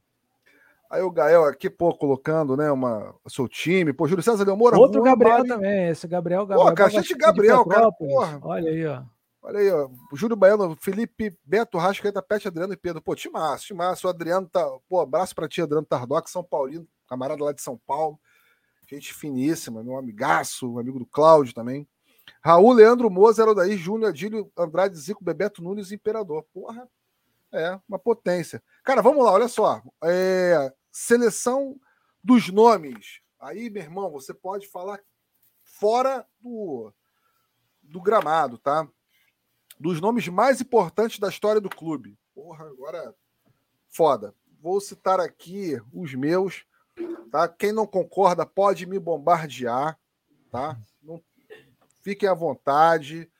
[0.90, 3.92] Aí o Gael aqui, pô, colocando, né, uma, seu time.
[3.92, 4.78] Pô, Júlio César Leomora.
[4.78, 6.74] Outro Gabriel também, esse Gabriel, Gabriel.
[6.74, 8.38] Pô, de Gabriel, cara, porra.
[8.42, 9.02] Olha aí, ó.
[9.42, 9.88] Olha aí, ó.
[10.14, 13.02] Júlio Baiano, Felipe, Beto, Rascaeta, Pet, Adriano e Pedro.
[13.02, 14.06] Pô, timaço, timaço.
[14.06, 14.66] O Adriano tá.
[14.88, 18.18] Pô, abraço pra ti, Adriano Tardoc, São Paulino, camarada lá de São Paulo.
[18.88, 21.86] Gente finíssima, meu amigaço, amigo do Cláudio também.
[22.42, 26.44] Raul, Leandro Moza, Daí, Júnior, Adílio, Andrade, Zico, Bebeto Nunes Imperador.
[26.52, 26.88] Porra,
[27.52, 28.62] é uma potência.
[28.82, 29.82] Cara, vamos lá, olha só.
[30.04, 31.78] É, seleção
[32.22, 33.20] dos nomes.
[33.40, 35.00] Aí, meu irmão, você pode falar
[35.62, 36.92] fora do,
[37.82, 38.88] do gramado, tá?
[39.78, 42.18] dos nomes mais importantes da história do clube.
[42.34, 43.14] Porra, agora
[43.88, 44.34] foda.
[44.60, 46.64] Vou citar aqui os meus,
[47.30, 47.48] tá?
[47.48, 49.98] Quem não concorda pode me bombardear,
[50.50, 50.76] tá?
[51.00, 51.22] Não
[52.08, 53.30] fiquem à vontade.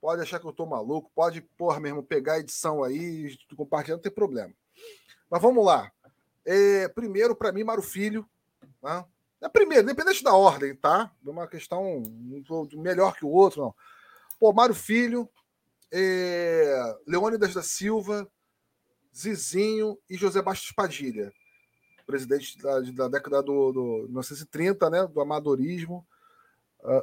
[0.00, 4.02] Pode achar que eu tô maluco, pode, porra, mesmo, pegar a edição aí, compartilhar, não
[4.02, 4.52] tem problema.
[5.30, 5.90] Mas vamos lá.
[6.44, 8.28] É, primeiro, para mim, Mário Filho.
[8.80, 9.06] Tá?
[9.40, 11.10] É primeiro, independente da ordem, tá?
[11.26, 12.02] É uma questão
[12.74, 13.74] melhor que o outro, não.
[14.38, 15.28] Pô, Mário Filho,
[15.90, 18.30] é, Leônidas da Silva,
[19.14, 21.32] Zizinho e José Bastos Padilha,
[22.06, 25.06] presidente da, da década do, do 1930, né?
[25.06, 26.06] Do amadorismo,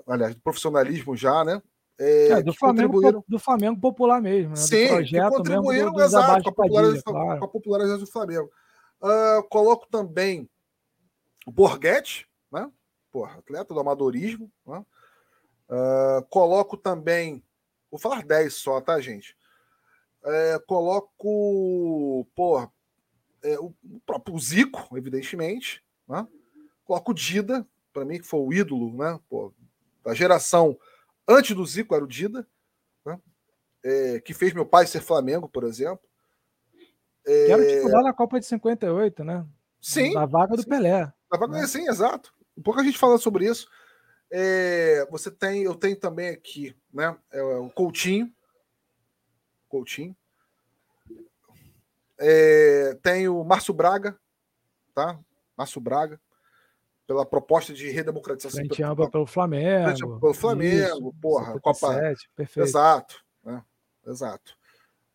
[0.08, 1.62] aliás, do profissionalismo já, né?
[1.98, 4.50] É, é, do, Flamengo, do Flamengo popular mesmo.
[4.50, 4.56] Né?
[4.58, 7.40] Sim, do que contribuíram do, do exato, com a popularização, claro.
[7.40, 8.52] com a popularização do Flamengo.
[9.02, 10.50] Uh, coloco também
[11.46, 12.70] o Borghetti, né?
[13.12, 14.52] Porra, atleta do amadorismo.
[14.66, 14.86] Né?
[15.70, 17.42] Uh, coloco também.
[17.90, 19.38] Vou falar 10 só, tá, gente?
[20.26, 22.28] É, coloco.
[22.36, 22.70] Porra,
[23.44, 25.82] é, o, o, próprio Zico, evidentemente.
[26.08, 26.28] Né?
[26.84, 29.20] Coloco o Dida, para mim, que foi o ídolo né?
[29.30, 29.54] Pô,
[30.06, 30.78] da geração
[31.28, 32.48] Antes do Zico era o Dida,
[33.04, 33.20] né?
[33.84, 36.08] é, que fez meu pai ser Flamengo, por exemplo.
[37.26, 37.46] É...
[37.48, 39.46] Que era titular na Copa de 58, né?
[39.82, 40.14] Sim.
[40.14, 40.70] Na vaga do sim.
[40.70, 41.12] Pelé.
[41.32, 41.68] Na vaga, né?
[41.68, 42.34] Sim, exato.
[42.56, 43.68] Um pouco a gente fala sobre isso.
[44.32, 47.18] É, você tem, eu tenho também aqui, né?
[47.32, 48.32] É, o Coutinho.
[49.68, 50.16] Coutinho.
[52.20, 54.18] É, tem o Márcio Braga,
[54.94, 55.20] tá?
[55.58, 56.20] Márcio Braga
[57.08, 58.60] pela proposta de redemocratização.
[58.60, 60.20] Frente ampla pelo Flamengo.
[60.20, 61.54] Pelo Flamengo, Isso, porra.
[61.54, 62.30] 77, Copa...
[62.36, 62.68] perfeito.
[62.68, 63.64] Exato, né?
[64.06, 64.58] Exato.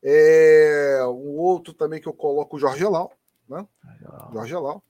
[0.03, 3.13] É, um outro também que eu coloco o Jorge Elau,
[3.49, 3.67] né?
[4.33, 4.83] Jorge Elau.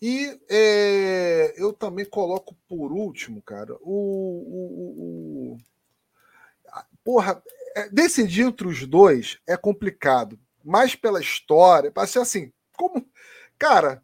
[0.00, 3.90] E é, eu também coloco por último, cara, o.
[3.90, 5.58] o, o, o
[7.04, 7.42] porra,
[7.74, 13.04] é, decidir entre os dois é complicado, mas pela história, para ser assim, como.
[13.58, 14.02] Cara,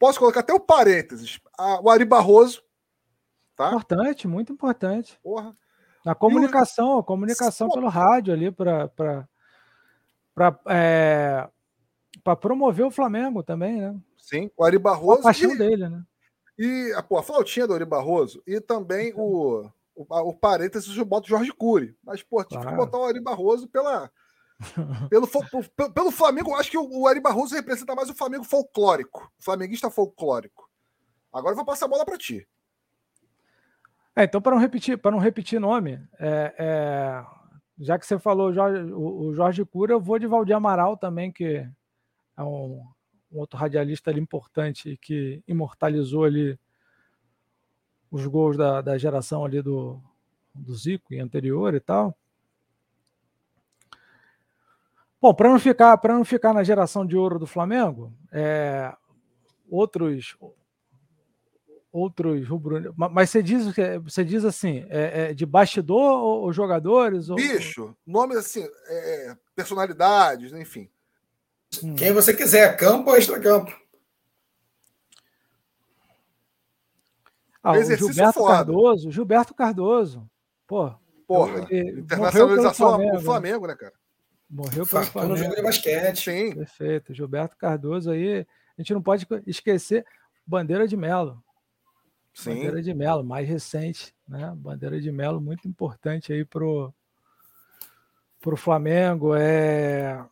[0.00, 1.38] Posso colocar até o parênteses.
[1.82, 2.62] o Ari Barroso.
[3.54, 3.68] Tá?
[3.68, 5.20] Importante, muito importante.
[5.22, 5.54] Porra.
[6.06, 9.28] A comunicação, a comunicação pelo rádio ali para
[10.66, 11.46] é,
[12.24, 14.00] para promover o Flamengo também, né?
[14.16, 15.20] Sim, o Ari Barroso.
[15.20, 16.02] A paixão e, dele, né?
[16.58, 21.04] E a, pô, a flautinha do Ari Barroso e também o, o, o parênteses eu
[21.04, 21.94] boto Jorge Cury.
[22.02, 22.78] Mas, pô, tive claro.
[22.78, 24.10] que botar o Ari Barroso pela,
[25.08, 29.32] pelo, pelo, pelo Flamengo, acho que o, o Ari Barroso representa mais o Flamengo folclórico,
[29.38, 30.68] o flamenguista folclórico.
[31.32, 32.46] Agora eu vou passar a bola para ti.
[34.14, 37.24] É, então, para não repetir, para não repetir nome, é, é,
[37.78, 41.32] já que você falou Jorge, o, o, Jorge Cura, eu vou de Valdir Amaral também,
[41.32, 41.66] que
[42.36, 42.84] é um,
[43.32, 46.58] um outro radialista ali importante que imortalizou ali
[48.10, 50.02] os gols da, da geração ali do,
[50.52, 52.16] do Zico e anterior e tal.
[55.20, 58.90] Bom, para não ficar para não ficar na geração de ouro do Flamengo, é,
[59.68, 60.36] outros
[61.92, 63.66] outros rubro mas você diz
[64.02, 67.34] você diz assim é, é de bastidor ou, ou jogadores ou...
[67.34, 70.88] bicho nomes assim é, é personalidades enfim.
[71.82, 71.94] Hum.
[71.96, 73.76] quem você quiser campo ou extra campo
[77.62, 78.54] ah, o Gilberto foda.
[78.54, 80.30] Cardoso Gilberto Cardoso
[80.66, 80.94] pô.
[81.26, 83.94] Porra internacionalização do Flamengo né cara
[84.50, 85.36] Morreu pelo Flamengo.
[85.36, 86.24] jogo de basquete.
[86.24, 86.54] Sim.
[86.54, 87.14] Perfeito.
[87.14, 88.40] Gilberto Cardoso aí.
[88.76, 90.04] A gente não pode esquecer
[90.44, 91.42] Bandeira de Melo.
[92.34, 92.54] Sim.
[92.54, 94.52] Bandeira de Melo, mais recente, né?
[94.56, 96.92] Bandeira de Melo, muito importante aí pro,
[98.40, 99.34] pro Flamengo.
[99.36, 100.24] É.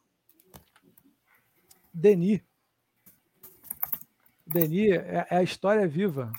[1.95, 2.41] Denis.
[4.45, 6.33] Denis é, é a história viva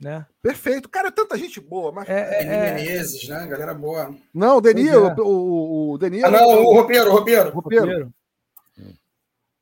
[0.00, 0.26] né?
[0.42, 0.88] Perfeito.
[0.88, 1.92] Cara, é tanta gente boa.
[1.92, 2.08] Mas...
[2.08, 2.74] É, é, é...
[2.74, 3.46] Menezes, né?
[3.46, 4.14] Galera boa.
[4.32, 4.96] Não, o Denis, é.
[4.96, 6.24] o, o, o Denis...
[6.24, 7.50] Ah, não, o Roupeiro, o Roupeiro.
[7.50, 8.14] Roupeiro.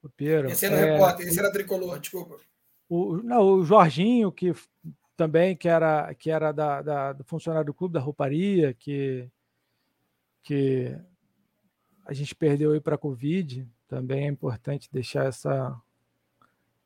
[0.03, 0.51] Roupeiro.
[0.51, 0.93] Esse era é...
[0.93, 2.37] repórter, esse era tricolor, desculpa.
[2.89, 4.53] O, não, o Jorginho, que
[5.17, 9.31] também que era, que era da, da, do funcionário do clube, da rouparia, que,
[10.43, 10.99] que
[12.05, 15.81] a gente perdeu aí para a Covid, também é importante deixar essa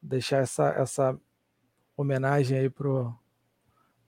[0.02, 1.18] deixar essa, essa
[1.96, 3.12] homenagem aí pro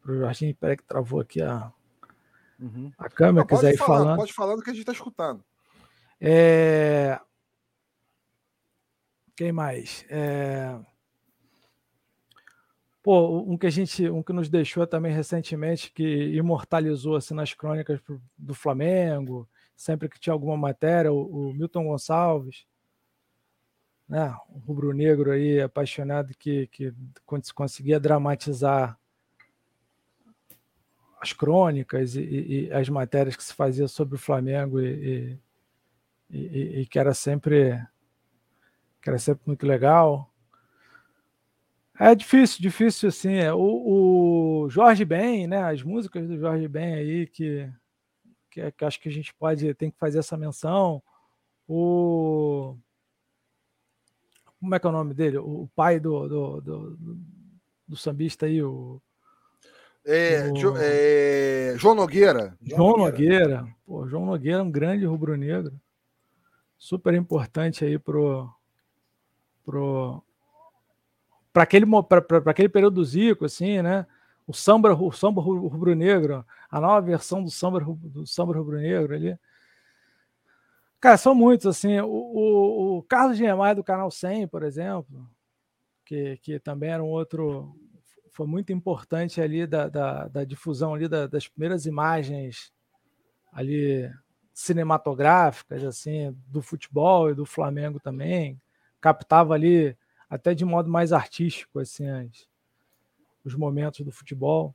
[0.09, 0.57] pro Jorginho.
[0.57, 1.71] Peraí que travou aqui a,
[2.59, 2.91] uhum.
[2.97, 3.47] a câmera.
[3.47, 4.17] Não, quiser ir falar, falando.
[4.17, 5.45] Pode falar do que a gente está escutando.
[6.19, 7.21] É...
[9.37, 10.07] Quem mais?
[10.09, 10.79] É...
[13.03, 17.55] Pô, um que a gente, um que nos deixou também recentemente, que imortalizou assim nas
[17.55, 18.01] crônicas
[18.37, 22.67] do Flamengo, sempre que tinha alguma matéria, o, o Milton Gonçalves,
[24.09, 26.93] né, um rubro-negro aí apaixonado que, que
[27.55, 28.99] conseguia dramatizar
[31.21, 35.39] as crônicas e, e, e, as matérias que se fazia sobre o Flamengo e,
[36.31, 37.85] e, que era sempre
[39.03, 40.33] que era sempre muito legal.
[41.99, 43.35] É difícil, difícil assim.
[43.35, 45.63] É, o, o Jorge Ben, né?
[45.63, 47.71] As músicas do Jorge Ben aí que,
[48.51, 51.03] que, que acho que a gente pode tem que fazer essa menção.
[51.67, 52.77] O
[54.61, 55.39] como é que é o nome dele?
[55.39, 56.99] O pai do, do, do,
[57.87, 59.01] do sambista aí, o
[60.11, 60.77] é, o...
[60.79, 62.57] é, João Nogueira.
[62.63, 63.69] João Nogueira.
[63.87, 65.79] Pô, João Nogueira é um grande rubro-negro.
[66.79, 68.51] Super importante aí pro.
[69.65, 70.23] pro
[71.53, 71.87] para aquele,
[72.47, 74.07] aquele período do Zico, assim, né?
[74.47, 79.39] O samba, o samba rubro-negro, a nova versão do samba, do samba rubro-negro ali.
[81.01, 82.01] Cara, são muitos, assim.
[82.01, 85.29] O, o, o Carlos Gemai do Canal 100, por exemplo,
[86.05, 87.77] que, que também era um outro,
[88.39, 92.73] foi muito importante ali da, da, da difusão ali da, das primeiras imagens
[93.53, 94.09] ali
[94.55, 98.57] cinematográficas assim do futebol e do Flamengo também.
[99.01, 99.97] Captava ali
[100.31, 102.49] até de modo mais artístico assim as,
[103.45, 104.73] os momentos do futebol.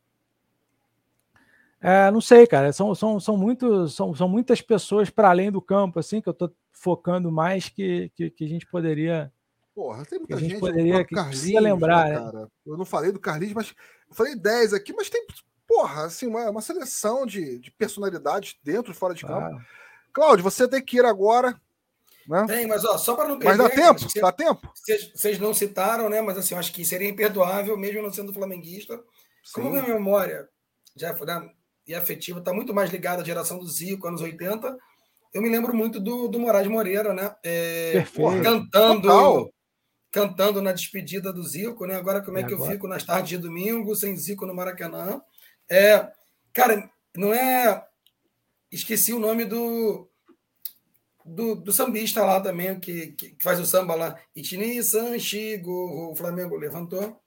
[1.80, 5.62] É, não sei cara são, são, são, muito, são, são muitas pessoas para além do
[5.62, 9.32] campo assim que eu estou focando mais que, que, que a gente poderia
[9.76, 10.60] Porra, tem muita gente, gente.
[10.60, 12.48] Poderia, que Carlinhos, lembrar, né, cara?
[12.66, 13.74] Eu não falei do Carlinhos, mas
[14.08, 15.26] eu falei 10 aqui, mas tem,
[15.68, 19.58] porra, assim, uma, uma seleção de, de personalidades dentro e fora de campo.
[19.58, 19.66] Ah.
[20.14, 21.60] Cláudio, você tem que ir agora.
[22.28, 22.46] Né?
[22.48, 23.58] Tem, mas ó, só para não perder.
[23.58, 24.22] Mas dá tempo?
[24.22, 24.72] Dá tempo?
[25.16, 26.22] Vocês não citaram, né?
[26.22, 28.96] Mas assim, eu acho que seria imperdoável, mesmo não sendo flamenguista.
[29.44, 29.54] Sim.
[29.56, 30.48] Como minha memória
[30.96, 31.50] já foi, né,
[31.88, 34.78] e afetiva está muito mais ligada à geração do Zico, anos 80,
[35.34, 37.36] eu me lembro muito do, do Moraes Moreira, né?
[37.44, 38.06] É,
[38.42, 39.02] cantando.
[39.02, 39.54] Total
[40.14, 41.96] cantando na despedida do Zico, né?
[41.96, 42.70] Agora como é e que agora?
[42.70, 45.20] eu fico nas tardes de domingo sem Zico no Maracanã?
[45.68, 46.08] É,
[46.54, 46.88] cara,
[47.18, 47.84] não é
[48.72, 50.08] esqueci o nome do
[51.26, 56.58] do, do sambista lá também que, que, faz o samba lá, Itini Sanchigo, o Flamengo
[56.58, 57.20] levantou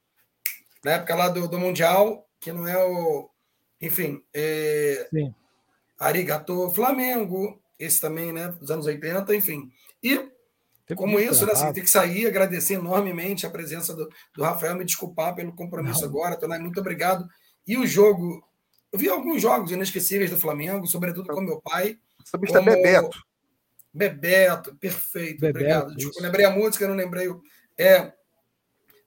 [0.84, 3.28] na época lá do, do mundial, que não é o
[3.80, 5.34] enfim, é, Sim.
[5.98, 9.72] Arigato Flamengo, esse também, né, dos anos 80, enfim.
[10.02, 10.30] E
[10.94, 11.52] como isso, né?
[11.52, 16.02] Assim, tem que sair, agradecer enormemente a presença do, do Rafael, me desculpar pelo compromisso
[16.02, 16.08] Não.
[16.08, 17.26] agora, Tonai, muito obrigado.
[17.66, 18.46] E o jogo,
[18.92, 21.98] eu vi alguns jogos inesquecíveis do Flamengo, sobretudo com meu pai.
[22.24, 22.70] Sabista como...
[22.70, 23.18] Bebeto.
[23.92, 25.96] Bebeto, perfeito, Bebeto, obrigado.
[25.96, 27.42] Desculpa, lembrei a música, não lembrei o.
[27.78, 28.12] É,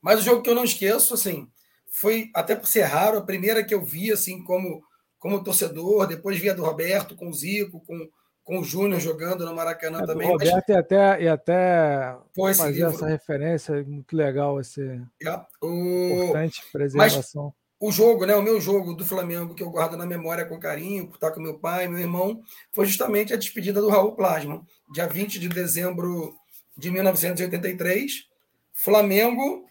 [0.01, 1.47] mas o jogo que eu não esqueço, assim,
[1.88, 4.84] foi, até por ser raro, a primeira que eu vi, assim, como,
[5.18, 8.10] como torcedor, depois via do Roberto, com o Zico, com,
[8.49, 10.27] com o Júnior jogando no Maracanã é, também.
[10.27, 10.76] O Roberto mas...
[10.76, 14.81] e até, e até fazer essa referência, muito legal esse
[15.21, 16.23] é, o...
[16.23, 17.43] importante preservação.
[17.43, 20.59] Mas o jogo, né, o meu jogo do Flamengo, que eu guardo na memória com
[20.59, 24.65] carinho, por estar com meu pai, meu irmão, foi justamente a despedida do Raul Plasma,
[24.91, 26.35] dia 20 de dezembro
[26.76, 28.27] de 1983,
[28.73, 29.67] Flamengo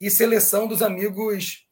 [0.00, 1.64] e seleção dos amigos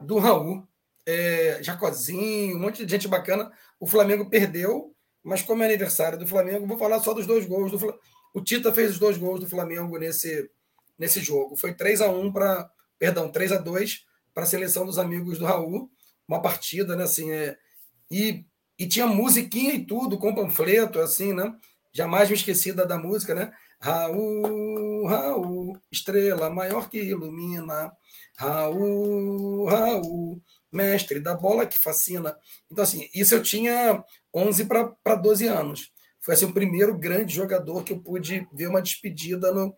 [0.00, 0.66] do Raul,
[1.04, 3.52] é, Jacozinho, um monte de gente bacana.
[3.78, 4.94] O Flamengo perdeu
[5.28, 8.00] mas como é aniversário do Flamengo, vou falar só dos dois gols do Flamengo.
[8.34, 10.50] O Tita fez os dois gols do Flamengo nesse,
[10.98, 11.56] nesse jogo.
[11.56, 15.44] Foi 3 a 1 para, perdão, 3 a 2 para a seleção dos amigos do
[15.44, 15.90] Raul.
[16.26, 17.56] Uma partida, né, assim, é,
[18.10, 18.44] e,
[18.78, 21.54] e tinha musiquinha e tudo, com panfleto, assim, né?
[21.92, 23.52] Jamais me esqueci da, da música, né?
[23.80, 27.92] Raul, Raul, estrela maior que ilumina.
[28.36, 32.36] Raul, Raul, mestre da bola que fascina.
[32.70, 35.92] Então, assim, isso eu tinha 11 para 12 anos.
[36.20, 39.74] Foi assim, o primeiro grande jogador que eu pude ver uma despedida no,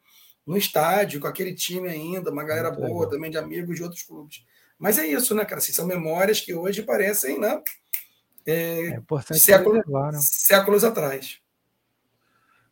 [0.46, 3.10] no estádio, com aquele time ainda, uma galera Muito boa legal.
[3.10, 4.44] também de amigos de outros clubes.
[4.78, 5.58] Mas é isso, né, cara?
[5.58, 7.62] Assim, são memórias que hoje parecem, né?
[8.46, 10.18] É, é século, né?
[10.20, 11.38] séculos atrás.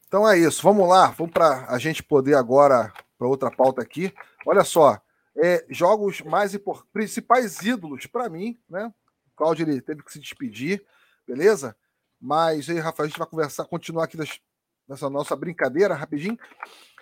[0.07, 0.63] Então é isso.
[0.63, 1.09] Vamos lá.
[1.11, 4.13] Vamos para a gente poder agora para outra pauta aqui.
[4.47, 4.99] Olha só,
[5.37, 8.93] é, jogos mais importantes, principais ídolos para mim, né?
[9.33, 10.83] O Claudio ele teve que se despedir
[11.29, 11.77] beleza?
[12.19, 14.41] Mas aí, Rafael, a gente vai conversar, continuar aqui das,
[14.89, 16.39] nessa nossa brincadeira rapidinho.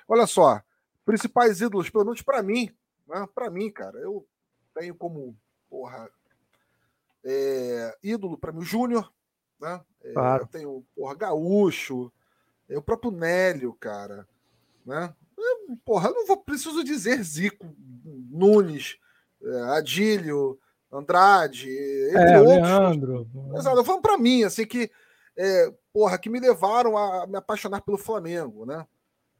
[0.09, 0.61] Olha só,
[1.05, 2.75] principais ídolos, pelo menos para mim,
[3.07, 3.27] né?
[3.33, 4.27] para mim, cara, eu
[4.75, 5.37] tenho como,
[5.71, 6.11] porra,
[7.25, 9.11] é, ídolo para mim o Júnior,
[9.61, 9.81] né?
[10.03, 10.43] É, claro.
[10.43, 12.13] Eu tenho, porra, Gaúcho,
[12.69, 14.29] é, o próprio Nélio, cara,
[14.85, 15.15] né?
[15.39, 17.75] Eu, porra, eu não vou, preciso dizer Zico,
[18.05, 18.99] Nunes,
[19.43, 20.59] é, Adílio,
[20.93, 21.69] Andrade,
[22.09, 22.57] entre é, outros.
[22.57, 23.29] Leandro.
[23.55, 24.91] Exato, vamos para mim, assim, que,
[25.37, 28.87] é, porra, que me levaram a me apaixonar pelo Flamengo, né?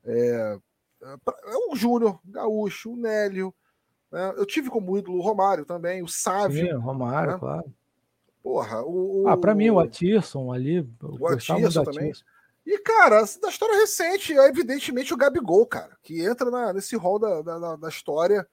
[0.05, 0.59] É,
[1.03, 3.55] é o Júnior, Gaúcho, o Nélio.
[4.11, 4.35] Né?
[4.37, 6.67] Eu tive como ídolo o Romário também, o Sávio.
[6.67, 7.39] Sim, Romário, né?
[7.39, 7.75] claro.
[8.43, 9.25] Porra, o.
[9.27, 10.89] Ah, para mim, o Atirson ali.
[11.03, 12.13] O Atirson também.
[12.65, 17.19] E, cara, da história recente, é evidentemente o Gabigol, cara, que entra na, nesse rol
[17.19, 18.47] da, da, da, história,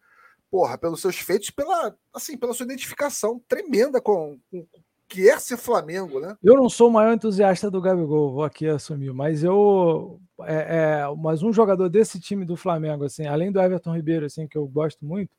[0.53, 4.63] porra, pelos seus feitos, pela, assim, pela sua identificação tremenda com, com
[5.07, 6.37] que é ser Flamengo, né?
[6.43, 11.15] Eu não sou o maior entusiasta do Gabigol, vou aqui assumir, mas eu, é, é,
[11.17, 14.67] mas um jogador desse time do Flamengo, assim, além do Everton Ribeiro, assim, que eu
[14.67, 15.31] gosto muito,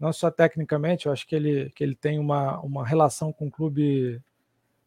[0.00, 3.50] não só tecnicamente, eu acho que ele, que ele tem uma, uma relação com o
[3.50, 4.18] clube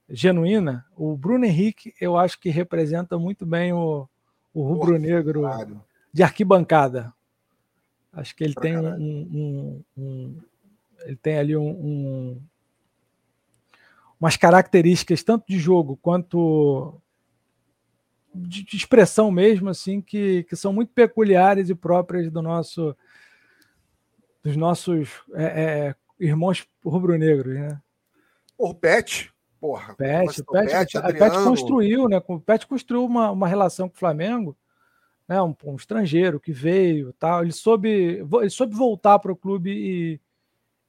[0.10, 4.10] genuína, o Bruno Henrique eu acho que representa muito bem o,
[4.52, 5.44] o rubro-negro
[6.12, 7.14] de arquibancada.
[8.16, 10.42] Acho que ele tem um, um, um,
[11.04, 12.42] ele tem ali um,
[14.20, 17.00] umas características tanto de jogo quanto
[18.34, 22.96] de, de, expressão mesmo assim que, que são muito peculiares e próprias do nosso
[24.42, 27.82] dos nossos é, é, irmãos rubro-negros, né?
[28.58, 32.22] O Pet, Porra, Pet, o Pet, Pet, a Pet construiu, né?
[32.28, 34.56] O Pet construiu uma, uma relação com o Flamengo,
[35.28, 35.42] né?
[35.42, 37.44] Um, um estrangeiro que veio, tal.
[37.44, 40.20] Ele soube, ele soube voltar para o clube e,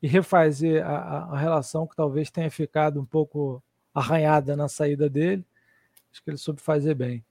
[0.02, 3.62] e refazer a, a, relação que talvez tenha ficado um pouco
[3.94, 5.44] arranhada na saída dele.
[6.12, 7.24] Acho que ele soube fazer bem.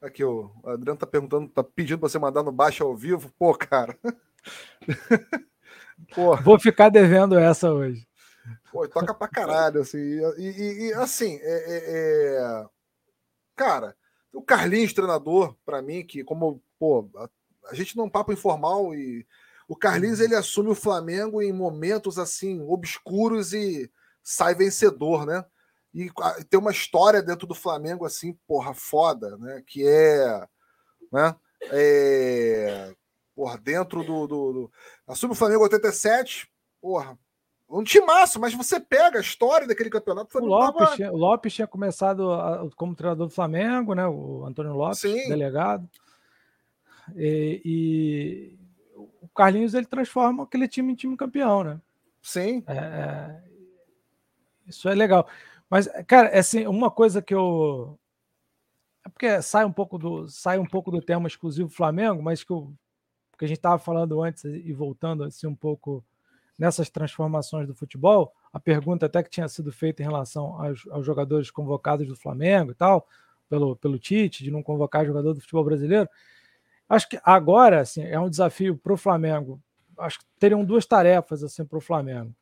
[0.00, 3.32] Aqui, o Adriano tá perguntando, tá pedindo para você mandar no baixo ao vivo.
[3.36, 3.98] Pô, cara.
[6.44, 8.06] Vou ficar devendo essa hoje.
[8.70, 9.98] Pô, toca pra caralho, assim.
[9.98, 12.64] E, e, e assim, é, é, é,
[13.56, 13.96] cara,
[14.32, 17.28] o Carlinhos, treinador, para mim, que como, pô, a,
[17.70, 19.26] a, gente não é um papo informal e
[19.68, 23.90] o Carlinhos, ele assume o Flamengo em momentos, assim, obscuros e
[24.22, 25.44] sai vencedor, né?
[25.94, 26.10] E
[26.48, 29.62] tem uma história dentro do Flamengo, assim, porra, foda, né?
[29.66, 30.46] Que é,
[31.12, 31.34] né?
[31.70, 32.94] É,
[33.34, 34.72] porra, dentro do, do, do...
[35.06, 36.50] Assume o Flamengo 87,
[36.80, 37.18] porra,
[37.68, 40.38] um timaço, mas você pega a história daquele campeonato.
[40.38, 40.96] O Lopes, tava...
[40.96, 44.06] tinha, o Lopes tinha começado a, como treinador do Flamengo, né?
[44.06, 45.28] O Antônio Lopes, Sim.
[45.28, 45.88] delegado.
[47.14, 48.58] E, e,
[48.96, 51.80] o Carlinhos ele transforma aquele time em time campeão, né?
[52.22, 52.64] Sim.
[52.66, 53.48] É, é
[54.66, 55.26] isso é legal.
[55.68, 57.98] Mas, cara, é assim, uma coisa que eu.
[59.04, 62.52] É porque sai um pouco do, sai um pouco do tema exclusivo Flamengo, mas que,
[62.52, 62.72] eu,
[63.38, 66.04] que a gente estava falando antes e voltando assim um pouco
[66.58, 71.06] nessas transformações do futebol, a pergunta até que tinha sido feita em relação aos, aos,
[71.06, 73.06] jogadores convocados do Flamengo e tal,
[73.48, 76.08] pelo, pelo Tite, de não convocar jogador do futebol brasileiro.
[76.88, 79.62] Acho que agora assim, é um desafio para o Flamengo.
[79.96, 82.34] Acho que teriam duas tarefas assim, para o Flamengo.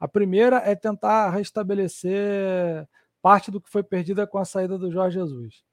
[0.00, 2.88] A primeira é tentar restabelecer
[3.20, 5.64] parte do que foi perdida com a saída do Jorge Jesus,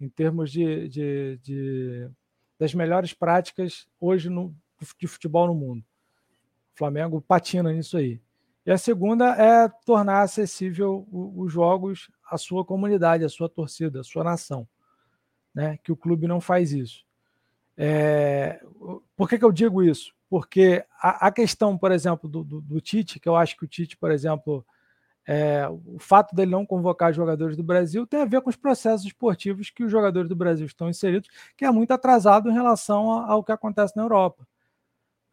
[0.00, 2.10] em termos de, de, de
[2.58, 4.54] das melhores práticas hoje no,
[4.98, 5.84] de futebol no mundo.
[6.74, 8.20] O Flamengo patina nisso aí.
[8.66, 14.04] E a segunda é tornar acessível os jogos à sua comunidade, à sua torcida, à
[14.04, 14.66] sua nação.
[15.54, 15.78] Né?
[15.84, 17.04] Que o clube não faz isso.
[17.76, 18.60] É...
[19.16, 20.14] Por que, que eu digo isso?
[20.28, 23.68] Porque a, a questão, por exemplo, do, do, do, Tite, que eu acho que o
[23.68, 24.66] Tite, por exemplo,
[25.28, 25.68] é...
[25.68, 29.70] o fato dele não convocar jogadores do Brasil tem a ver com os processos esportivos
[29.70, 33.52] que os jogadores do Brasil estão inseridos, que é muito atrasado em relação ao que
[33.52, 34.46] acontece na Europa.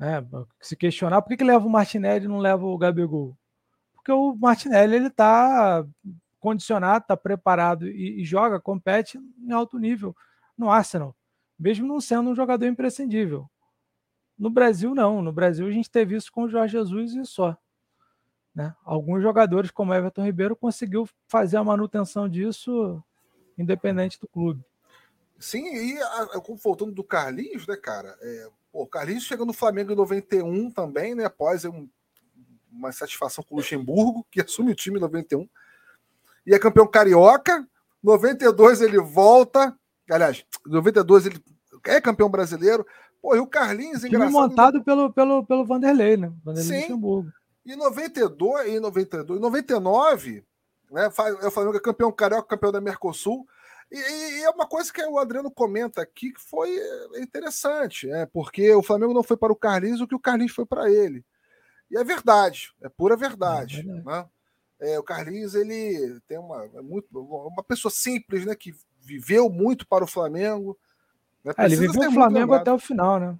[0.02, 0.24] É,
[0.60, 3.38] se questionar por que, que leva o Martinelli e não leva o Gabigol?
[3.94, 5.86] Porque o Martinelli ele está
[6.40, 10.16] condicionado, está preparado e, e, joga, compete em alto nível
[10.58, 11.16] no Arsenal,
[11.58, 13.48] mesmo não sendo um jogador imprescindível.
[14.36, 15.22] No Brasil, não.
[15.22, 17.56] No Brasil, a gente teve isso com o Jorge Jesus e só.
[18.56, 18.76] Né?
[18.84, 23.04] Alguns jogadores, como Everton Ribeiro, conseguiu fazer a manutenção disso
[23.56, 24.66] independente do clube.
[25.38, 26.00] Sim, e
[26.62, 28.18] voltando do Carlinhos, né, cara?
[28.20, 31.26] É, Pô, o Carlinhos chegou no Flamengo em 91 também, né?
[31.26, 31.88] Após um,
[32.72, 35.48] uma satisfação com o Luxemburgo, que assume o time em 91.
[36.46, 37.68] E é campeão carioca.
[38.02, 39.78] 92 ele volta.
[40.10, 41.44] Aliás, 92 ele
[41.86, 42.86] é campeão brasileiro.
[43.22, 44.32] Pô, e o Carlinhos, engraçado.
[44.32, 46.32] montado pelo, pelo, pelo Vanderlei, né?
[46.44, 46.82] Vanderlei Sim.
[46.82, 47.32] Luxemburgo.
[47.64, 50.44] E 92, em 92, 99,
[50.92, 51.08] né?
[51.08, 53.48] O Flamengo é campeão carioca, campeão da Mercosul.
[53.92, 58.26] E, e, é uma coisa que o Adriano comenta aqui que foi é, interessante, é
[58.26, 61.26] porque o Flamengo não foi para o Carlinhos o que o Carlinhos foi para ele.
[61.90, 63.82] E é verdade, é pura verdade.
[63.82, 64.26] É né?
[64.80, 69.86] é, o Carlinhos ele tem uma é muito uma pessoa simples, né, que viveu muito
[69.86, 70.80] para o Flamengo.
[71.44, 71.54] Né?
[71.58, 73.38] É, ele viveu o Flamengo até o final, né?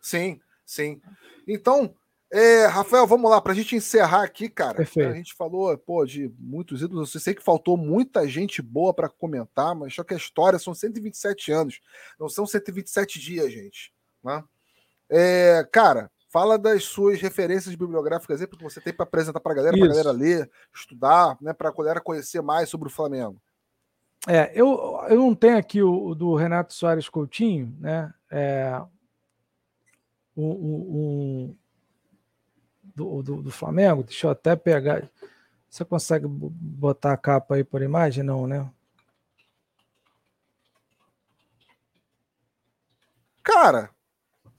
[0.00, 1.02] Sim, sim.
[1.46, 1.92] Então
[2.30, 4.74] é, Rafael, vamos lá, para a gente encerrar aqui, cara.
[4.74, 5.10] Perfeito.
[5.10, 7.14] A gente falou pô, de muitos ídolos.
[7.14, 10.74] Eu sei que faltou muita gente boa para comentar, mas só que a história são
[10.74, 11.80] 127 anos,
[12.18, 13.92] não são 127 dias, gente.
[14.22, 14.44] Né?
[15.10, 19.54] É, cara, Fala das suas referências bibliográficas aí, porque você tem para apresentar para a
[19.54, 23.40] galera, para a galera ler, estudar, né, para a galera conhecer mais sobre o Flamengo.
[24.26, 28.12] É, eu, eu não tenho aqui o, o do Renato Soares Coutinho, né?
[28.30, 28.78] É,
[30.36, 31.56] um, um
[32.98, 34.02] do, do, do, Flamengo.
[34.02, 35.08] Deixa eu até pegar.
[35.68, 38.24] Você consegue botar a capa aí por imagem?
[38.24, 38.68] Não, né?
[43.42, 43.90] Cara,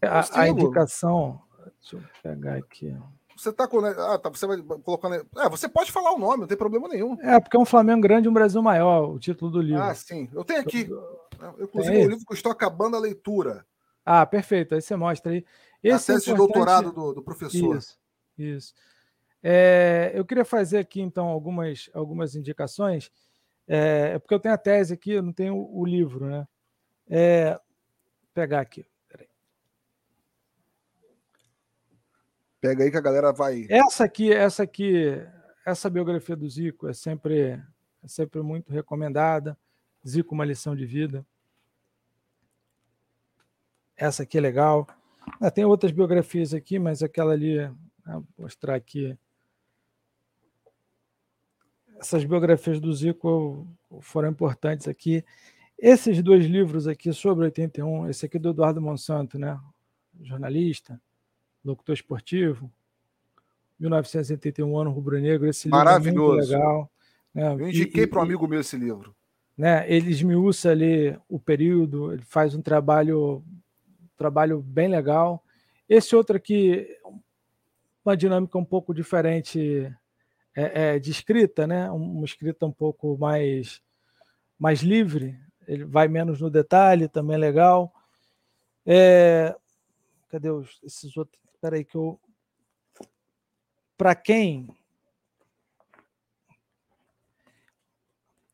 [0.02, 1.42] a, a indicação.
[1.82, 2.96] Deixa eu pegar aqui.
[3.36, 3.80] Você tá com.
[3.86, 5.16] Ah, tá, você vai colocando.
[5.38, 7.18] É, você pode falar o nome, não tem problema nenhum.
[7.22, 9.82] É, porque é um Flamengo grande e um Brasil maior, o título do livro.
[9.82, 10.30] Ah, sim.
[10.34, 10.90] Eu tenho aqui.
[10.90, 13.66] Eu, inclusive, o livro que eu estou acabando a leitura.
[14.06, 14.76] Ah, perfeito.
[14.76, 15.46] Aí você mostra aí.
[15.82, 17.78] Esse a tese é de doutorado do, do professor.
[17.78, 17.98] Isso.
[18.40, 18.74] Isso.
[19.44, 23.12] É, eu queria fazer aqui, então, algumas, algumas indicações.
[23.68, 26.48] É, é porque eu tenho a tese aqui, eu não tenho o, livro, né?
[27.10, 27.62] É, vou
[28.34, 28.86] pegar aqui.
[32.62, 33.66] Pega aí que a galera vai.
[33.70, 35.16] Essa aqui, essa aqui,
[35.66, 37.52] essa biografia do Zico é sempre,
[38.04, 39.58] é sempre muito recomendada.
[40.06, 41.26] Zico, uma lição de vida.
[43.96, 44.88] Essa aqui é legal.
[45.40, 47.70] Ah, tem outras biografias aqui, mas aquela ali,
[48.14, 49.18] vou mostrar aqui.
[52.00, 53.68] Essas biografias do Zico
[54.02, 55.24] foram importantes aqui.
[55.78, 59.60] Esses dois livros aqui sobre 81, esse aqui do Eduardo Monsanto, né?
[60.22, 61.00] jornalista,
[61.64, 62.72] locutor esportivo.
[63.80, 66.54] 1981 ano rubro-negro, esse livro Maravilhoso.
[66.54, 66.92] é muito legal.
[67.34, 67.54] Né?
[67.54, 69.16] Eu indiquei para um amigo meu esse livro.
[69.58, 69.90] Né?
[69.92, 73.44] Ele esmiuça ali o período, ele faz um trabalho,
[74.18, 75.44] trabalho bem legal.
[75.88, 76.88] Esse outro aqui,
[78.04, 79.94] uma dinâmica um pouco diferente
[80.56, 81.90] é, é, de escrita, né?
[81.92, 83.82] uma escrita um pouco mais,
[84.58, 87.94] mais livre, ele vai menos no detalhe, também é legal.
[88.86, 89.56] É,
[90.30, 91.40] cadê os, esses outros?
[91.54, 92.20] Espera aí que eu.
[93.96, 94.68] Para quem.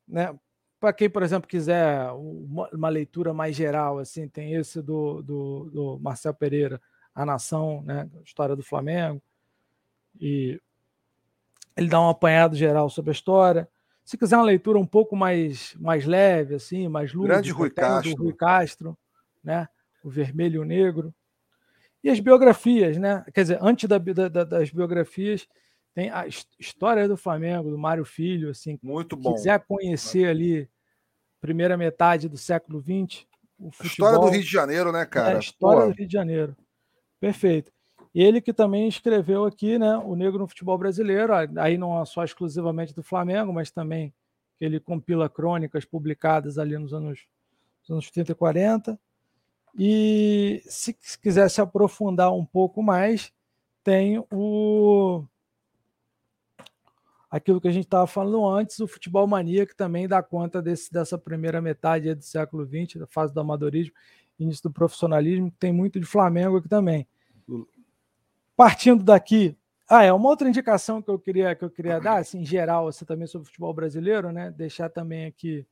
[0.08, 0.38] Né,
[0.80, 6.00] para quem, por exemplo, quiser uma, leitura mais geral, assim, tem esse do, do, do
[6.00, 6.82] Marcel Pereira,
[7.14, 9.22] A Nação, né, História do Flamengo,
[10.20, 10.60] e
[11.76, 13.68] ele dá um apanhado geral sobre a história.
[14.04, 18.16] Se quiser uma leitura um pouco mais, mais leve, assim, mais lúdica, Grande Rui Castro.
[18.24, 18.98] Rui Castro,
[19.44, 19.68] né?
[20.04, 21.14] O Vermelho e o Negro.
[22.04, 23.26] E as biografias, né?
[23.34, 25.48] Quer dizer, antes da, da, das biografias,
[25.96, 26.28] tem a
[26.60, 28.78] história do Flamengo, do Mário Filho, assim.
[28.84, 29.34] Muito bom.
[29.34, 30.70] Quiser conhecer ali
[31.42, 33.26] primeira metade do século XX,
[33.58, 35.34] o futebol, história do Rio de Janeiro, né, cara?
[35.34, 35.88] É, a história Pô.
[35.92, 36.56] do Rio de Janeiro.
[37.20, 37.72] Perfeito.
[38.16, 42.96] Ele que também escreveu aqui, né, o Negro no Futebol Brasileiro, aí não só exclusivamente
[42.96, 44.14] do Flamengo, mas também
[44.58, 47.28] ele compila crônicas publicadas ali nos anos,
[47.82, 49.00] nos anos 30 e 40.
[49.78, 53.34] E se quiser se aprofundar um pouco mais,
[53.84, 55.26] tem o
[57.30, 60.90] aquilo que a gente estava falando antes, o futebol mania, que também dá conta desse,
[60.90, 63.94] dessa primeira metade do século XX, da fase do amadorismo,
[64.40, 67.06] início do profissionalismo, tem muito de Flamengo aqui também.
[68.56, 69.58] Partindo daqui,
[69.88, 72.88] ah, é uma outra indicação que eu queria que eu queria dar, assim, em geral,
[72.88, 74.50] assim, também sobre o futebol brasileiro, né?
[74.52, 75.66] Deixar também aqui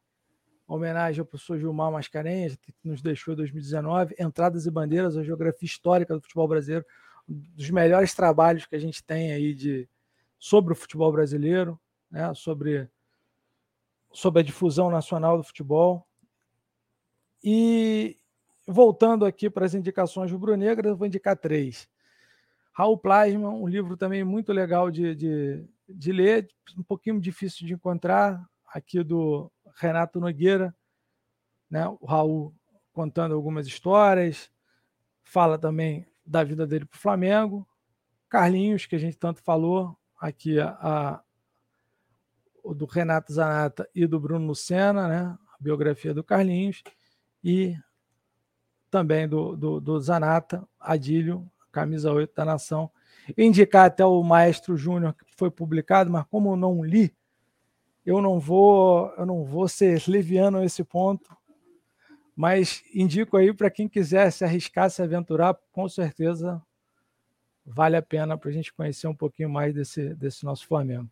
[0.68, 5.66] homenagem ao professor Gilmar Mascarenhas, que nos deixou em 2019, Entradas e Bandeiras, a geografia
[5.66, 6.86] histórica do futebol brasileiro,
[7.28, 9.88] um dos melhores trabalhos que a gente tem aí de,
[10.40, 11.80] sobre o futebol brasileiro,
[12.10, 12.90] né, sobre,
[14.12, 16.08] sobre a difusão nacional do futebol.
[17.44, 18.18] E
[18.68, 21.88] voltando aqui para as indicações rubro-negras, eu vou indicar três.
[22.74, 27.74] Raul Plasma, um livro também muito legal de, de, de ler, um pouquinho difícil de
[27.74, 30.76] encontrar, aqui do Renato Nogueira,
[31.70, 31.88] né?
[31.88, 32.54] o Raul
[32.92, 34.52] contando algumas histórias,
[35.22, 37.68] fala também da vida dele para o Flamengo,
[38.28, 41.24] Carlinhos, que a gente tanto falou, aqui a, a,
[42.74, 45.38] do Renato Zanata e do Bruno Lucena, né?
[45.54, 46.82] a biografia do Carlinhos,
[47.44, 47.78] e
[48.90, 52.90] também do, do, do Zanata, Adílio, camisa 8 da Nação.
[53.38, 57.14] Indicar até o Maestro Júnior, que foi publicado, mas como eu não li,
[58.06, 61.36] eu não vou, eu não vou ser leviano nesse ponto,
[62.36, 66.62] mas indico aí para quem quiser se arriscar, se aventurar, com certeza
[67.66, 71.10] vale a pena para a gente conhecer um pouquinho mais desse, desse nosso Flamengo.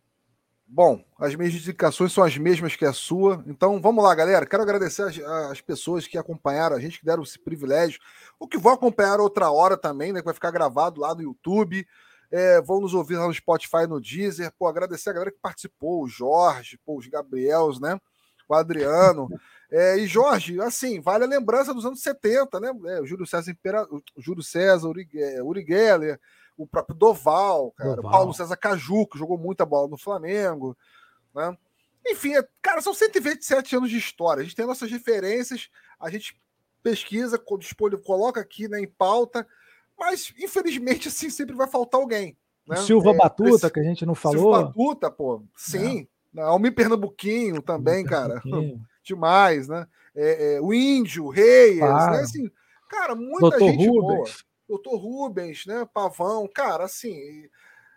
[0.74, 3.44] Bom, as minhas indicações são as mesmas que a sua.
[3.46, 4.46] Então vamos lá, galera.
[4.46, 5.18] Quero agradecer as,
[5.50, 8.00] as, pessoas que acompanharam a gente, que deram esse privilégio,
[8.40, 10.20] ou que vão acompanhar outra hora também, né?
[10.20, 11.86] Que vai ficar gravado lá no YouTube
[12.32, 14.50] é, vão nos ouvir lá no Spotify no Deezer.
[14.58, 18.00] Pô, agradecer a galera que participou, o Jorge, pô, os Gabriels, né?
[18.48, 19.28] o Adriano.
[19.70, 22.72] É, e Jorge, assim, vale a lembrança dos anos 70, né?
[22.86, 23.86] É, o Júlio César, Impera...
[24.18, 26.20] Júlio César, Uri, é, Uri Geller,
[26.62, 28.12] o próprio Doval, cara, Doval.
[28.12, 30.76] Paulo César Caju, que jogou muita bola no Flamengo,
[31.34, 31.56] né?
[32.06, 34.40] Enfim, é, cara, são 127 anos de história.
[34.40, 35.68] A gente tem nossas referências,
[36.00, 36.36] a gente
[36.82, 37.40] pesquisa,
[38.04, 39.46] coloca aqui né, em pauta,
[39.96, 42.36] mas infelizmente assim sempre vai faltar alguém.
[42.66, 42.76] Né?
[42.76, 44.38] Silva é, Batuta, que a gente não falou.
[44.38, 46.06] Silva Batuta, pô, sim.
[46.36, 46.42] É.
[46.42, 48.42] Almir Pernambuquinho também, cara.
[49.04, 49.86] Demais, né?
[50.14, 52.12] É, é, o Índio, Reis, claro.
[52.12, 52.20] né?
[52.20, 52.50] Assim,
[52.88, 54.00] cara, muita Doutor gente Rubens.
[54.00, 54.28] boa.
[54.72, 55.86] Doutor Rubens, né?
[55.92, 57.48] Pavão, cara, assim.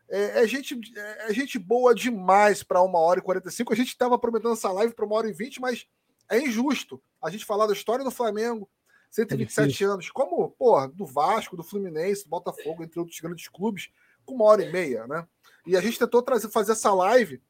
[0.09, 3.73] É, é, gente, é, é gente boa demais para uma hora e 45.
[3.73, 5.87] A gente estava prometendo essa live para uma hora e vinte, mas
[6.29, 8.69] é injusto a gente falar da história do Flamengo,
[9.09, 13.89] 127 é anos, como, porra, do Vasco, do Fluminense, do Botafogo, entre outros grandes clubes,
[14.25, 15.25] com uma hora e meia, né?
[15.65, 17.41] E a gente tentou trazer, fazer essa live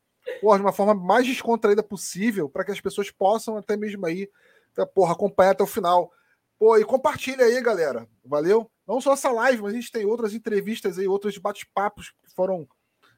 [0.42, 4.30] porra, de uma forma mais descontraída possível, para que as pessoas possam até mesmo aí,
[4.94, 6.12] porra, acompanhar até o final.
[6.58, 8.08] Pô, e compartilha aí, galera.
[8.24, 8.70] Valeu?
[8.88, 12.68] Não só essa live, mas a gente tem outras entrevistas aí, outros bate-papos que foram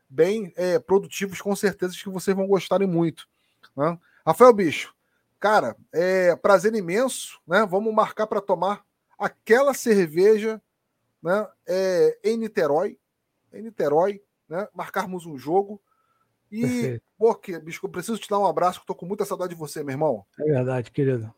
[0.10, 3.28] bem é, produtivos, com certeza que vocês vão gostarem muito.
[3.76, 3.98] Né?
[4.26, 4.94] Rafael Bicho,
[5.40, 7.66] cara, é prazer imenso, né?
[7.66, 8.84] Vamos marcar para tomar
[9.20, 10.62] aquela cerveja,
[11.22, 11.48] né?
[11.68, 12.98] É, em Niterói,
[13.54, 14.68] em Niterói, né?
[14.74, 15.82] Marcarmos um jogo.
[16.50, 19.26] E, pô, que, bicho, eu preciso te dar um abraço, que eu tô com muita
[19.26, 20.26] saudade de você, meu irmão.
[20.40, 21.34] É verdade, querido.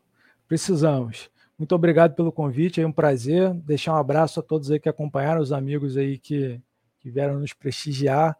[0.46, 1.30] Precisamos.
[1.60, 3.52] Muito obrigado pelo convite, é um prazer.
[3.52, 6.58] Deixar um abraço a todos aí que acompanharam, os amigos aí que,
[6.98, 8.34] que vieram nos prestigiar.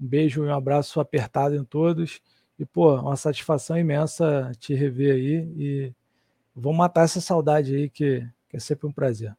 [0.00, 2.20] Um beijo e um abraço apertado em todos.
[2.56, 5.52] E, pô, uma satisfação imensa te rever aí.
[5.56, 5.92] E
[6.54, 9.36] vamos matar essa saudade aí, que, que é sempre um prazer.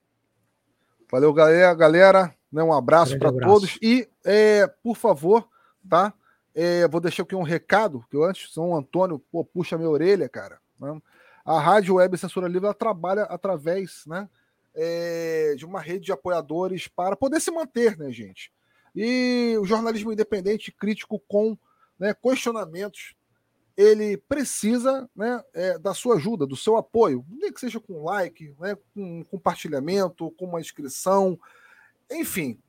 [1.09, 1.73] Valeu, galera.
[1.73, 3.79] galera né, um abraço para todos.
[3.81, 5.47] E, é, por favor,
[5.89, 6.13] tá?
[6.53, 10.27] É, vou deixar aqui um recado, que eu antes, São Antônio, pô, puxa minha orelha,
[10.27, 10.59] cara.
[10.77, 11.01] Né?
[11.45, 14.29] A Rádio Web Censura Livre ela trabalha através né,
[14.73, 18.51] é, de uma rede de apoiadores para poder se manter, né, gente?
[18.95, 21.57] E o jornalismo independente, crítico com
[21.99, 23.15] né, questionamentos,
[23.75, 28.55] ele precisa né, é, da sua ajuda, do seu apoio, nem que seja com like,
[28.59, 31.39] né, com compartilhamento, com uma inscrição,
[32.11, 32.59] enfim.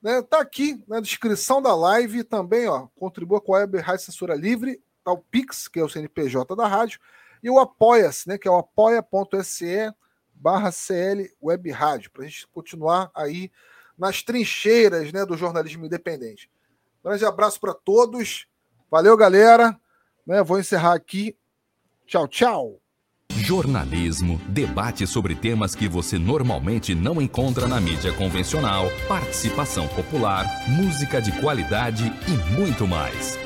[0.00, 4.34] Né, tá aqui na descrição da live também, ó, contribua com a Web Rádio Censura
[4.34, 7.00] Livre, tá o Pix, que é o CNPJ da rádio,
[7.46, 9.94] e o Apoia-se, né, que é o apoia.se
[10.34, 13.52] barra CL Web Rádio, para a gente continuar aí
[13.96, 16.50] nas trincheiras né, do jornalismo independente.
[17.04, 18.48] Grande abraço para todos.
[18.90, 19.78] Valeu, galera.
[20.26, 21.36] Né, vou encerrar aqui.
[22.04, 22.80] Tchau, tchau.
[23.30, 31.22] Jornalismo, debate sobre temas que você normalmente não encontra na mídia convencional, participação popular, música
[31.22, 33.45] de qualidade e muito mais.